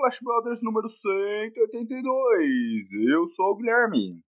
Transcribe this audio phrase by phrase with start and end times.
[0.00, 2.92] Splash Brothers número 182.
[3.06, 4.18] Eu sou o Guilherme.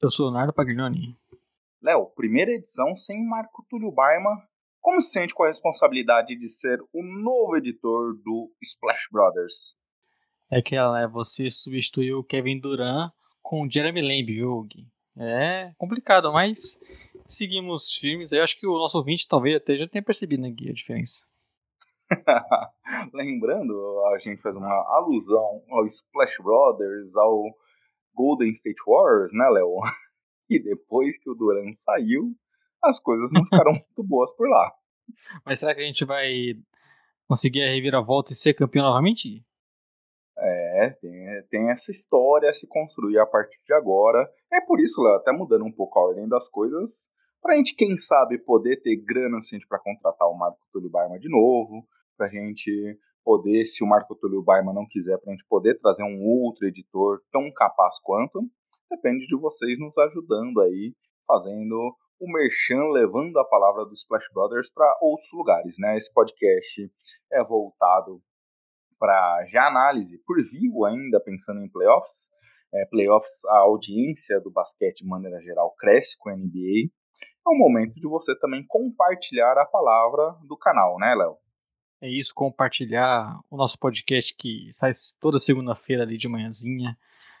[0.00, 1.18] Eu sou o Leonardo Paglioni.
[1.82, 4.40] Léo, primeira edição sem Marco Túlio Baima.
[4.80, 9.74] Como se sente com a responsabilidade de ser o novo editor do Splash Brothers?
[10.48, 13.10] É que ela, você substituiu o Kevin Durant
[13.42, 14.86] com o Jeremy Lamb, viu, Gui?
[15.18, 16.80] É complicado, mas
[17.26, 18.30] seguimos firmes.
[18.30, 21.28] Eu acho que o nosso ouvinte talvez até já tenha percebido, né, Gui, a diferença.
[23.14, 27.44] Lembrando, a gente fez uma alusão ao Splash Brothers, ao
[28.14, 29.76] Golden State Warriors, né, Léo?
[30.52, 32.34] E depois que o Duran saiu,
[32.82, 34.74] as coisas não ficaram muito boas por lá.
[35.46, 36.54] Mas será que a gente vai
[37.28, 39.46] conseguir a reviravolta e ser campeão novamente?
[40.36, 44.28] É, tem, tem essa história a se construir a partir de agora.
[44.52, 47.08] É por isso, Léo, até mudando um pouco a ordem das coisas,
[47.40, 50.58] pra gente, quem sabe, poder ter grana suficiente para contratar o Marco
[50.90, 51.86] Baima de novo,
[52.20, 52.70] pra gente
[53.24, 57.22] poder, se o Marco Túlio Baima não quiser, pra gente poder trazer um outro editor
[57.32, 58.42] tão capaz quanto,
[58.90, 60.94] depende de vocês nos ajudando aí,
[61.26, 65.96] fazendo o merchan, levando a palavra do Splash Brothers para outros lugares, né?
[65.96, 66.92] Esse podcast
[67.32, 68.20] é voltado
[68.98, 72.28] para já análise por vivo ainda, pensando em playoffs.
[72.74, 76.90] É, playoffs, a audiência do basquete de maneira geral cresce com a NBA.
[77.46, 81.38] É o momento de você também compartilhar a palavra do canal, né, Léo?
[82.02, 86.96] É isso, compartilhar o nosso podcast que sai toda segunda-feira ali de manhãzinha.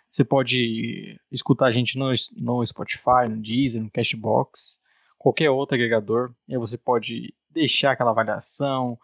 [0.08, 4.78] Você pode escutar a gente no, no Spotify, no Deezer, no Cashbox,
[5.16, 6.34] qualquer outro agregador.
[6.46, 8.98] E aí você pode deixar aquela avaliação,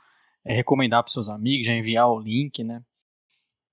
[0.44, 2.82] é, recomendar para seus amigos, já enviar o link, né?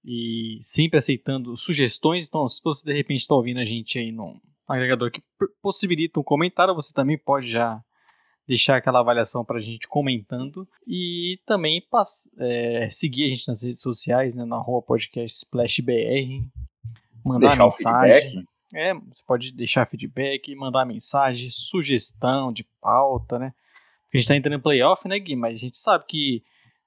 [0.05, 2.27] E sempre aceitando sugestões.
[2.27, 5.21] Então, se você de repente está ouvindo a gente aí num agregador que
[5.61, 7.83] possibilita um comentário, você também pode já
[8.47, 11.81] deixar aquela avaliação para a gente comentando e também
[12.37, 16.45] é, seguir a gente nas redes sociais, né, na rua podcast Splash BR,
[17.23, 18.21] mandar Deixar mensagem.
[18.21, 18.47] feedback.
[18.75, 23.53] É, você pode deixar feedback, mandar mensagem, sugestão de pauta, né?
[24.03, 25.35] Porque a gente tá entrando em playoff, né, Gui?
[25.35, 26.43] Mas a gente sabe que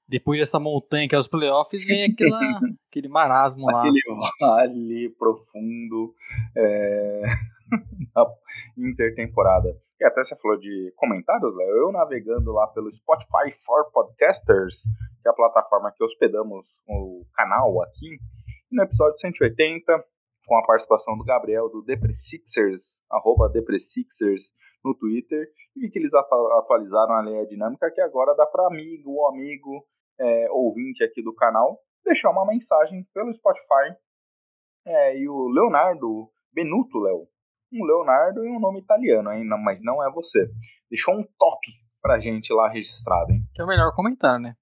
[0.07, 2.39] depois dessa montanha que é os playoffs, vem aquela,
[2.89, 3.81] aquele marasmo lá.
[3.81, 4.01] Aquele
[4.39, 6.13] vale profundo
[6.55, 7.21] é,
[8.15, 8.25] na
[8.77, 9.77] intertemporada.
[9.99, 11.69] E até você falou de comentários, Léo.
[11.69, 14.83] Eu navegando lá pelo Spotify for Podcasters,
[15.21, 18.17] que é a plataforma que hospedamos o canal aqui.
[18.71, 20.05] No episódio 180,
[20.45, 24.53] com a participação do Gabriel do Depressixers, arroba Depressixers
[24.83, 28.67] no Twitter, e vi que eles atu- atualizaram ali a dinâmica que agora dá para
[28.67, 29.83] amigo ou amigo
[30.19, 33.93] é, ouvinte aqui do canal deixar uma mensagem pelo Spotify.
[34.85, 37.27] É, e o Leonardo Benuto, Léo,
[37.71, 39.43] um Leonardo e um nome italiano, hein?
[39.43, 40.49] Não, mas não é você.
[40.89, 41.67] Deixou um top
[42.01, 43.43] pra gente lá registrado, hein?
[43.53, 44.55] Que é o melhor comentário, né?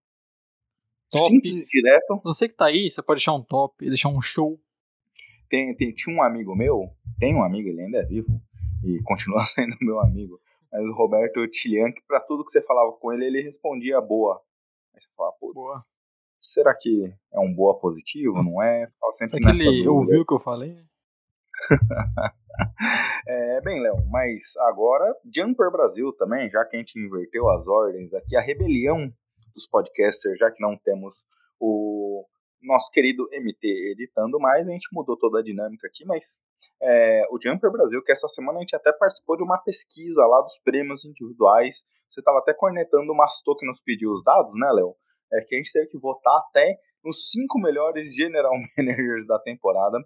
[1.11, 1.25] Top.
[1.25, 2.19] Simples direto.
[2.23, 4.59] Você que tá aí, você pode deixar um top, deixar um show.
[5.49, 6.89] Tem, tem, tinha um amigo meu,
[7.19, 8.41] tem um amigo, ele ainda é vivo,
[8.83, 10.39] e continua sendo meu amigo,
[10.71, 14.41] mas o Roberto Tilian, que pra tudo que você falava com ele, ele respondia boa.
[14.93, 15.77] Aí você fala, putz, Boa.
[16.39, 18.87] será que é um boa positivo, não é?
[18.87, 20.83] Ficava sempre Será que ele ouviu o que eu falei?
[23.27, 28.13] É, bem, Léo, mas agora Jumper Brasil também, já que a gente inverteu as ordens
[28.13, 29.11] aqui, a rebelião
[29.53, 31.15] dos podcasters, já que não temos
[31.59, 32.25] o
[32.61, 36.37] nosso querido MT editando mais, a gente mudou toda a dinâmica aqui, mas
[36.81, 40.41] é, o Jumper Brasil, que essa semana a gente até participou de uma pesquisa lá
[40.41, 44.71] dos prêmios individuais, você estava até cornetando o Mastor que nos pediu os dados, né,
[44.71, 44.95] Léo?
[45.33, 49.97] É que a gente teve que votar até nos cinco melhores general managers da temporada.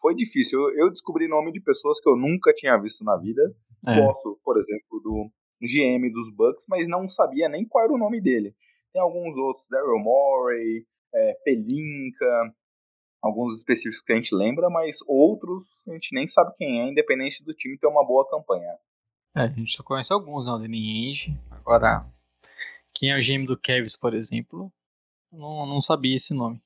[0.00, 0.60] Foi difícil.
[0.60, 3.42] Eu, eu descobri nome de pessoas que eu nunca tinha visto na vida.
[3.86, 3.96] É.
[3.96, 5.30] Gosto, por exemplo, do
[5.60, 8.54] GM dos Bucks, mas não sabia nem qual era o nome dele.
[8.92, 12.54] Tem alguns outros, Daryl Morey, é, Pelinka,
[13.22, 17.44] alguns específicos que a gente lembra, mas outros a gente nem sabe quem é, independente
[17.44, 18.76] do time ter uma boa campanha.
[19.36, 20.52] É, a gente só conhece alguns, né?
[20.52, 21.38] O Danny Ainge.
[21.50, 22.06] Agora,
[22.94, 24.72] quem é o GM do Kevs, por exemplo,
[25.32, 26.62] não, não sabia esse nome.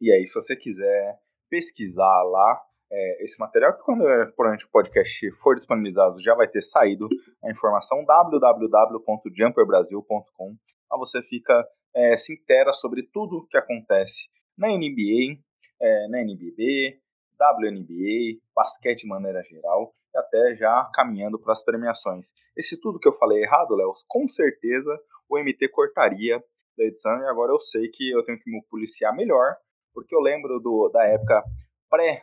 [0.00, 1.21] E aí, se você quiser
[1.52, 6.48] pesquisar lá é, esse material, que quando é, provavelmente o podcast for disponibilizado já vai
[6.48, 7.06] ter saído
[7.44, 10.56] a informação www.jumperbrasil.com.
[10.90, 15.38] Lá você fica é, se intera sobre tudo que acontece na NBA,
[15.78, 16.98] é, na NBB,
[17.38, 22.32] WNBA, basquete de maneira geral, e até já caminhando para as premiações.
[22.56, 24.98] Esse tudo que eu falei errado, Léo, com certeza
[25.28, 26.42] o MT cortaria
[26.78, 29.54] da edição e agora eu sei que eu tenho que me policiar melhor,
[29.92, 31.42] porque eu lembro do, da época
[31.90, 32.20] pré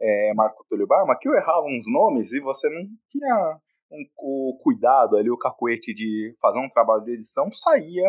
[0.00, 3.58] é, Marco Túlio Barma que eu errava uns nomes e você não tinha
[3.90, 8.08] um, o cuidado ali, o cacuete de fazer um trabalho de edição, saía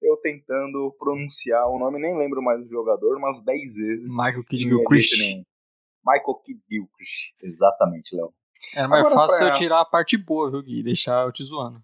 [0.00, 4.10] eu tentando pronunciar o nome, nem lembro mais do jogador, umas 10 vezes.
[4.16, 5.44] Michael Kidd Gilchrist.
[6.06, 8.32] Michael Kidd Gilchrist, exatamente, Léo.
[8.74, 9.48] Era mais Agora, fácil pra...
[9.48, 10.80] eu tirar a parte boa, viu, Gui?
[10.80, 11.80] E deixar eu te zoando.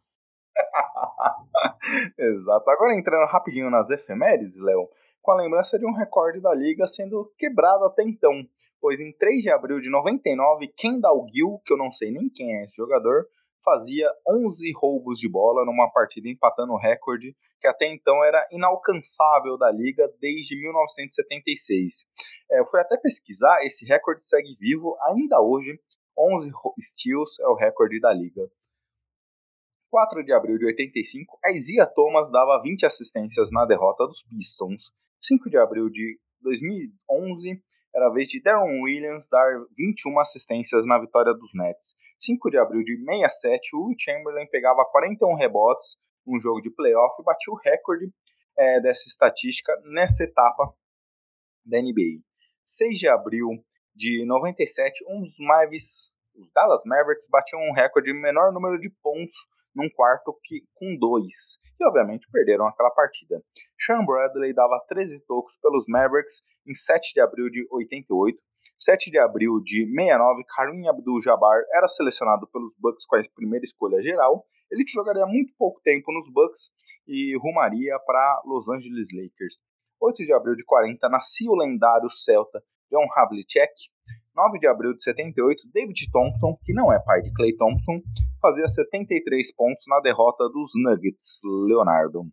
[2.19, 2.69] Exato.
[2.71, 4.89] Agora entrando rapidinho nas efemérides, Léo,
[5.25, 8.47] com a lembrança de um recorde da liga sendo quebrado até então,
[8.79, 12.55] pois em 3 de abril de 99, Kendall Gill, que eu não sei nem quem
[12.55, 13.27] é esse jogador,
[13.65, 19.57] fazia 11 roubos de bola numa partida empatando o recorde que até então era inalcançável
[19.57, 22.07] da liga desde 1976.
[22.51, 25.81] É, eu fui até pesquisar, esse recorde segue vivo ainda hoje,
[26.19, 28.43] 11 steals é o recorde da liga.
[29.91, 34.93] 4 de abril de 85, a Isaiah Thomas dava 20 assistências na derrota dos Pistons.
[35.27, 37.63] 5 de abril de 2011,
[37.95, 41.97] era a vez de Darren Williams dar 21 assistências na vitória dos Nets.
[42.19, 47.25] 5 de abril de 67, o Chamberlain pegava 41 rebotes num jogo de playoff e
[47.25, 48.13] batia o recorde
[48.59, 50.75] é, dessa estatística nessa etapa
[51.65, 52.21] da NBA.
[52.67, 53.49] 6 de abril
[53.95, 58.91] de 97, um dos Mavis, os Dallas Mavericks batiam um recorde de menor número de
[59.03, 59.37] pontos
[59.75, 61.59] num quarto que com dois.
[61.81, 63.43] E obviamente perderam aquela partida.
[63.79, 68.39] Sean Bradley dava 13 tocos pelos Mavericks em 7 de abril de 88.
[68.79, 74.01] 7 de abril de 69, Karim Abdul-Jabbar era selecionado pelos Bucks com a primeira escolha
[74.01, 74.45] geral.
[74.71, 76.71] Ele jogaria muito pouco tempo nos Bucks
[77.07, 79.59] e rumaria para Los Angeles Lakers.
[80.01, 82.63] 8 de abril de 40, nascia o lendário Celta
[82.95, 83.73] John Havlicek.
[84.37, 88.01] 9 de abril de 78, David Thompson, que não é pai de Clay Thompson,
[88.41, 92.27] fazia 73 pontos na derrota dos Nuggets, Leonardo.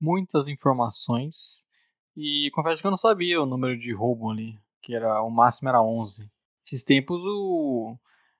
[0.00, 1.66] Muitas informações.
[2.16, 5.68] E confesso que eu não sabia o número de roubo ali, que era o máximo
[5.68, 6.28] era 11.
[6.64, 7.96] Esses tempos o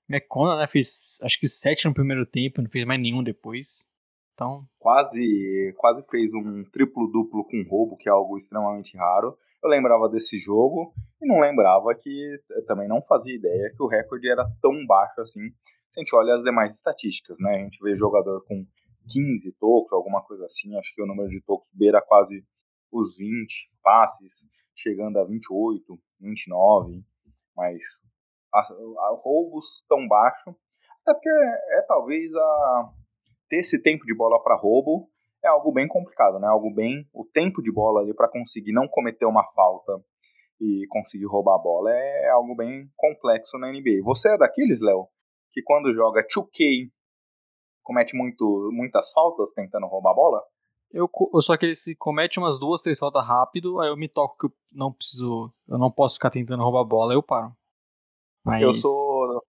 [0.09, 3.87] McConnell né, fez acho que 7 no primeiro tempo, não fez mais nenhum depois.
[4.35, 9.37] Então, quase quase fez um triplo duplo com roubo, que é algo extremamente raro.
[9.63, 14.31] Eu lembrava desse jogo e não lembrava que também não fazia ideia que o recorde
[14.31, 15.51] era tão baixo assim.
[15.91, 17.57] Se a gente olha as demais estatísticas, né?
[17.57, 18.67] A gente vê jogador com
[19.09, 20.77] 15 tocos, alguma coisa assim.
[20.77, 22.45] Acho que o número de tocos beira quase
[22.93, 27.03] os 20 passes, chegando a 28, 29.
[27.57, 27.83] Mas
[28.53, 30.55] a, a roubos tão baixo.
[31.03, 32.93] Até porque é, é talvez a
[33.49, 35.09] ter esse tempo de bola para roubo
[35.47, 36.49] é algo bem complicado, né?
[36.49, 37.09] Algo bem.
[37.13, 39.93] O tempo de bola ali para conseguir não cometer uma falta
[40.61, 44.03] e conseguir roubar a bola é algo bem complexo na NBA.
[44.03, 45.07] Você é daqueles, Léo,
[45.53, 46.91] que quando joga 2K
[47.83, 50.43] comete muito, muitas faltas tentando roubar a bola?
[50.93, 54.37] Eu, eu sou aquele que comete umas duas, três faltas rápido, aí eu me toco
[54.39, 57.53] que eu não preciso, eu não posso ficar tentando roubar a bola, eu paro.
[58.45, 58.63] Mas...
[58.63, 59.43] Eu sou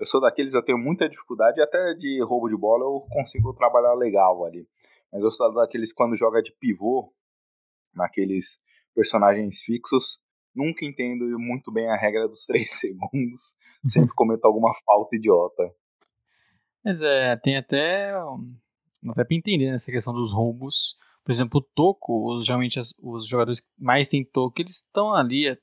[0.00, 3.92] eu sou daqueles, eu tenho muita dificuldade, até de roubo de bola eu consigo trabalhar
[3.92, 4.66] legal ali.
[5.12, 7.12] Mas eu sou daqueles quando joga de pivô,
[7.94, 8.60] naqueles
[8.94, 10.20] personagens fixos,
[10.54, 15.74] nunca entendo muito bem a regra dos 3 segundos, sempre cometo alguma falta idiota.
[16.84, 18.12] Mas é, tem até.
[19.10, 20.96] Até pra entender nessa questão dos roubos.
[21.22, 25.48] Por exemplo, o toco, os, geralmente os jogadores que mais têm toco, eles estão ali
[25.48, 25.58] é,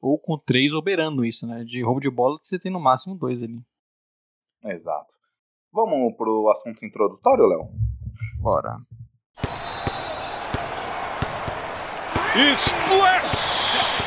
[0.00, 1.64] ou com três operando isso, né?
[1.64, 3.62] De roubo de bola você tem no máximo dois ali.
[4.64, 5.14] Exato.
[5.70, 7.68] Vamos pro assunto introdutório, Léo?
[8.42, 8.76] Bora.
[12.56, 14.02] Splash!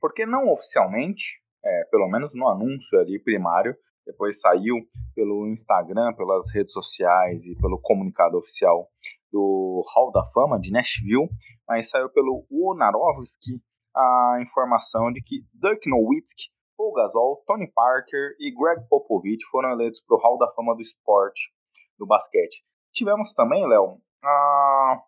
[0.00, 3.76] Porque não oficialmente, é, pelo menos no anúncio ali primário,
[4.06, 4.76] depois saiu
[5.14, 8.88] pelo Instagram, pelas redes sociais e pelo comunicado oficial
[9.30, 11.28] do Hall da Fama de Nashville,
[11.68, 13.62] mas saiu pelo Wonarovski
[13.94, 16.44] a informação de que Dirk Nowitzki,
[16.78, 20.80] Paul Gasol, Tony Parker e Greg Popovich foram eleitos para o Hall da Fama do
[20.80, 21.57] esporte
[21.98, 22.64] do basquete.
[22.92, 25.02] Tivemos também, Léo, a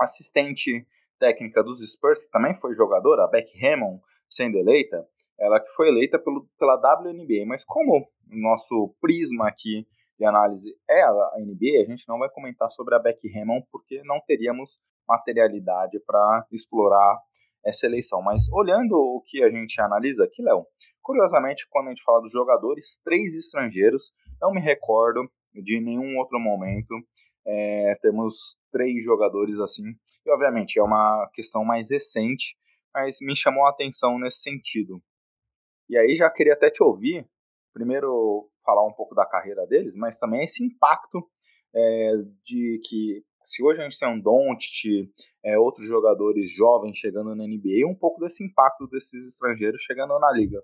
[0.00, 0.86] assistente
[1.18, 5.06] técnica dos Spurs, que também foi jogadora, a Beck Hammond, sendo eleita,
[5.38, 7.46] ela que foi eleita pelo, pela WNBA.
[7.46, 9.86] Mas como o nosso prisma aqui
[10.18, 14.02] de análise é a NBA, a gente não vai comentar sobre a Beck Hammond, porque
[14.04, 17.18] não teríamos materialidade para explorar
[17.64, 18.20] essa eleição.
[18.20, 20.66] Mas olhando o que a gente analisa aqui, Léo,
[21.02, 26.38] curiosamente, quando a gente fala dos jogadores, três estrangeiros, não me recordo de nenhum outro
[26.38, 26.94] momento
[27.46, 28.36] é, termos
[28.70, 29.84] três jogadores assim.
[30.24, 32.56] E obviamente é uma questão mais recente,
[32.94, 35.02] mas me chamou a atenção nesse sentido.
[35.88, 37.26] E aí já queria até te ouvir,
[37.72, 41.26] primeiro falar um pouco da carreira deles, mas também esse impacto
[41.74, 42.12] é,
[42.44, 45.10] de que se hoje a gente tem um Doncic,
[45.42, 50.30] é, outros jogadores jovens chegando na NBA, um pouco desse impacto desses estrangeiros chegando na
[50.30, 50.62] liga.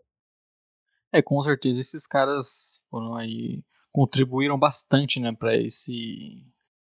[1.11, 3.63] É, com certeza esses caras foram aí
[3.95, 6.45] contribuíram bastante, né, para esse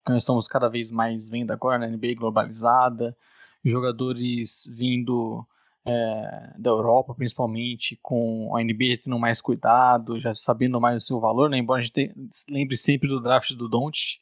[0.06, 3.16] que nós estamos cada vez mais vendo agora na NBA globalizada,
[3.64, 5.48] jogadores vindo
[5.86, 11.20] é, da Europa, principalmente, com a NBA tendo mais cuidado, já sabendo mais o seu
[11.22, 11.58] valor, né?
[11.58, 12.14] embora a gente te,
[12.52, 14.20] lembre sempre do draft do Doncic,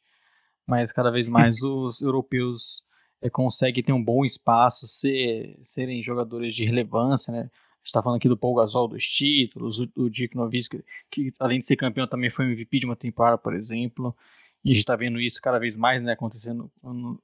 [0.68, 2.84] mas cada vez mais os europeus
[3.24, 7.50] é, conseguem ter um bom espaço, ser, serem jogadores de relevância, né?
[7.88, 11.32] A gente tá falando aqui do Paul Gasol dos títulos, o, o Dick Nowitzki, que
[11.40, 14.14] além de ser campeão também foi MVP de uma temporada, por exemplo.
[14.62, 16.70] E a gente está vendo isso cada vez mais né, acontecendo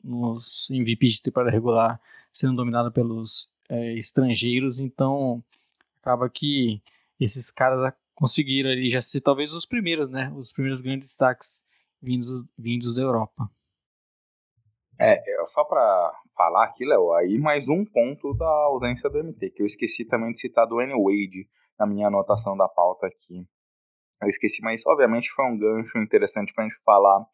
[0.02, 2.00] nos MVPs de temporada regular,
[2.32, 4.80] sendo dominado pelos é, estrangeiros.
[4.80, 5.44] Então,
[6.00, 6.82] acaba que
[7.20, 10.32] esses caras conseguiram ali já ser talvez os primeiros, né?
[10.34, 11.66] Os primeiros grandes destaques
[12.02, 13.52] vindos, vindos da Europa.
[14.98, 19.62] É só para falar aqui, Léo, aí mais um ponto da ausência do MT, que
[19.62, 20.94] eu esqueci também de citar do N.
[20.94, 21.48] Wade
[21.80, 23.46] na minha anotação da pauta aqui.
[24.22, 27.26] Eu esqueci, mas obviamente foi um gancho interessante para a gente falar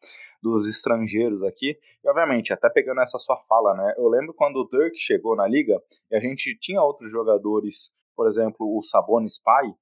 [0.42, 1.78] dos estrangeiros aqui.
[2.02, 3.94] E obviamente, até pegando essa sua fala, né?
[3.96, 5.80] Eu lembro quando o Dirk chegou na liga
[6.10, 9.72] e a gente tinha outros jogadores, por exemplo, o Sabonis Pai,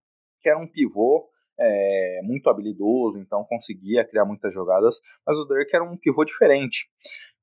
[0.41, 5.75] que era um pivô é, muito habilidoso, então conseguia criar muitas jogadas, mas o Dirk
[5.75, 6.89] era um pivô diferente,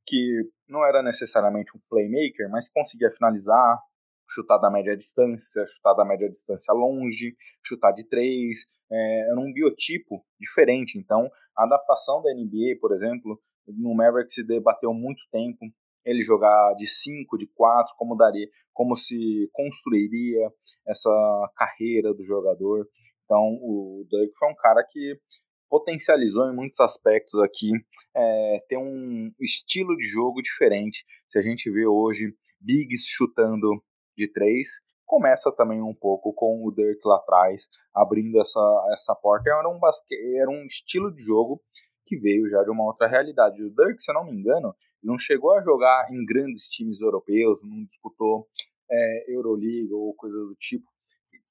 [0.07, 3.79] que não era necessariamente um playmaker, mas conseguia finalizar,
[4.27, 9.51] chutar da média distância, chutar da média distância longe, chutar de três, é, era um
[9.53, 10.97] biotipo diferente.
[10.97, 15.65] Então, a adaptação da NBA, por exemplo, no Mavericks se debateu muito tempo
[16.05, 20.51] ele jogar de 5, de 4, como daria, como se construiria
[20.87, 21.09] essa
[21.55, 22.87] carreira do jogador.
[23.23, 25.19] Então, o Dirk foi um cara que
[25.69, 27.71] potencializou em muitos aspectos aqui,
[28.15, 31.05] é, ter um estilo de jogo diferente.
[31.27, 33.83] Se a gente vê hoje bigs chutando
[34.17, 34.69] de três,
[35.05, 39.49] começa também um pouco com o Dirk lá atrás, abrindo essa, essa porta.
[39.49, 40.15] Era um, basque...
[40.39, 41.61] era um estilo de jogo
[42.05, 43.63] que veio já de uma outra realidade.
[43.63, 47.59] O Dirk, se eu não me engano, não chegou a jogar em grandes times europeus,
[47.63, 48.47] não disputou
[48.89, 50.85] é, Euroliga ou coisa do tipo,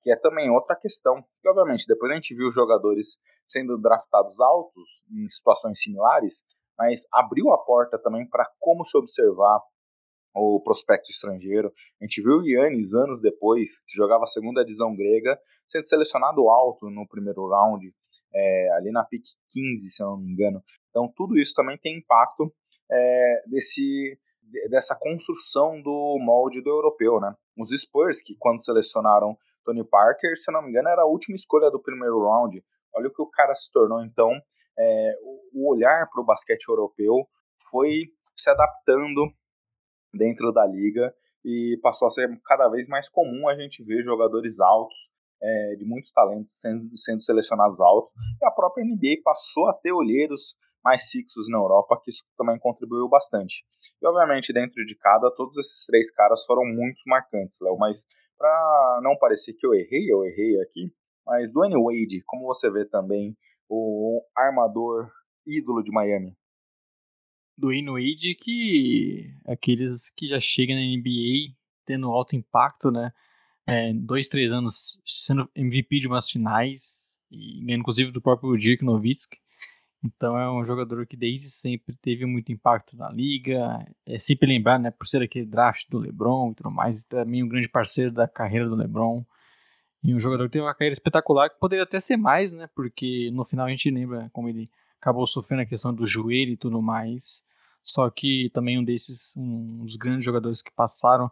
[0.01, 1.25] que é também outra questão.
[1.43, 6.45] E, obviamente, depois a gente viu jogadores sendo draftados altos em situações similares,
[6.79, 9.61] mas abriu a porta também para como se observar
[10.35, 11.73] o prospecto estrangeiro.
[12.01, 16.49] A gente viu o Yannis anos depois, que jogava a segunda divisão grega, sendo selecionado
[16.49, 17.95] alto no primeiro round,
[18.35, 20.63] é, ali na pick 15, se eu não me engano.
[20.91, 22.53] Então tudo isso também tem impacto
[22.91, 24.19] é, desse,
[24.69, 27.21] dessa construção do molde do europeu.
[27.21, 27.33] Né?
[27.57, 31.71] Os Spurs, que quando selecionaram Tony Parker, se não me engano, era a última escolha
[31.71, 32.63] do primeiro round.
[32.97, 34.03] Olha o que o cara se tornou.
[34.05, 34.31] Então,
[34.79, 35.15] é,
[35.53, 37.27] o olhar para o basquete europeu
[37.71, 39.33] foi se adaptando
[40.13, 44.61] dentro da liga e passou a ser cada vez mais comum a gente ver jogadores
[44.61, 44.97] altos,
[45.43, 48.13] é, de muito talento, sendo, sendo selecionados altos.
[48.41, 52.59] E a própria NBA passou a ter olheiros mais fixos na Europa, que isso também
[52.59, 53.65] contribuiu bastante.
[54.01, 57.77] E obviamente, dentro de cada, todos esses três caras foram muito marcantes, Léo.
[57.79, 60.93] Mas para não parecer que eu errei, eu errei aqui.
[61.27, 63.37] Mas Dwayne Wade, como você vê também,
[63.69, 65.11] o armador
[65.47, 66.37] ídolo de Miami
[67.57, 71.55] do Wade que aqueles que já chegam na NBA
[71.87, 73.13] tendo alto impacto, né?
[73.67, 79.39] É, dois, três anos sendo MVP de umas finais e inclusive do próprio Dirk Nowitzki.
[80.03, 83.87] Então é um jogador que desde sempre teve muito impacto na liga.
[84.05, 87.49] É sempre lembrar, né, por ser aquele draft do LeBron e tudo mais, também um
[87.49, 89.25] grande parceiro da carreira do LeBron.
[90.05, 92.69] E um jogador que teve uma carreira espetacular que poderia até ser mais, né?
[92.75, 94.71] Porque no final a gente lembra como ele
[95.01, 97.43] acabou sofrendo a questão do joelho e tudo mais.
[97.83, 101.31] Só que também um desses, um dos grandes jogadores que passaram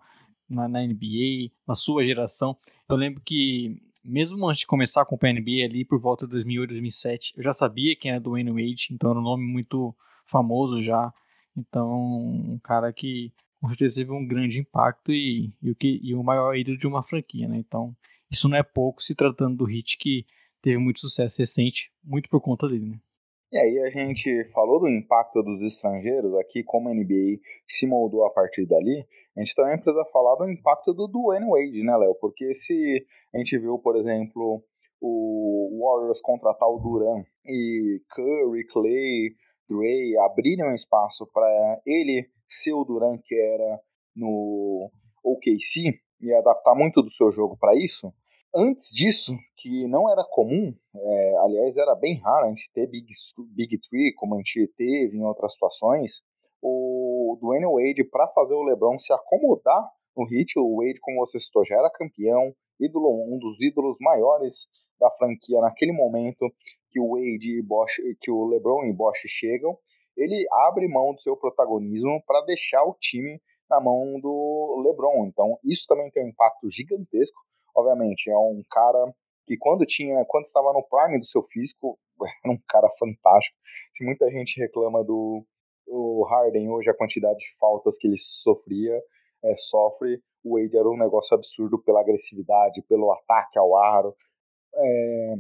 [0.49, 2.57] na, na, NBA, na sua geração.
[2.89, 6.33] Eu lembro que, mesmo antes de começar a acompanhar a NBA ali, por volta de
[6.33, 10.81] 2008, 2007, eu já sabia quem era Dwayne Wade, então era um nome muito famoso
[10.81, 11.13] já.
[11.55, 16.15] Então, um cara que com certeza teve um grande impacto e, e, o, que, e
[16.15, 17.59] o maior ídolo de uma franquia, né?
[17.59, 17.95] Então,
[18.33, 20.25] isso não é pouco se tratando do Hit que
[20.63, 22.99] teve muito sucesso recente, muito por conta dele, né?
[23.53, 28.25] E aí a gente falou do impacto dos estrangeiros aqui, como a NBA se moldou
[28.25, 29.07] a partir dali.
[29.37, 32.15] A gente também precisa falar do impacto do Dwayne Wade, né, Léo?
[32.15, 34.65] Porque se a gente viu, por exemplo,
[34.99, 39.37] o Warriors contratar o Duran e Curry, Clay,
[39.69, 43.81] Dre abrirem um espaço para ele ser o Duran que era
[44.17, 44.91] no
[45.23, 48.13] OKC e adaptar muito do seu jogo para isso.
[48.55, 53.07] Antes disso, que não era comum, é, aliás, era bem raro a gente ter Big,
[53.49, 56.23] Big Three, como a gente teve em outras situações,
[56.61, 61.41] o Dwayne Wade, para fazer o LeBron se acomodar no hit, o Wade, como você
[61.41, 64.69] citou, já era campeão, ídolo, um dos ídolos maiores
[65.01, 66.53] da franquia naquele momento
[66.91, 69.79] que o Wade e Bosch, que o LeBron e Bosch chegam,
[70.15, 75.27] ele abre mão do seu protagonismo para deixar o time na mão do LeBron.
[75.27, 77.41] Então, isso também tem um impacto gigantesco.
[77.75, 79.13] Obviamente, é um cara
[79.47, 81.99] que quando tinha, quando estava no prime do seu físico,
[82.45, 83.57] era um cara fantástico.
[83.93, 85.45] Se muita gente reclama do
[85.87, 88.99] o Harden hoje a quantidade de faltas que ele sofria,
[89.45, 94.15] é, sofre, o Wade era um negócio absurdo pela agressividade, pelo ataque ao aro,
[94.75, 95.35] é,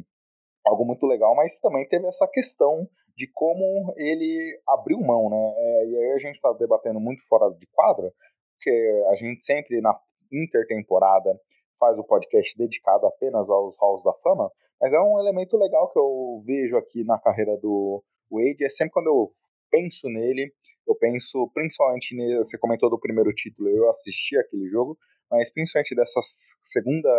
[0.67, 5.55] algo muito legal, mas também teve essa questão de como ele abriu mão, né?
[5.57, 8.13] É, e aí a gente está debatendo muito fora de quadra,
[8.57, 9.99] porque a gente sempre na
[10.33, 11.39] intertemporada
[11.83, 14.49] faz o podcast dedicado apenas aos halls da fama,
[14.81, 18.93] mas é um elemento legal que eu vejo aqui na carreira do Wade, é sempre
[18.93, 19.33] quando eu
[19.69, 20.53] penso nele,
[20.87, 24.97] eu penso principalmente nele, você comentou do primeiro título, eu assisti aquele jogo,
[25.29, 27.11] mas principalmente dessa segunda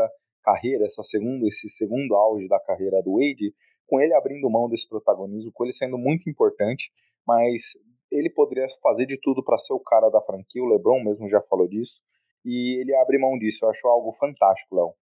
[0.41, 3.53] carreira, essa segunda, esse segundo auge da carreira do Wade,
[3.85, 6.89] com ele abrindo mão desse protagonismo, com ele sendo muito importante,
[7.27, 7.73] mas
[8.09, 11.41] ele poderia fazer de tudo para ser o cara da franquia, o LeBron mesmo já
[11.41, 12.01] falou disso,
[12.45, 14.93] e ele abre mão disso, eu acho algo fantástico, Léo.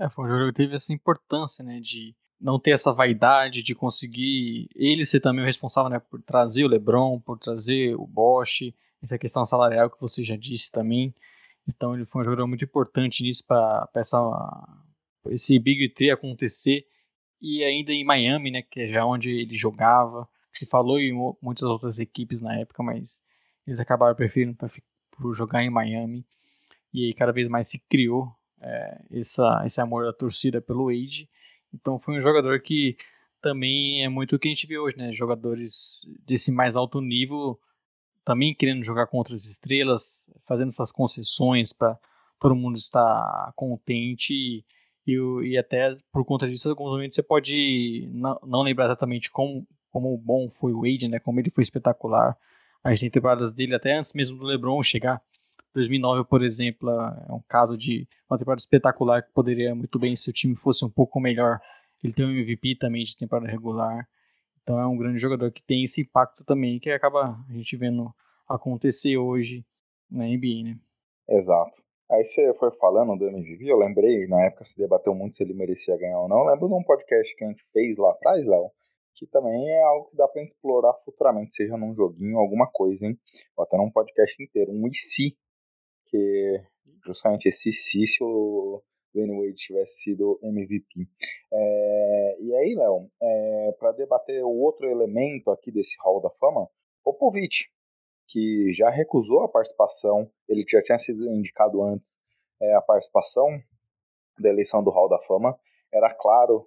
[0.00, 3.74] É, foi um jogo que teve essa importância, né, de não ter essa vaidade de
[3.74, 8.74] conseguir ele ser também o responsável, né, por trazer o LeBron, por trazer o Bosch,
[9.02, 11.14] essa questão salarial que você já disse também.
[11.68, 13.88] Então ele foi um jogador muito importante nisso para
[15.26, 16.84] esse Big Three acontecer
[17.40, 21.12] e ainda em Miami, né, que é já onde ele jogava, que se falou em
[21.40, 23.22] muitas outras equipes na época, mas
[23.66, 24.56] eles acabaram preferindo
[25.10, 26.26] por jogar em Miami
[26.92, 31.28] e aí cada vez mais se criou é, essa, esse amor da torcida pelo Wade.
[31.74, 32.96] Então foi um jogador que
[33.40, 35.12] também é muito o que a gente vê hoje, né?
[35.12, 37.58] Jogadores desse mais alto nível
[38.24, 41.98] também querendo jogar contra as estrelas, fazendo essas concessões para
[42.38, 44.32] todo mundo estar contente
[45.06, 49.66] e, e, até por conta disso, alguns momentos você pode não, não lembrar exatamente como,
[49.90, 51.18] como bom foi o Wade, né?
[51.18, 52.36] Como ele foi espetacular.
[52.84, 55.20] A gente tem temporadas dele até antes mesmo do LeBron chegar.
[55.74, 60.28] 2009, por exemplo, é um caso de uma temporada espetacular que poderia muito bem se
[60.28, 61.60] o time fosse um pouco melhor.
[62.02, 64.08] Ele tem um MVP também de temporada regular.
[64.62, 68.12] Então é um grande jogador que tem esse impacto também, que acaba a gente vendo
[68.48, 69.64] acontecer hoje
[70.10, 70.78] na NBA, né?
[71.28, 71.82] Exato.
[72.10, 75.54] Aí você foi falando do MVP, eu lembrei, na época se debateu muito se ele
[75.54, 76.40] merecia ganhar ou não.
[76.40, 78.70] Eu lembro de um podcast que a gente fez lá atrás, Léo,
[79.14, 83.18] que também é algo que dá pra explorar futuramente, seja num joguinho, alguma coisa, hein?
[83.56, 85.36] Ou até num podcast inteiro, um IC,
[87.04, 88.82] justamente esse se se o
[89.14, 91.06] Dwayne Wade tivesse sido MVP.
[91.52, 96.68] É, e aí, Léo, é, para debater o outro elemento aqui desse Hall da Fama,
[97.04, 97.70] Popovich,
[98.26, 102.18] que já recusou a participação, ele já tinha sido indicado antes
[102.60, 103.48] é, a participação
[104.38, 105.58] da eleição do Hall da Fama,
[105.92, 106.66] era claro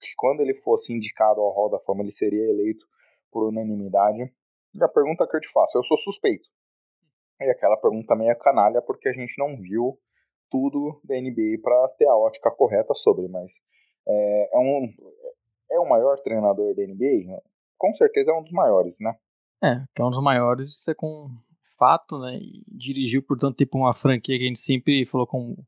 [0.00, 2.86] que quando ele fosse indicado ao Hall da Fama, ele seria eleito
[3.30, 4.32] por unanimidade.
[4.74, 6.48] E a pergunta que eu te faço, eu sou suspeito.
[7.40, 9.98] E aquela pergunta meio canalha, porque a gente não viu
[10.50, 13.62] tudo da NBA para ter a ótica correta sobre, mas
[14.06, 14.92] é, é, um,
[15.70, 17.40] é o maior treinador da NBA?
[17.78, 19.14] Com certeza é um dos maiores, né?
[19.62, 21.30] É, que é um dos maiores, isso é com
[21.78, 22.36] fato, né?
[22.36, 25.66] E dirigiu por tanto tempo uma franquia que a gente sempre falou como,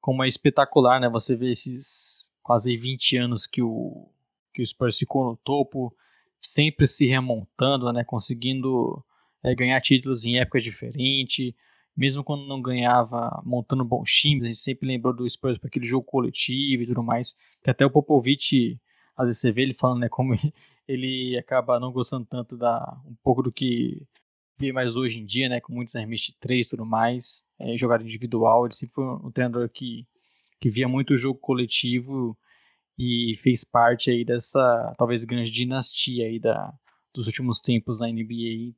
[0.00, 1.08] como é espetacular, né?
[1.10, 4.08] Você vê esses quase 20 anos que o,
[4.54, 5.94] que o Spurs ficou no topo,
[6.40, 8.04] sempre se remontando, né?
[8.04, 9.04] Conseguindo
[9.42, 11.54] é, ganhar títulos em épocas diferentes,
[11.96, 15.84] mesmo quando não ganhava montando bons times, a gente sempre lembrou do Spurs para aquele
[15.84, 18.80] jogo coletivo e tudo mais, que até o Popovich,
[19.16, 20.34] às vezes você vê ele falando, né, como
[20.86, 24.06] ele acaba não gostando tanto da um pouco do que
[24.58, 27.74] vê mais hoje em dia, né, com muitos arremessos de três e tudo mais, é,
[27.74, 30.06] individual, ele sempre foi um treinador que,
[30.60, 32.36] que via muito o jogo coletivo
[32.98, 36.72] e fez parte aí dessa, talvez, grande dinastia aí da,
[37.14, 38.74] dos últimos tempos na NBA,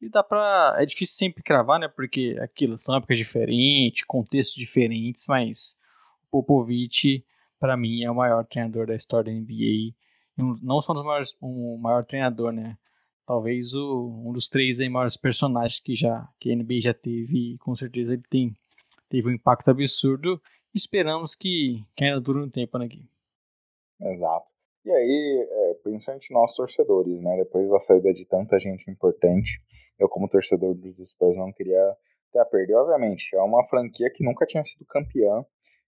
[0.00, 0.76] e dá pra.
[0.78, 1.88] É difícil sempre cravar, né?
[1.88, 5.78] Porque aquilo são épocas diferentes, contextos diferentes, mas
[6.24, 7.24] o Popovich,
[7.58, 9.94] para mim, é o maior treinador da história da NBA.
[10.62, 12.78] Não só um dos maiores, o maior treinador, né?
[13.26, 17.54] Talvez o, um dos três aí, maiores personagens que já que a NBA já teve.
[17.54, 18.56] E com certeza ele tem,
[19.08, 20.40] teve um impacto absurdo.
[20.74, 23.08] Esperamos que, que ainda dure um tempo, né, Gui?
[24.00, 24.50] Exato.
[24.84, 27.36] E aí, é, principalmente nós torcedores, né?
[27.36, 29.60] Depois da saída de tanta gente importante,
[29.98, 31.94] eu como torcedor dos Spurs não queria
[32.32, 32.46] ter a.
[32.74, 35.44] Obviamente, é uma franquia que nunca tinha sido campeã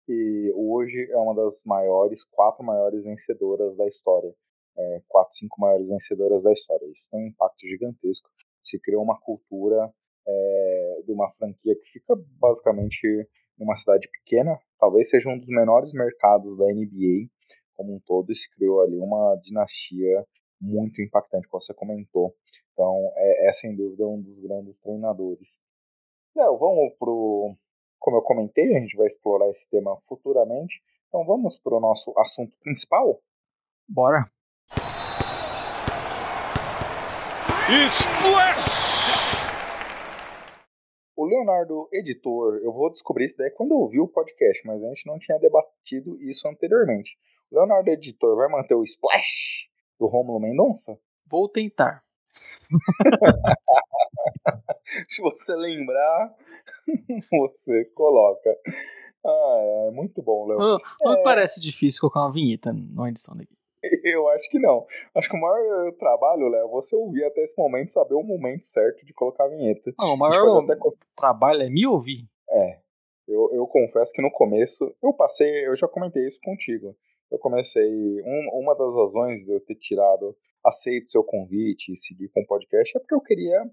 [0.08, 4.34] e hoje é uma das maiores, quatro maiores vencedoras da história.
[4.76, 6.86] É, quatro, cinco maiores vencedoras da história.
[6.86, 8.28] Isso tem um impacto gigantesco.
[8.62, 9.92] Se criou uma cultura
[10.26, 13.06] é, de uma franquia que fica basicamente
[13.58, 17.28] numa cidade pequena, talvez seja um dos menores mercados da NBA
[17.74, 20.26] como um todo, e se criou ali uma dinastia
[20.60, 22.34] muito impactante, como você comentou.
[22.72, 25.58] Então, é, é sem dúvida um dos grandes treinadores.
[26.34, 27.54] Léo, vamos pro.
[27.98, 30.82] Como eu comentei, a gente vai explorar esse tema futuramente.
[31.08, 33.20] Então, vamos pro nosso assunto principal?
[33.88, 34.30] Bora!
[37.68, 38.82] Splash!
[41.14, 44.88] O Leonardo Editor, eu vou descobrir isso daí quando eu ouvir o podcast, mas a
[44.88, 47.16] gente não tinha debatido isso anteriormente.
[47.52, 49.68] Leonardo Editor vai manter o Splash
[50.00, 50.98] do Romulo Mendonça?
[51.26, 52.02] Vou tentar.
[55.06, 56.34] Se você lembrar,
[57.30, 58.56] você coloca.
[59.24, 60.58] Ah, é muito bom, Léo.
[60.58, 61.22] Não, não é...
[61.22, 63.54] parece difícil colocar uma vinheta na edição daqui.
[64.02, 64.86] Eu acho que não.
[65.14, 68.62] Acho que o maior trabalho, Léo, é você ouvir até esse momento, saber o momento
[68.62, 69.92] certo de colocar a vinheta.
[69.98, 70.74] Não, o maior até...
[71.14, 72.26] trabalho é me ouvir.
[72.48, 72.78] É.
[73.28, 76.96] Eu, eu confesso que no começo, eu passei, eu já comentei isso contigo.
[77.32, 77.90] Eu comecei,
[78.22, 82.46] um, uma das razões de eu ter tirado, aceito seu convite e seguir com o
[82.46, 83.64] podcast é porque eu queria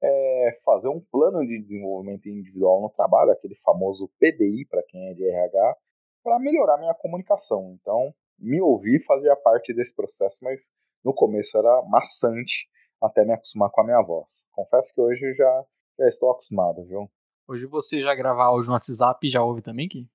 [0.00, 5.14] é, fazer um plano de desenvolvimento individual no trabalho, aquele famoso PDI para quem é
[5.14, 5.76] de RH,
[6.22, 7.76] para melhorar minha comunicação.
[7.80, 10.70] Então, me ouvir fazia parte desse processo, mas
[11.04, 12.68] no começo era maçante
[13.02, 14.46] até me acostumar com a minha voz.
[14.52, 15.64] Confesso que hoje já,
[15.98, 17.10] já estou acostumado, viu?
[17.48, 20.08] Hoje você já grava áudio no WhatsApp e já ouve também, Ki?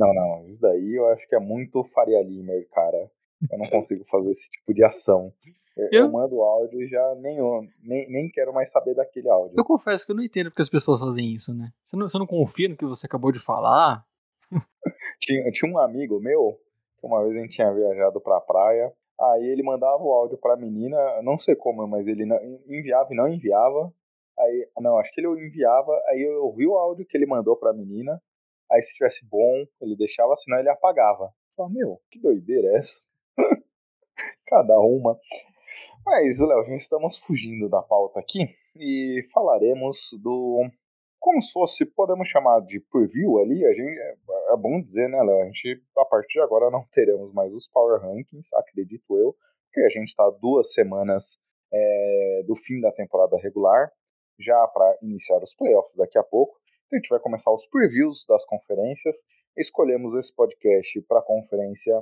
[0.00, 3.10] Não, não, isso daí eu acho que é muito Faria Limer, cara.
[3.50, 5.30] Eu não consigo fazer esse tipo de ação.
[5.76, 6.10] Eu, eu...
[6.10, 7.36] mando áudio e já nem,
[7.82, 9.56] nem, nem quero mais saber daquele áudio.
[9.58, 11.70] Eu confesso que eu não entendo porque as pessoas fazem isso, né?
[11.84, 14.02] Você não, você não confia no que você acabou de falar?
[15.20, 16.58] tinha, tinha um amigo meu,
[16.98, 20.56] que uma vez a gente tinha viajado pra praia, aí ele mandava o áudio pra
[20.56, 23.92] menina, não sei como, mas ele não, enviava e não enviava.
[24.38, 27.74] Aí, não, acho que ele enviava, aí eu ouvi o áudio que ele mandou pra
[27.74, 28.20] menina,
[28.70, 31.24] aí se tivesse bom, ele deixava, senão ele apagava.
[31.24, 33.02] Eu falei, meu, que doideira é essa?
[34.46, 35.18] Cada uma.
[36.04, 40.68] Mas, Léo, já estamos fugindo da pauta aqui e falaremos do.
[41.18, 44.14] Como se fosse, podemos chamar de preview ali, a gente, é,
[44.54, 45.42] é bom dizer, né, Léo?
[45.42, 49.82] A gente, a partir de agora, não teremos mais os Power Rankings, acredito eu, porque
[49.82, 51.38] a gente está duas semanas
[51.72, 53.92] é, do fim da temporada regular,
[54.38, 56.58] já para iniciar os playoffs daqui a pouco.
[56.90, 59.24] Então a gente vai começar os previews das conferências.
[59.56, 61.94] Escolhemos esse podcast para a Conferência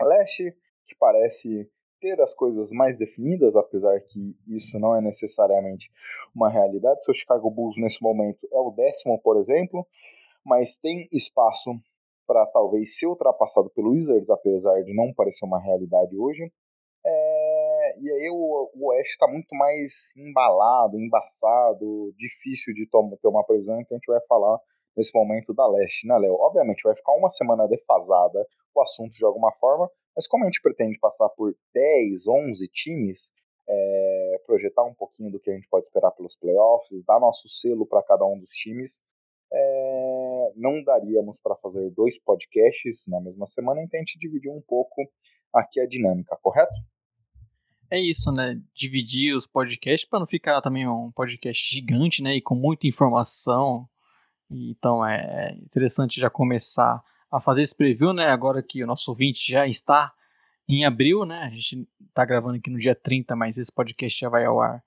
[0.00, 5.90] Leste, que parece ter as coisas mais definidas, apesar que isso não é necessariamente
[6.34, 7.04] uma realidade.
[7.04, 9.86] Seu Chicago Bulls nesse momento é o décimo, por exemplo,
[10.42, 11.70] mas tem espaço
[12.26, 16.50] para talvez ser ultrapassado pelo Wizards, apesar de não parecer uma realidade hoje.
[18.00, 23.78] E aí o, o Oeste está muito mais embalado, embaçado, difícil de ter uma previsão,
[23.78, 24.58] então a gente vai falar
[24.96, 26.34] nesse momento da Leste, né, Léo?
[26.40, 30.62] Obviamente vai ficar uma semana defasada o assunto de alguma forma, mas como a gente
[30.62, 33.32] pretende passar por 10, 11 times,
[33.68, 37.86] é, projetar um pouquinho do que a gente pode esperar pelos playoffs, dar nosso selo
[37.86, 39.02] para cada um dos times,
[39.52, 44.62] é, não daríamos para fazer dois podcasts na mesma semana, então a gente dividiu um
[44.62, 45.02] pouco
[45.52, 46.74] aqui a dinâmica, correto?
[47.90, 48.60] É isso, né?
[48.72, 52.36] Dividir os podcasts para não ficar também um podcast gigante, né?
[52.36, 53.88] E com muita informação.
[54.48, 58.28] Então é interessante já começar a fazer esse preview, né?
[58.28, 60.12] Agora que o nosso ouvinte já está
[60.68, 61.42] em abril, né?
[61.42, 64.82] A gente está gravando aqui no dia 30, mas esse podcast já vai ao ar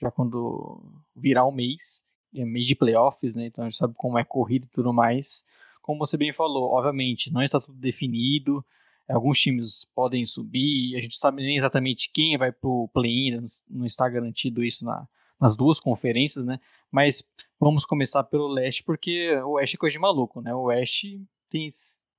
[0.00, 0.80] já quando
[1.14, 3.46] virar o mês, é mês de playoffs, né?
[3.46, 5.44] Então a gente sabe como é corrido e tudo mais.
[5.82, 8.64] Como você bem falou, obviamente, não está tudo definido.
[9.08, 13.40] Alguns times podem subir, a gente sabe nem exatamente quem vai pro play-in,
[13.70, 15.06] não está garantido isso na,
[15.40, 16.58] nas duas conferências, né?
[16.90, 17.22] Mas
[17.58, 20.54] vamos começar pelo leste, porque o oeste é coisa de maluco, né?
[20.54, 21.68] O oeste tem,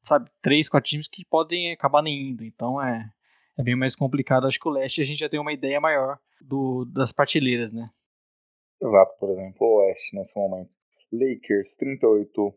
[0.04, 2.44] sabe, três, quatro times que podem acabar nem indo.
[2.44, 3.10] Então é,
[3.58, 4.48] é bem mais complicado.
[4.48, 7.90] Acho que o leste a gente já tem uma ideia maior do, das prateleiras, né?
[8.82, 10.70] Exato, por exemplo, o oeste nesse momento.
[11.12, 12.54] Lakers 38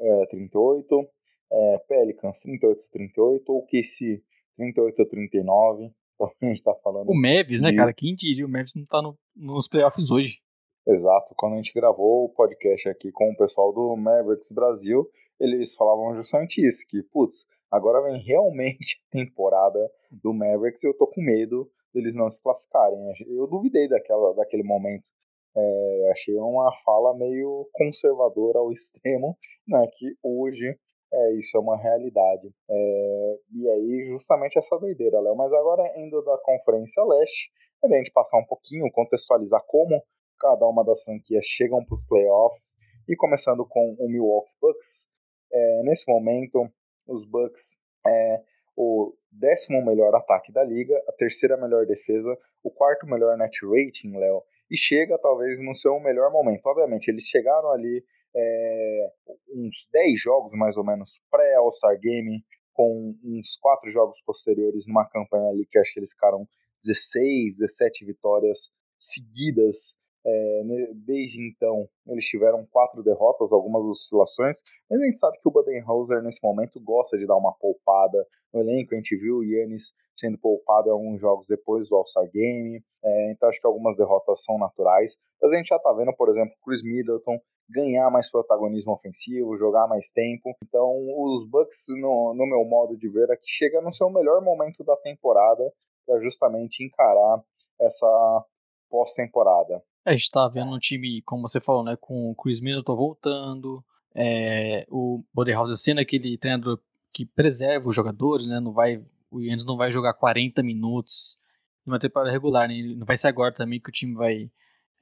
[0.00, 1.08] é, 38,
[1.50, 4.22] é, Pelicans 38 38, o KC
[4.56, 5.92] 38 39.
[6.14, 7.08] Então a gente tá falando.
[7.08, 7.76] O Mavis, né, de...
[7.76, 7.92] né, cara?
[7.92, 8.46] Quem diria?
[8.46, 10.40] O Mavis não tá no, nos playoffs hoje.
[10.86, 15.06] Exato, quando a gente gravou o podcast aqui com o pessoal do Mavericks Brasil,
[15.38, 19.78] eles falavam justamente isso, que, putz, Agora vem realmente a temporada
[20.10, 22.98] do Mavericks e eu tô com medo deles não se classificarem.
[23.26, 25.08] Eu duvidei daquela, daquele momento.
[25.54, 29.86] É, achei uma fala meio conservadora ao extremo, né?
[29.98, 30.78] Que hoje
[31.12, 32.52] é, isso é uma realidade.
[32.68, 35.36] É, e aí, justamente essa doideira, Léo.
[35.36, 37.50] Mas agora, indo da Conferência Leste,
[37.84, 40.02] é a gente passar um pouquinho, contextualizar como
[40.38, 42.76] cada uma das franquias chegam para os playoffs,
[43.08, 45.08] e começando com o Milwaukee Bucks.
[45.50, 46.70] É, nesse momento,
[47.06, 48.42] os Bucks é
[48.76, 54.16] o décimo melhor ataque da liga, a terceira melhor defesa, o quarto melhor net rating,
[54.16, 56.66] Léo, e chega talvez no seu melhor momento.
[56.66, 59.12] Obviamente, eles chegaram ali é,
[59.54, 65.50] uns 10 jogos mais ou menos pré-All-Star Game, com uns 4 jogos posteriores numa campanha
[65.50, 66.46] ali que acho que eles ficaram
[66.80, 70.62] 16, 17 vitórias seguidas é,
[70.94, 74.60] desde então, eles tiveram quatro derrotas, algumas oscilações,
[74.90, 78.60] mas a gente sabe que o Budenholzer nesse momento gosta de dar uma poupada no
[78.60, 78.94] elenco.
[78.94, 83.32] A gente viu o Yannis sendo poupado em alguns jogos depois do All-Star Game, é,
[83.32, 85.16] então acho que algumas derrotas são naturais.
[85.40, 89.86] Mas a gente já está vendo, por exemplo, Chris Middleton ganhar mais protagonismo ofensivo, jogar
[89.86, 90.56] mais tempo.
[90.64, 94.82] Então, os Bucks, no, no meu modo de ver, aqui chega no seu melhor momento
[94.84, 95.62] da temporada
[96.06, 97.42] para justamente encarar
[97.80, 98.46] essa
[98.88, 99.82] pós-temporada.
[100.04, 102.96] É, a gente tá vendo um time, como você falou, né, com o Chris Middleton
[102.96, 106.80] voltando, é, o Bodenhauser sendo aquele treinador
[107.12, 111.38] que preserva os jogadores, né, não vai, o Yannis não vai jogar 40 minutos
[111.84, 114.50] numa temporada regular, né, não vai ser agora também que o time vai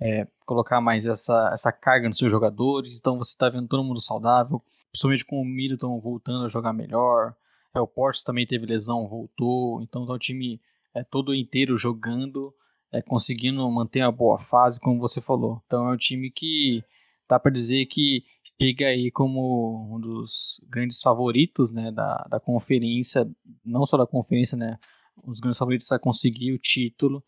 [0.00, 4.00] é, colocar mais essa, essa carga nos seus jogadores, então você tá vendo todo mundo
[4.00, 7.34] saudável, principalmente com o Middleton voltando a jogar melhor,
[7.74, 10.60] é, o Portes também teve lesão, voltou, então tá o time
[10.94, 12.54] é, todo inteiro jogando,
[12.92, 15.62] é, conseguindo manter uma boa fase, como você falou.
[15.66, 16.82] Então é um time que
[17.28, 18.24] dá para dizer que
[18.60, 23.28] chega aí como um dos grandes favoritos né, da, da conferência,
[23.64, 24.78] não só da conferência, né,
[25.24, 27.22] os grandes favoritos a conseguir o título.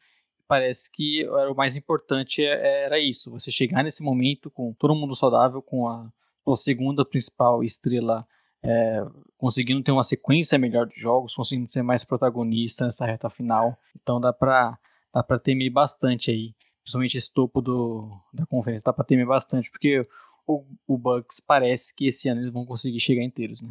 [0.48, 4.94] Parece que era o mais importante é, era isso, você chegar nesse momento com todo
[4.94, 6.10] mundo saudável, com a
[6.42, 8.26] sua segunda principal estrela
[8.62, 9.04] é,
[9.36, 13.78] conseguindo ter uma sequência melhor de jogos, conseguindo ser mais protagonista nessa reta final.
[14.00, 14.78] Então dá para
[15.12, 16.54] dá para temer bastante aí.
[16.82, 20.06] Principalmente esse topo do, da conferência, dá para temer bastante, porque
[20.46, 23.70] o, o Bucks parece que esse ano eles vão conseguir chegar inteiros, né?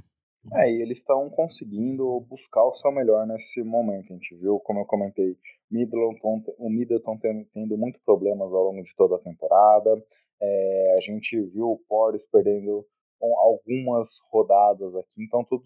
[0.54, 4.14] É, e eles estão conseguindo buscar o seu melhor nesse momento.
[4.14, 5.36] A gente viu, como eu comentei,
[5.70, 10.04] Middleton, o Middleton tendo, muitos problemas ao longo de toda a temporada.
[10.42, 12.86] É, a gente viu o Porres perdendo
[13.22, 15.24] algumas rodadas aqui.
[15.24, 15.66] Então, todos,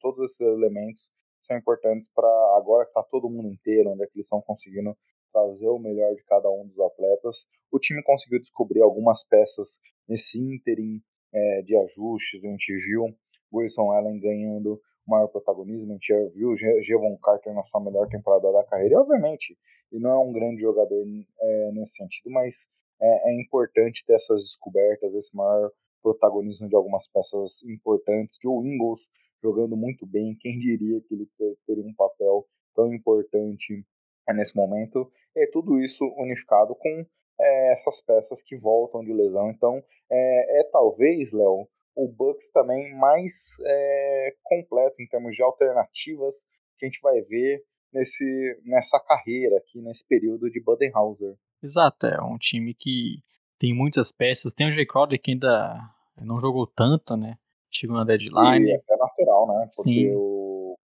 [0.00, 1.10] todos esses elementos
[1.42, 4.96] são importantes para agora que está todo mundo inteiro, onde é que eles estão conseguindo
[5.32, 7.46] trazer o melhor de cada um dos atletas.
[7.70, 12.44] O time conseguiu descobrir algumas peças nesse ínterim é, de ajustes.
[12.44, 13.14] A gente viu
[13.52, 18.52] Wilson Allen ganhando maior protagonismo, a gente já viu Jevon Carter na sua melhor temporada
[18.52, 18.94] da carreira.
[18.94, 19.56] E, obviamente,
[19.90, 21.04] ele não é um grande jogador
[21.40, 22.68] é, nesse sentido, mas
[23.00, 25.70] é, é importante ter essas descobertas, esse maior
[26.02, 28.38] protagonismo de algumas peças importantes.
[28.42, 29.00] Joe Ingles
[29.42, 30.36] jogando muito bem.
[30.38, 31.24] Quem diria que ele
[31.66, 33.84] teria um papel tão importante
[34.28, 35.10] nesse momento?
[35.34, 37.06] E tudo isso unificado com
[37.40, 39.50] é, essas peças que voltam de lesão.
[39.50, 46.44] Então, é, é talvez, Léo, o Bucks também mais é, completo em termos de alternativas
[46.78, 51.34] que a gente vai ver nesse, nessa carreira aqui, nesse período de Budenhauser.
[51.62, 53.22] Exato, é um time que
[53.58, 54.54] tem muitas peças.
[54.54, 55.74] Tem o Jay Crowder que ainda
[56.20, 57.36] não jogou tanto, né?
[57.70, 58.66] chegou na deadline.
[58.66, 59.68] E é natural, né?
[59.76, 60.14] Porque Sim.
[60.14, 60.76] o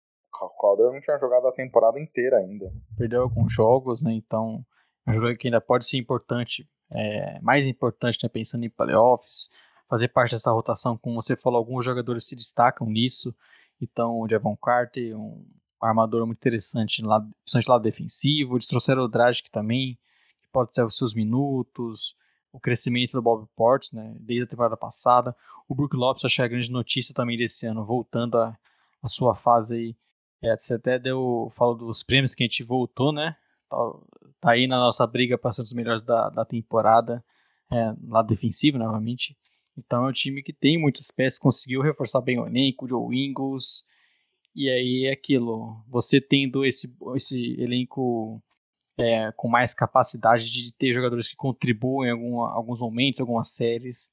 [0.61, 2.73] Calder não tinha jogado a temporada inteira ainda.
[2.97, 4.13] Perdeu alguns jogos, né?
[4.13, 4.65] Então,
[5.07, 8.29] é um jogo que ainda pode ser importante, é, mais importante, né?
[8.29, 9.49] Pensando em playoffs,
[9.95, 13.35] fazer parte dessa rotação, como você falou, alguns jogadores se destacam nisso.
[13.81, 15.47] Então, o Javon Carter, um
[15.81, 18.57] armador muito interessante, principalmente lado defensivo.
[18.57, 19.99] Eles trouxeram o Dragic também,
[20.43, 22.17] que pode ter os seus minutos
[22.55, 25.37] o crescimento do Bob Portes, né, desde a temporada passada.
[25.69, 28.57] O Brook Lopes, que é a grande notícia também desse ano, voltando a,
[29.07, 29.97] sua fase aí.
[30.41, 33.35] É, você até deu, falou dos prêmios que a gente voltou, né?
[33.69, 33.77] Tá,
[34.41, 37.25] tá aí na nossa briga para ser um dos melhores da, da temporada,
[37.73, 39.37] é, lado defensivo, novamente.
[39.77, 43.17] Então é um time que tem muitas peças, conseguiu reforçar bem o elenco, o Joe
[43.17, 43.85] Ingles.
[44.55, 48.41] E aí é aquilo, você tendo esse, esse elenco
[48.97, 54.13] é, com mais capacidade de ter jogadores que contribuem em alguma, alguns momentos, algumas séries,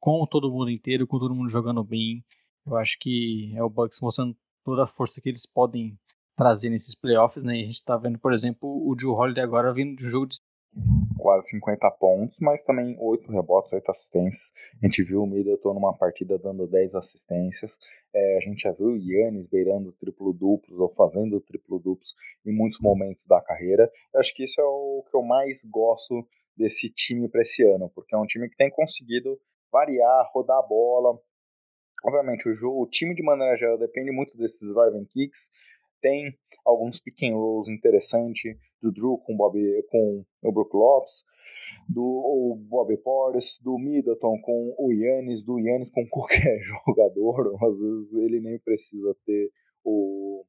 [0.00, 2.24] com todo mundo inteiro, com todo mundo jogando bem.
[2.66, 5.98] Eu acho que é o Bucks mostrando toda a força que eles podem
[6.36, 7.58] trazer nesses playoffs, né?
[7.58, 10.26] E a gente tá vendo, por exemplo, o Joe Holiday agora vindo de um jogo
[10.26, 10.35] de
[11.18, 14.52] quase 50 pontos, mas também 8 rebotes, 8 assistências.
[14.82, 17.78] A gente viu o Middleton numa partida dando 10 assistências.
[18.14, 23.26] É, a gente já viu o Yannis beirando triplo-duplos ou fazendo triplo-duplos em muitos momentos
[23.26, 23.90] da carreira.
[24.14, 27.90] Eu acho que isso é o que eu mais gosto desse time para esse ano,
[27.94, 29.38] porque é um time que tem conseguido
[29.70, 31.18] variar, rodar a bola.
[32.04, 35.50] Obviamente, o, jogo, o time de maneira geral depende muito desses driving kicks,
[36.00, 39.58] tem alguns pick and rolls interessantes do Drew com, Bob,
[39.90, 41.24] com o Brook Lopes,
[41.88, 47.56] do Bob Porres, do Middleton com o Yannis, do Yannis com qualquer jogador.
[47.64, 49.50] Às vezes ele nem precisa ter
[49.84, 50.44] o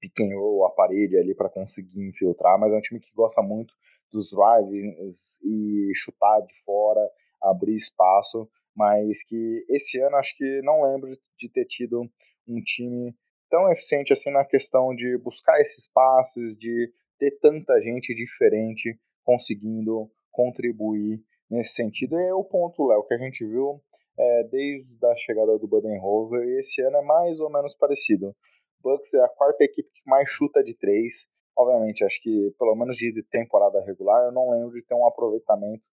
[0.00, 3.42] pick and roll, a parede ali para conseguir infiltrar, mas é um time que gosta
[3.42, 3.74] muito
[4.12, 7.00] dos drives e chutar de fora,
[7.42, 12.02] abrir espaço, mas que esse ano acho que não lembro de ter tido
[12.46, 13.14] um time
[13.48, 20.10] tão eficiente assim na questão de buscar esses passes, de ter tanta gente diferente conseguindo
[20.30, 22.18] contribuir nesse sentido.
[22.18, 23.80] E é o ponto, Léo, que a gente viu
[24.18, 28.34] é, desde a chegada do Budenholzer, e esse ano é mais ou menos parecido.
[28.80, 31.28] Bucks é a quarta equipe que mais chuta de três.
[31.56, 35.88] Obviamente, acho que pelo menos de temporada regular, eu não lembro de ter um aproveitamento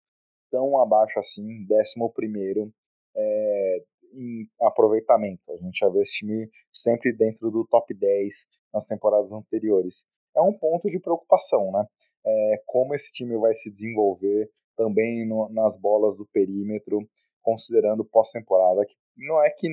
[0.51, 2.71] tão abaixo assim, décimo primeiro
[3.15, 3.83] é,
[4.13, 5.41] em aproveitamento.
[5.51, 8.33] A gente já vê esse time sempre dentro do top 10
[8.73, 10.05] nas temporadas anteriores.
[10.35, 11.85] É um ponto de preocupação, né?
[12.25, 16.99] É, como esse time vai se desenvolver também no, nas bolas do perímetro,
[17.41, 19.67] considerando pós-temporada, que não é que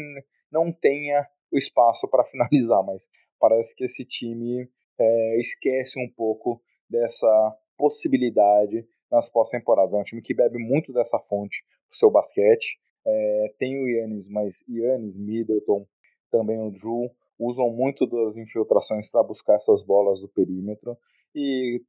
[0.50, 4.68] não tenha o espaço para finalizar, mas parece que esse time
[4.98, 9.94] é, esquece um pouco dessa possibilidade nas pós-temporadas.
[9.94, 14.28] É um time que bebe muito dessa fonte pro seu basquete, é, tem o Yannis,
[14.28, 15.86] mas Yannis, Middleton,
[16.30, 20.96] também o Drew, usam muito das infiltrações para buscar essas bolas do perímetro.
[21.34, 21.82] E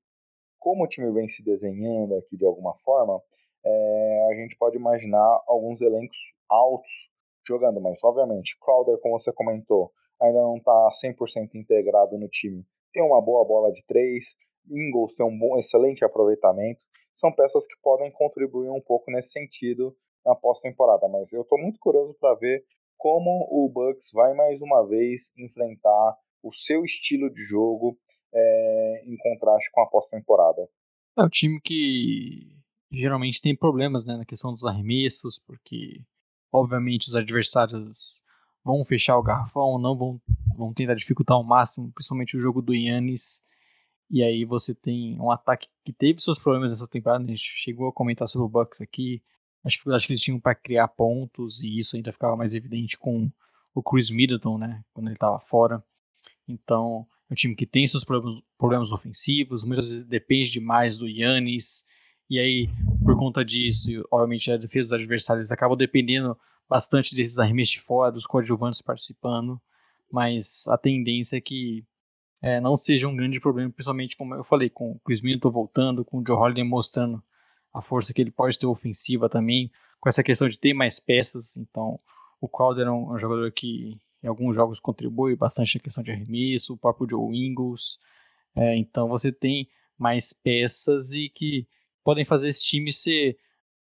[0.57, 3.21] como o time vem se desenhando aqui de alguma forma,
[3.63, 6.17] é, a gente pode imaginar alguns elencos
[6.49, 6.89] altos
[7.45, 12.65] jogando, mas obviamente, Crowder, como você comentou, ainda não está 100% integrado no time.
[12.93, 14.35] Tem uma boa bola de três,
[14.69, 16.83] Ingles tem um bom, excelente aproveitamento.
[17.13, 21.79] São peças que podem contribuir um pouco nesse sentido na pós-temporada, mas eu estou muito
[21.79, 22.63] curioso para ver
[23.01, 27.97] como o Bucks vai mais uma vez enfrentar o seu estilo de jogo
[28.31, 30.69] é, em contraste com a pós-temporada.
[31.17, 32.55] É o time que
[32.91, 36.03] geralmente tem problemas né, na questão dos arremessos, porque
[36.53, 38.21] obviamente os adversários
[38.63, 40.21] vão fechar o garrafão, não vão,
[40.55, 43.41] vão tentar dificultar ao máximo, principalmente o jogo do Yannis.
[44.11, 47.87] E aí você tem um ataque que teve seus problemas nessa temporada, a gente chegou
[47.89, 49.23] a comentar sobre o Bucks aqui,
[49.63, 53.31] a dificuldade que eles tinham para criar pontos, e isso ainda ficava mais evidente com
[53.73, 55.83] o Chris Middleton, né, quando ele estava fora.
[56.47, 61.07] Então, é um time que tem seus problemas, problemas ofensivos, muitas vezes depende demais do
[61.07, 61.85] Yannis,
[62.29, 62.69] e aí,
[63.03, 68.11] por conta disso, obviamente a defesa dos adversários acaba dependendo bastante desses arremessos de fora,
[68.11, 69.61] dos coadjuvantes participando,
[70.09, 71.85] mas a tendência é que
[72.41, 76.03] é, não seja um grande problema, principalmente como eu falei, com o Chris Middleton voltando,
[76.03, 77.21] com o Joe Holiday mostrando
[77.73, 81.57] a força que ele pode ter ofensiva também, com essa questão de ter mais peças.
[81.57, 81.99] Então,
[82.39, 86.03] o Crowder é um, é um jogador que em alguns jogos contribui bastante na questão
[86.03, 87.97] de arremesso, o próprio Joe Ingles.
[88.55, 91.67] É, então, você tem mais peças e que
[92.03, 93.37] podem fazer esse time ser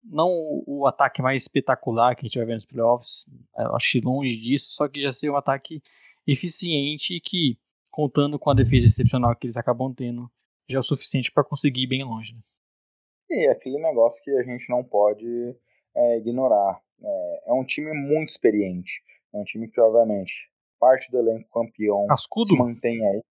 [0.02, 0.30] não
[0.66, 4.36] o ataque mais espetacular que a gente vai ver nos playoffs, é, acho que longe
[4.36, 5.82] disso, só que já ser um ataque
[6.26, 7.58] eficiente e que,
[7.90, 10.30] contando com a defesa excepcional que eles acabam tendo,
[10.68, 12.34] já é o suficiente para conseguir ir bem longe.
[12.34, 12.40] Né?
[13.30, 15.56] E é aquele negócio que a gente não pode
[15.94, 16.80] é, ignorar.
[17.02, 19.02] É, é, um time muito experiente.
[19.32, 22.48] É um time que, obviamente, parte do elenco campeão Cascudo.
[22.48, 23.22] se mantém aí.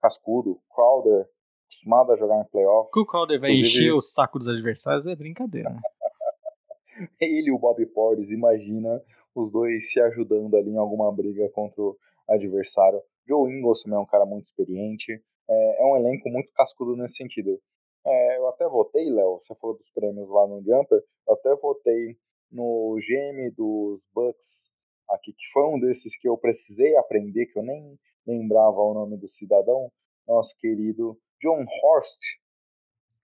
[0.00, 1.28] Cascudo, Crowder,
[1.66, 2.92] acostumado a jogar em playoffs.
[2.92, 3.84] Que o Crowder vai Inclusive...
[3.84, 5.70] encher o saco dos adversários é brincadeira.
[5.70, 5.80] Né?
[7.20, 9.02] Ele e o Bobby Portis, imagina
[9.34, 11.96] os dois se ajudando ali em alguma briga contra o
[12.28, 13.00] adversário.
[13.26, 15.12] Joe Ingles também é um cara muito experiente.
[15.48, 17.60] É, é um elenco muito cascudo nesse sentido.
[18.06, 22.16] É, eu até votei, Léo, você falou dos prêmios lá no Jumper, eu até votei
[22.50, 24.70] no GM dos Bucks
[25.10, 29.16] aqui, que foi um desses que eu precisei aprender, que eu nem lembrava o nome
[29.16, 29.90] do cidadão,
[30.26, 32.20] nosso querido John Horst,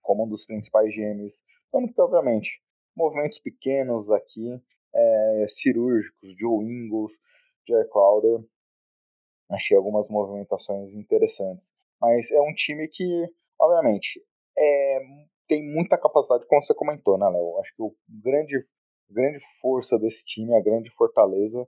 [0.01, 1.43] como um dos principais GMs.
[1.73, 2.61] Então, obviamente,
[2.95, 4.61] movimentos pequenos aqui,
[4.93, 7.13] é, cirúrgicos, Joe Ingles,
[7.67, 8.43] Jack Crowder,
[9.49, 11.73] achei algumas movimentações interessantes.
[11.99, 13.27] Mas é um time que,
[13.59, 14.23] obviamente,
[14.57, 14.99] é,
[15.47, 17.59] tem muita capacidade, como você comentou, né, Léo?
[17.59, 18.65] Acho que o grande,
[19.09, 21.67] grande força desse time, a grande fortaleza,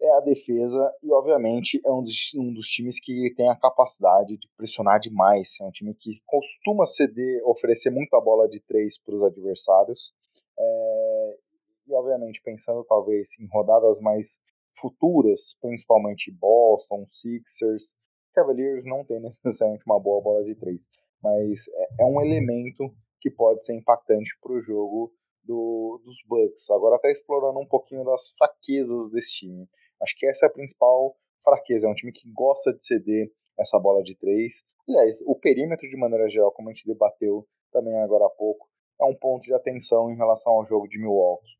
[0.00, 4.36] é a defesa e, obviamente, é um dos, um dos times que tem a capacidade
[4.36, 5.56] de pressionar demais.
[5.60, 10.12] É um time que costuma ceder, oferecer muita bola de três para os adversários.
[10.58, 11.38] É,
[11.86, 14.40] e, obviamente, pensando talvez em rodadas mais
[14.72, 17.96] futuras, principalmente Boston, Sixers,
[18.34, 20.88] Cavaliers não tem necessariamente uma boa bola de três,
[21.24, 25.10] mas é, é um elemento que pode ser impactante para o jogo
[25.42, 26.70] do, dos Bucks.
[26.70, 29.66] Agora até explorando um pouquinho das fraquezas desse time.
[30.02, 31.86] Acho que essa é a principal fraqueza.
[31.86, 34.62] É um time que gosta de ceder essa bola de três.
[34.86, 38.68] Aliás, o perímetro de maneira geral, como a gente debateu também agora há pouco,
[39.00, 41.56] é um ponto de atenção em relação ao jogo de Milwaukee.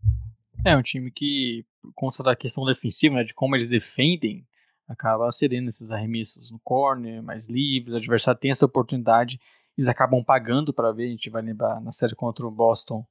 [0.67, 4.47] É um time que, por conta da questão defensiva, né, de como eles defendem,
[4.89, 9.41] acaba cedendo esses arremessos no corner, mais livres, o adversário tem essa oportunidade,
[9.77, 13.05] eles acabam pagando para ver, a gente vai lembrar na série contra o Boston,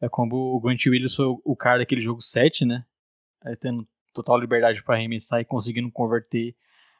[0.00, 2.84] é como o Grant Williams foi o cara daquele jogo 7, né?
[3.44, 6.54] É, tendo total liberdade para arremessar e conseguindo converter.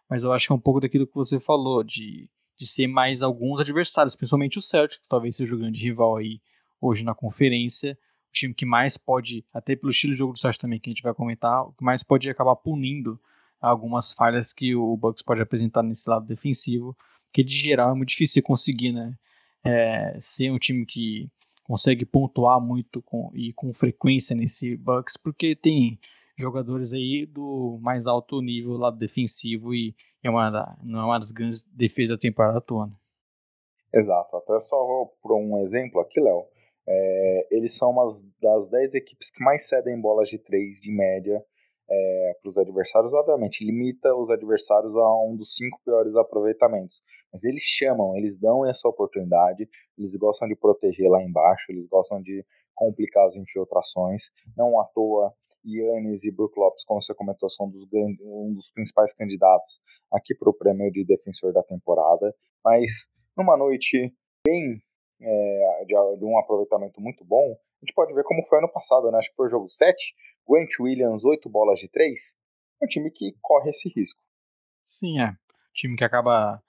[0.08, 3.22] Mas eu acho que é um pouco daquilo que você falou, de, de ser mais
[3.22, 6.40] alguns adversários, principalmente o Celtics, talvez seja o grande rival aí
[6.80, 7.98] hoje na conferência.
[8.30, 10.92] O time que mais pode, até pelo estilo de jogo do Celtics também, que a
[10.92, 13.20] gente vai comentar, o que mais pode acabar punindo
[13.60, 16.96] algumas falhas que o Bucks pode apresentar nesse lado defensivo,
[17.32, 19.14] que de geral é muito difícil conseguir, né?
[19.64, 21.30] É, ser um time que
[21.64, 25.98] consegue pontuar muito com, e com frequência nesse Bucks, porque tem
[26.38, 31.32] jogadores aí do mais alto nível lado defensivo e é uma, não é uma das
[31.32, 32.92] grandes defesas da temporada atuando.
[32.92, 32.98] Né?
[34.00, 34.76] Exato, até só
[35.20, 36.46] por um exemplo aqui, Léo,
[36.86, 38.06] é, eles são uma
[38.40, 41.44] das 10 equipes que mais cedem bolas de 3 de média
[41.90, 47.02] é, para os adversários, obviamente, limita os adversários a um dos cinco piores aproveitamentos.
[47.32, 52.20] Mas eles chamam, eles dão essa oportunidade, eles gostam de proteger lá embaixo, eles gostam
[52.20, 54.24] de complicar as infiltrações.
[54.56, 55.32] Não à toa,
[55.64, 57.86] Yannis e Brook Lopes, como você comentou, são dos,
[58.22, 59.80] um dos principais candidatos
[60.12, 62.34] aqui para o prêmio de defensor da temporada.
[62.64, 64.14] Mas numa noite
[64.46, 64.80] bem
[65.20, 69.10] é, de, de um aproveitamento muito bom, a gente pode ver como foi ano passado,
[69.10, 69.18] né?
[69.18, 70.14] Acho que foi o jogo 7,
[70.48, 72.36] Grant Williams 8 bolas de 3.
[72.80, 74.22] É um time que corre esse risco.
[74.82, 75.36] Sim, é.
[75.74, 76.62] Time que acaba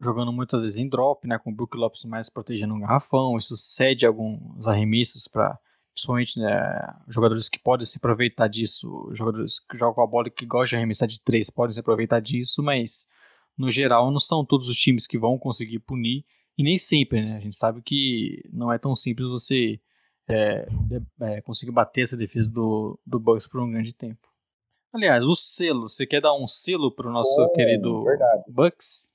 [0.00, 1.38] jogando muitas vezes em drop, né?
[1.38, 3.36] Com o Brook Lopes mais protegendo um garrafão.
[3.36, 5.58] Isso cede alguns arremessos para
[5.98, 10.46] principalmente né, jogadores que podem se aproveitar disso, jogadores que jogam a bola e que
[10.46, 13.08] gostam de arremessar de três podem se aproveitar disso, mas
[13.56, 16.24] no geral não são todos os times que vão conseguir punir
[16.56, 17.36] e nem sempre, né?
[17.36, 19.80] A gente sabe que não é tão simples você
[20.28, 20.66] é,
[21.22, 24.28] é, conseguir bater essa defesa do, do Bucks por um grande tempo.
[24.92, 28.44] Aliás, o selo, você quer dar um selo para o nosso querido verdade.
[28.48, 29.14] Bucks?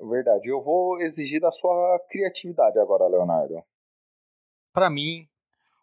[0.00, 3.62] Verdade, eu vou exigir da sua criatividade agora, Leonardo.
[4.72, 5.28] Para mim,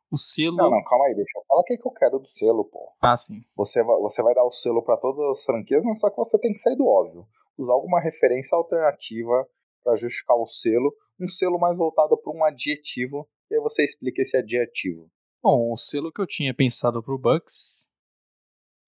[0.09, 0.55] o selo.
[0.55, 2.63] Não, não, calma aí, deixa eu falar o que, é que eu quero do selo,
[2.63, 2.93] pô.
[3.01, 3.41] Ah, sim.
[3.55, 6.39] Você vai, você vai dar o selo para todas as franquias, mas só que você
[6.39, 7.27] tem que sair do óbvio.
[7.57, 9.45] Usar alguma referência alternativa
[9.83, 10.93] para justificar o selo.
[11.19, 15.09] Um selo mais voltado para um adjetivo e aí você explica esse adjetivo.
[15.43, 17.89] Bom, o selo que eu tinha pensado pro Bucks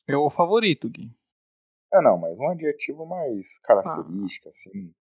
[0.08, 1.12] é o favorito, Gui.
[1.93, 4.49] É, não, mas um adjetivo mais característico, ah.
[4.49, 4.93] assim.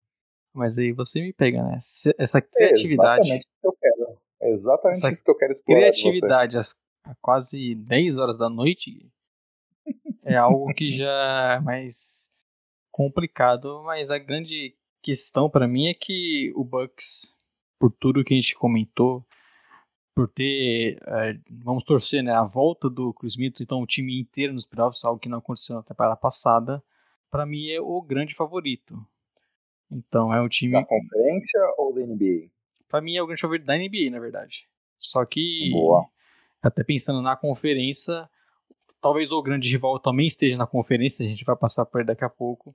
[0.53, 1.77] Mas aí você me pega, né?
[2.17, 3.31] Essa criatividade.
[3.31, 4.21] É exatamente isso que eu quero.
[4.41, 5.79] É exatamente isso que eu quero explorar.
[5.79, 6.75] Criatividade às
[7.21, 9.11] quase 10 horas da noite
[10.23, 12.31] é algo que já é mais
[12.91, 17.37] complicado, mas a grande questão para mim é que o Bucks,
[17.79, 19.25] por tudo que a gente comentou,
[20.15, 24.53] por ter, é, vamos torcer, né, a volta do Chris Middleton, então o time inteiro
[24.53, 26.81] nos playoffs, algo que não aconteceu na temporada passada,
[27.29, 28.97] para mim é o grande favorito.
[29.91, 30.71] Então é um time...
[30.71, 32.49] Da conferência ou da NBA?
[32.87, 34.69] Para mim é o grande favorito da NBA, na verdade.
[34.97, 36.05] Só que, Boa.
[36.61, 38.29] até pensando na conferência,
[39.01, 42.23] talvez o grande rival também esteja na conferência, a gente vai passar por ele daqui
[42.23, 42.73] a pouco,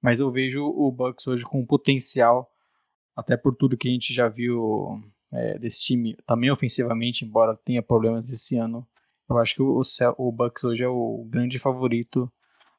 [0.00, 2.48] mas eu vejo o Bucks hoje com potencial,
[3.16, 5.02] até por tudo que a gente já viu
[5.32, 8.86] é, desse time, também ofensivamente, embora tenha problemas esse ano.
[9.28, 9.80] Eu acho que o,
[10.18, 12.30] o Bucks hoje é o grande favorito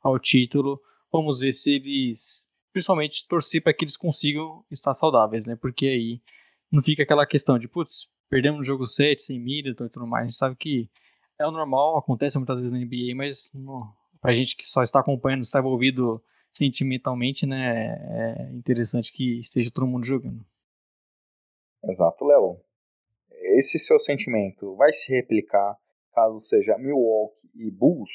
[0.01, 0.81] ao título.
[1.11, 5.55] Vamos ver se eles, principalmente, torcer para que eles consigam estar saudáveis, né?
[5.55, 6.21] Porque aí
[6.71, 10.23] não fica aquela questão de, putz, perdemos no jogo 7 sem Middleton e tudo mais.
[10.23, 10.89] A gente sabe que
[11.39, 14.99] é o normal, acontece muitas vezes na NBA, mas no, pra gente que só está
[14.99, 17.95] acompanhando, está envolvido sentimentalmente, né?
[18.09, 20.45] É interessante que esteja todo mundo jogando.
[21.83, 22.59] Exato, Léo.
[23.55, 25.77] Esse seu sentimento vai se replicar
[26.17, 28.09] caso seja Milwaukee e Bulls?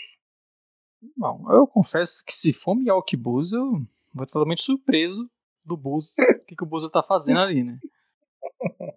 [1.17, 3.73] Bom, eu confesso que se for Milwaukee Bulls, eu
[4.13, 5.29] vou totalmente surpreso
[5.65, 7.79] do Bulls, o que, que o Bulls está fazendo ali, né?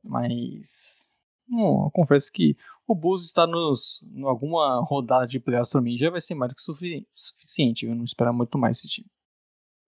[0.04, 1.16] Mas
[1.48, 2.56] bom, eu confesso que
[2.88, 6.52] o Bulls está nos, em alguma rodada de playoffs para mim já vai ser mais
[6.52, 7.86] do que sufici suficiente.
[7.86, 9.08] Eu não espero muito mais esse time.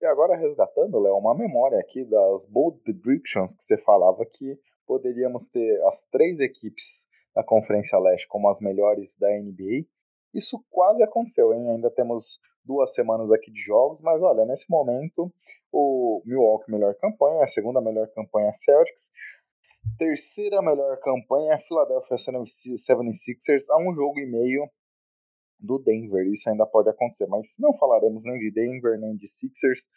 [0.00, 4.58] E agora resgatando, Léo, uma memória aqui das bold predictions que você falava que
[4.88, 9.86] poderíamos ter as três equipes da Conferência Leste como as melhores da NBA.
[10.34, 11.70] Isso quase aconteceu, hein?
[11.70, 15.32] Ainda temos duas semanas aqui de jogos, mas olha, nesse momento
[15.70, 19.10] o Milwaukee melhor campanha, a segunda melhor campanha é Celtics,
[19.98, 24.68] terceira melhor campanha é Philadelphia 76ers a um jogo e meio
[25.58, 26.26] do Denver.
[26.26, 29.88] Isso ainda pode acontecer, mas não falaremos nem de Denver nem de Sixers.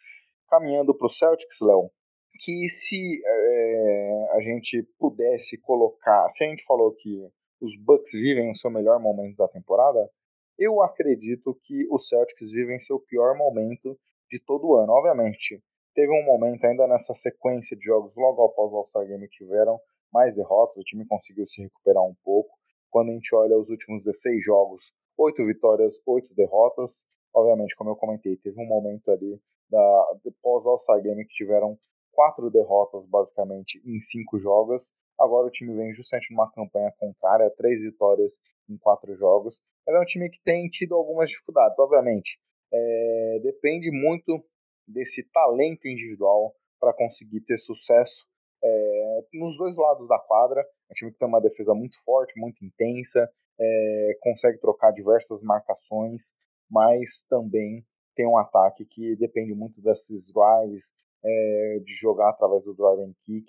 [0.48, 1.90] Caminhando para o Celtics, Léo,
[2.38, 7.28] que se é, a gente pudesse colocar, se a gente falou que
[7.60, 10.10] os Bucks vivem o seu melhor momento da temporada,
[10.58, 13.98] eu acredito que os Celtics vivem seu pior momento
[14.30, 14.92] de todo o ano.
[14.92, 15.62] Obviamente,
[15.94, 19.78] teve um momento ainda nessa sequência de jogos logo após o All-Star Game que tiveram
[20.12, 22.50] mais derrotas, o time conseguiu se recuperar um pouco.
[22.90, 27.06] Quando a gente olha os últimos 16 jogos, 8 vitórias, 8 derrotas.
[27.34, 30.06] Obviamente, como eu comentei, teve um momento ali da
[30.42, 31.78] pós All-Star Game que tiveram
[32.12, 34.92] quatro derrotas basicamente em cinco jogos.
[35.18, 39.60] Agora o time vem justamente numa campanha contrária, três vitórias em quatro jogos.
[39.86, 42.38] Mas é um time que tem tido algumas dificuldades, obviamente.
[42.72, 44.44] É, depende muito
[44.86, 48.26] desse talento individual para conseguir ter sucesso
[48.62, 50.60] é, nos dois lados da quadra.
[50.60, 55.42] É um time que tem uma defesa muito forte, muito intensa, é, consegue trocar diversas
[55.42, 56.34] marcações,
[56.70, 57.84] mas também
[58.14, 60.92] tem um ataque que depende muito desses drives,
[61.24, 63.44] é, de jogar através do drive and kick,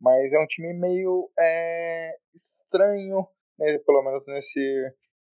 [0.00, 3.26] mas é um time meio é, estranho,
[3.58, 4.60] né, pelo menos nesse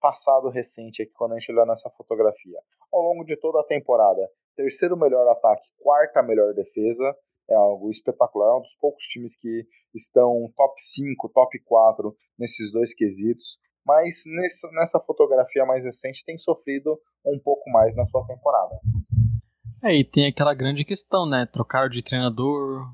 [0.01, 2.59] passado recente aqui, quando a gente olha nessa fotografia.
[2.91, 7.15] Ao longo de toda a temporada, terceiro melhor ataque, quarta melhor defesa,
[7.49, 12.71] é algo espetacular, é um dos poucos times que estão top 5, top 4 nesses
[12.71, 18.25] dois quesitos, mas nessa, nessa fotografia mais recente tem sofrido um pouco mais na sua
[18.25, 18.79] temporada.
[19.85, 21.45] É, e tem aquela grande questão, né?
[21.45, 22.91] Trocaram de treinador.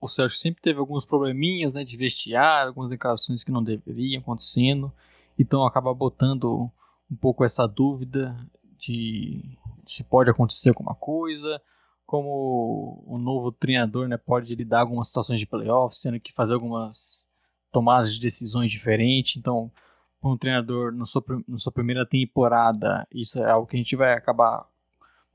[0.00, 1.82] O Celtic sempre teve alguns probleminhas, né?
[1.82, 4.92] De vestiário, algumas declarações que não deveriam acontecendo.
[5.36, 6.70] Então acaba botando
[7.10, 8.36] um pouco essa dúvida
[8.78, 9.42] de
[9.84, 11.60] se pode acontecer alguma coisa,
[12.06, 16.54] como o novo treinador né, pode lidar com algumas situações de playoffs, tendo que fazer
[16.54, 17.26] algumas
[17.72, 19.36] tomadas de decisões diferentes.
[19.36, 19.72] Então,
[20.20, 23.96] para um treinador na sua, na sua primeira temporada, isso é algo que a gente
[23.96, 24.67] vai acabar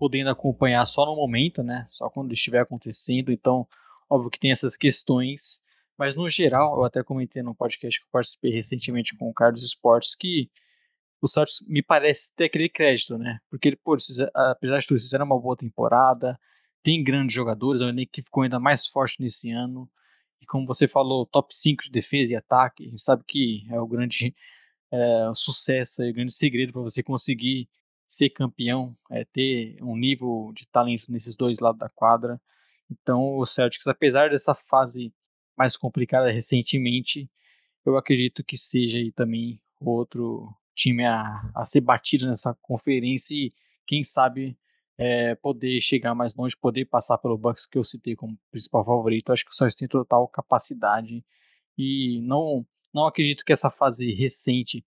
[0.04, 1.86] podendo acompanhar só no momento, né?
[1.88, 3.32] Só quando estiver acontecendo.
[3.32, 3.66] Então,
[4.10, 5.64] óbvio que tem essas questões,
[5.98, 9.64] mas no geral, eu até comentei no podcast que eu participei recentemente com o Carlos
[9.64, 10.52] Esportes que
[11.22, 13.40] o Celtics me parece ter aquele crédito, né?
[13.50, 13.96] Porque, pô,
[14.34, 16.38] apesar de tudo, fizeram uma boa temporada,
[16.84, 19.90] tem grandes jogadores, é uma equipe que ficou ainda mais forte nesse ano.
[20.42, 23.80] E como você falou, top 5 de defesa e ataque, a gente sabe que é
[23.80, 24.36] o grande
[24.92, 27.70] é, sucesso, é o grande segredo para você conseguir
[28.14, 32.40] ser campeão, é, ter um nível de talento nesses dois lados da quadra.
[32.88, 35.12] Então, o Celtics, apesar dessa fase
[35.58, 37.28] mais complicada recentemente,
[37.84, 41.24] eu acredito que seja aí também outro time a,
[41.56, 43.52] a ser batido nessa conferência e,
[43.88, 44.56] quem sabe,
[44.96, 49.32] é, poder chegar mais longe, poder passar pelo Bucks que eu citei como principal favorito.
[49.32, 51.26] Acho que o Celtics tem total capacidade
[51.76, 54.86] e não, não acredito que essa fase recente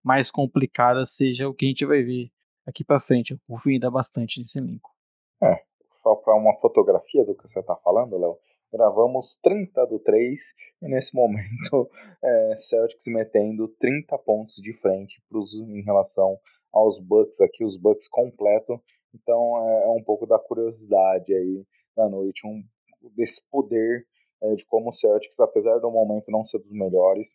[0.00, 2.30] mais complicada seja o que a gente vai ver
[2.68, 3.32] aqui para frente.
[3.32, 4.94] Eu confio ainda bastante nesse elenco.
[5.42, 5.62] É,
[5.92, 8.38] só para uma fotografia do que você está falando, Léo.
[8.70, 11.90] Gravamos 30 do 3 e nesse momento
[12.22, 16.38] é, Celtics metendo 30 pontos de frente pros, em relação
[16.70, 18.80] aos Bucks aqui, os Bucks completo.
[19.14, 21.64] Então é, é um pouco da curiosidade aí
[21.96, 22.62] da noite, um,
[23.16, 24.06] desse poder
[24.42, 27.34] é, de como o Celtics, apesar do momento não ser dos melhores,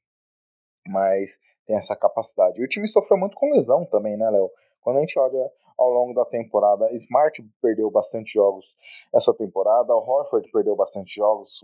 [0.88, 2.60] mas tem essa capacidade.
[2.60, 4.50] E o time sofreu muito com lesão também, né, Léo?
[4.82, 8.76] Quando a gente olha ao longo da temporada, Smart perdeu bastante jogos
[9.14, 11.60] essa temporada, Horford perdeu bastante jogos,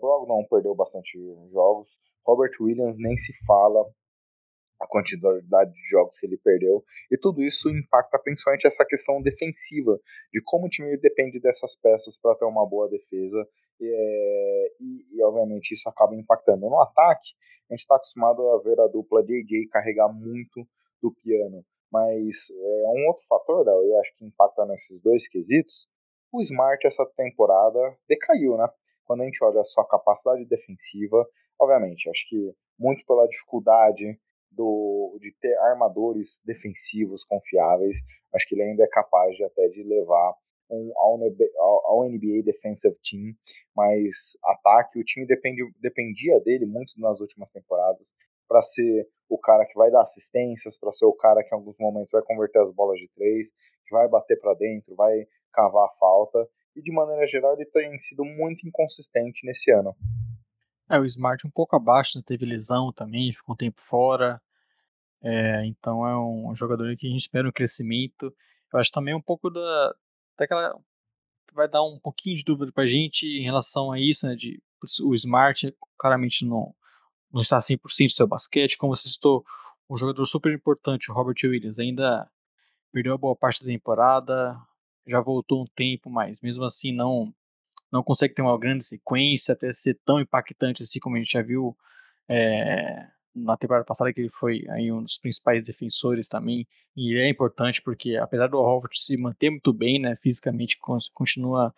[0.00, 1.18] Brogdon perdeu bastante
[1.50, 3.84] jogos, Robert Williams nem se fala
[4.80, 9.98] a quantidade de jogos que ele perdeu, e tudo isso impacta principalmente essa questão defensiva,
[10.32, 13.48] de como o time depende dessas peças para ter uma boa defesa,
[13.84, 16.68] é, e, e, obviamente isso acaba impactando.
[16.68, 17.34] No ataque,
[17.70, 20.66] a gente está acostumado a ver a dupla JJ carregar muito
[21.00, 25.88] do piano, mas é um outro fator, eu acho que impacta nesses dois quesitos,
[26.32, 27.78] o Smart essa temporada
[28.08, 28.66] decaiu, né?
[29.04, 31.26] Quando a gente olha a sua capacidade defensiva,
[31.60, 34.18] obviamente, acho que muito pela dificuldade
[34.50, 37.98] do, de ter armadores defensivos confiáveis,
[38.34, 40.34] acho que ele ainda é capaz de até de levar
[40.96, 43.34] ao, ao NBA Defensive Team,
[43.76, 48.14] mas ataque, o time depende, dependia dele muito nas últimas temporadas,
[48.48, 51.76] para ser o cara que vai dar assistências, para ser o cara que em alguns
[51.78, 53.50] momentos vai converter as bolas de três,
[53.86, 56.46] que vai bater para dentro, vai cavar a falta.
[56.76, 59.94] E de maneira geral ele tem sido muito inconsistente nesse ano.
[60.90, 62.24] É, o Smart um pouco abaixo, né?
[62.26, 64.40] teve lesão também, ficou um tempo fora.
[65.22, 68.34] É, então é um jogador que a gente espera um crescimento.
[68.72, 69.94] Eu acho também um pouco da
[70.38, 70.78] daquela
[71.54, 74.62] vai dar um pouquinho de dúvida pra gente em relação a isso, né, de
[75.02, 76.74] o Smart claramente não
[77.32, 79.42] não está 100% do seu basquete, como você citou,
[79.88, 82.30] um jogador super importante, o Robert Williams, ainda
[82.92, 84.58] perdeu boa parte da temporada,
[85.06, 87.34] já voltou um tempo, mas mesmo assim não
[87.90, 91.42] não consegue ter uma grande sequência, até ser tão impactante assim como a gente já
[91.42, 91.76] viu
[92.28, 96.66] é, na temporada passada que ele foi aí um dos principais defensores também,
[96.96, 100.78] e é importante porque apesar do Horford se manter muito bem, né, fisicamente
[101.14, 101.74] continua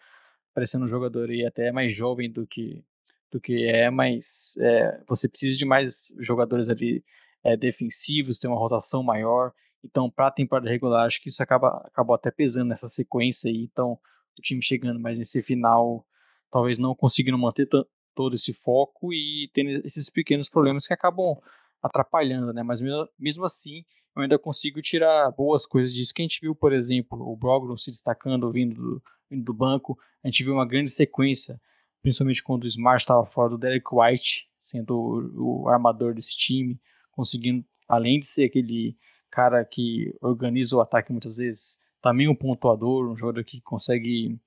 [0.54, 2.84] parecendo um jogador aí até mais jovem do que
[3.30, 7.04] do que é, mas é, você precisa de mais jogadores ali
[7.42, 9.52] é, defensivos, ter uma rotação maior.
[9.84, 13.64] Então, para a temporada regular, acho que isso acaba acabou até pesando nessa sequência aí.
[13.64, 13.98] Então,
[14.38, 16.06] o time chegando mais nesse final,
[16.50, 17.68] talvez não conseguindo manter
[18.14, 21.36] todo esse foco e tendo esses pequenos problemas que acabam
[21.82, 22.62] atrapalhando, né?
[22.62, 22.80] Mas
[23.18, 23.84] mesmo, assim,
[24.16, 26.14] eu ainda consigo tirar boas coisas disso.
[26.14, 29.98] Que a gente viu, por exemplo, o Brogdon se destacando vindo do, vindo do banco.
[30.22, 31.60] A gente viu uma grande sequência,
[32.00, 36.80] principalmente quando o Smart estava fora do Derek White, sendo o, o armador desse time,
[37.12, 38.96] conseguindo, além de ser aquele
[39.30, 44.38] cara que organiza o ataque muitas vezes, também um pontuador, um jogador que consegue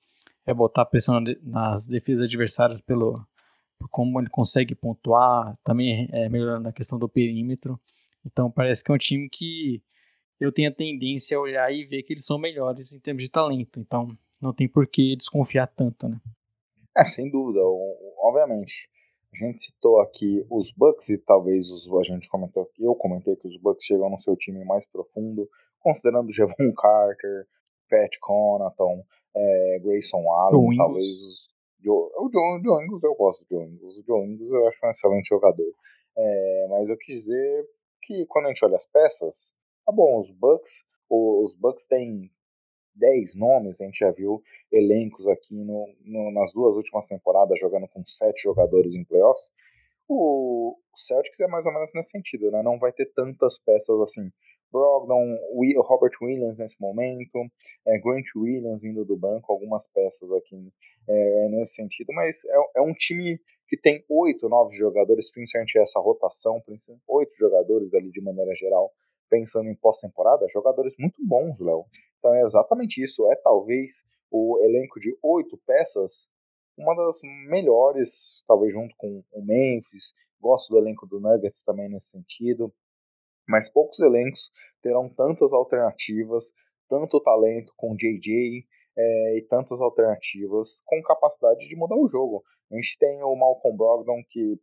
[0.44, 3.24] é, botar pressão nas defesas adversárias pelo,
[3.78, 7.80] por como ele consegue pontuar, também é, melhorando a questão do perímetro.
[8.24, 9.82] Então parece que é um time que
[10.40, 13.30] eu tenho a tendência a olhar e ver que eles são melhores em termos de
[13.30, 13.80] talento.
[13.80, 14.08] Então
[14.40, 16.20] não tem por que desconfiar tanto, né?
[16.96, 17.60] É, sem dúvida.
[18.18, 18.88] Obviamente.
[19.32, 23.36] A gente citou aqui os Bucks e talvez os, a gente comentou aqui, eu comentei
[23.36, 25.46] que os Bucks chegam no seu time mais profundo,
[25.80, 27.46] considerando Jevon Carter,
[27.90, 29.04] Pat Connaughton,
[29.36, 31.48] é, Grayson Allen, talvez os,
[31.86, 33.98] o John, John Ingles, eu gosto do John Ingles.
[33.98, 35.72] O John Ingles eu acho um excelente jogador.
[36.16, 37.68] É, mas eu quis dizer
[38.02, 39.54] que quando a gente olha as peças,
[39.86, 42.30] tá bom, os Bucks, os Bucks têm
[42.94, 47.86] 10 nomes, a gente já viu elencos aqui no, no, nas duas últimas temporadas jogando
[47.88, 49.52] com 7 jogadores em playoffs.
[50.08, 52.62] O, o Celtics é mais ou menos nesse sentido, né?
[52.62, 54.32] Não vai ter tantas peças assim
[54.72, 55.36] Brogdon,
[55.82, 57.38] Robert Williams nesse momento,
[57.86, 60.72] é, Grant Williams vindo do banco, algumas peças aqui
[61.08, 66.00] é, nesse sentido, mas é, é, um time que tem oito, nove jogadores, principalmente essa
[66.00, 66.62] rotação,
[67.06, 68.92] oito jogadores ali de maneira geral,
[69.28, 71.84] pensando em pós-temporada, jogadores muito bons, Léo.
[72.18, 76.30] Então é exatamente isso, é talvez o elenco de oito peças
[76.78, 82.10] uma das melhores, talvez junto com o Memphis, gosto do elenco do Nuggets também nesse
[82.10, 82.72] sentido,
[83.48, 84.50] mas poucos elencos
[84.82, 86.52] terão tantas alternativas,
[86.88, 92.42] tanto talento com JJ é, e tantas alternativas com capacidade de mudar o jogo.
[92.70, 94.58] A gente tem o Malcolm Brogdon, que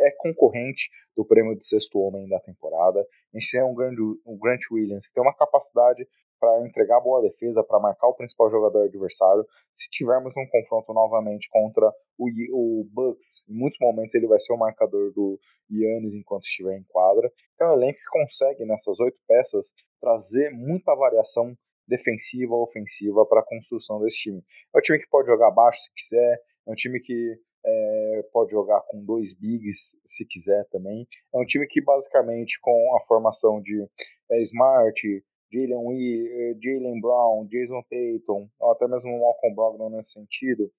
[0.00, 3.00] é concorrente do prêmio de sexto homem da temporada.
[3.00, 6.06] A gente tem um, grande, um Grant Williams, que tem uma capacidade
[6.44, 9.46] para entregar boa defesa, para marcar o principal jogador adversário.
[9.72, 14.52] Se tivermos um confronto novamente contra o, o Bucks, em muitos momentos ele vai ser
[14.52, 15.38] o marcador do
[15.70, 17.32] Yannis enquanto estiver em quadra.
[17.54, 21.56] Então, é um elenco que consegue, nessas oito peças, trazer muita variação
[21.88, 24.44] defensiva, ofensiva para a construção desse time.
[24.74, 28.52] É um time que pode jogar baixo se quiser, é um time que é, pode
[28.52, 31.06] jogar com dois bigs se quiser também.
[31.34, 33.86] É um time que basicamente com a formação de
[34.30, 35.24] é, Smart,
[35.54, 40.70] Jalen, eh, Jalen Brown, Jason Tatum, ou até mesmo o Malcolm Brogdon nesse sentido,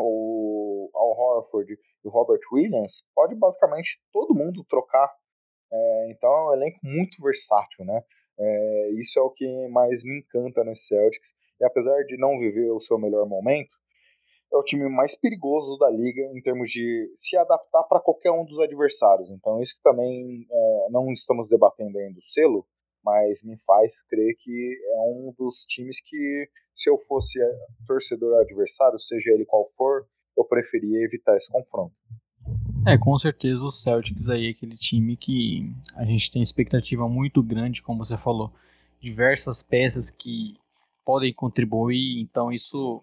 [0.00, 5.08] o Al Horford e o Robert Williams, pode basicamente todo mundo trocar.
[5.72, 8.02] É, então é um elenco muito versátil, né?
[8.38, 11.34] É, isso é o que mais me encanta nesse Celtics.
[11.60, 13.76] E apesar de não viver o seu melhor momento,
[14.52, 18.44] é o time mais perigoso da liga em termos de se adaptar para qualquer um
[18.44, 19.30] dos adversários.
[19.30, 22.66] Então, isso que também é, não estamos debatendo ainda o selo,
[23.04, 27.38] mas me faz crer que é um dos times que, se eu fosse
[27.86, 31.94] torcedor adversário, seja ele qual for, eu preferia evitar esse confronto.
[32.86, 37.42] É, com certeza o Celtics aí é aquele time que a gente tem expectativa muito
[37.42, 38.52] grande, como você falou,
[39.00, 40.56] diversas peças que
[41.04, 43.02] podem contribuir, então isso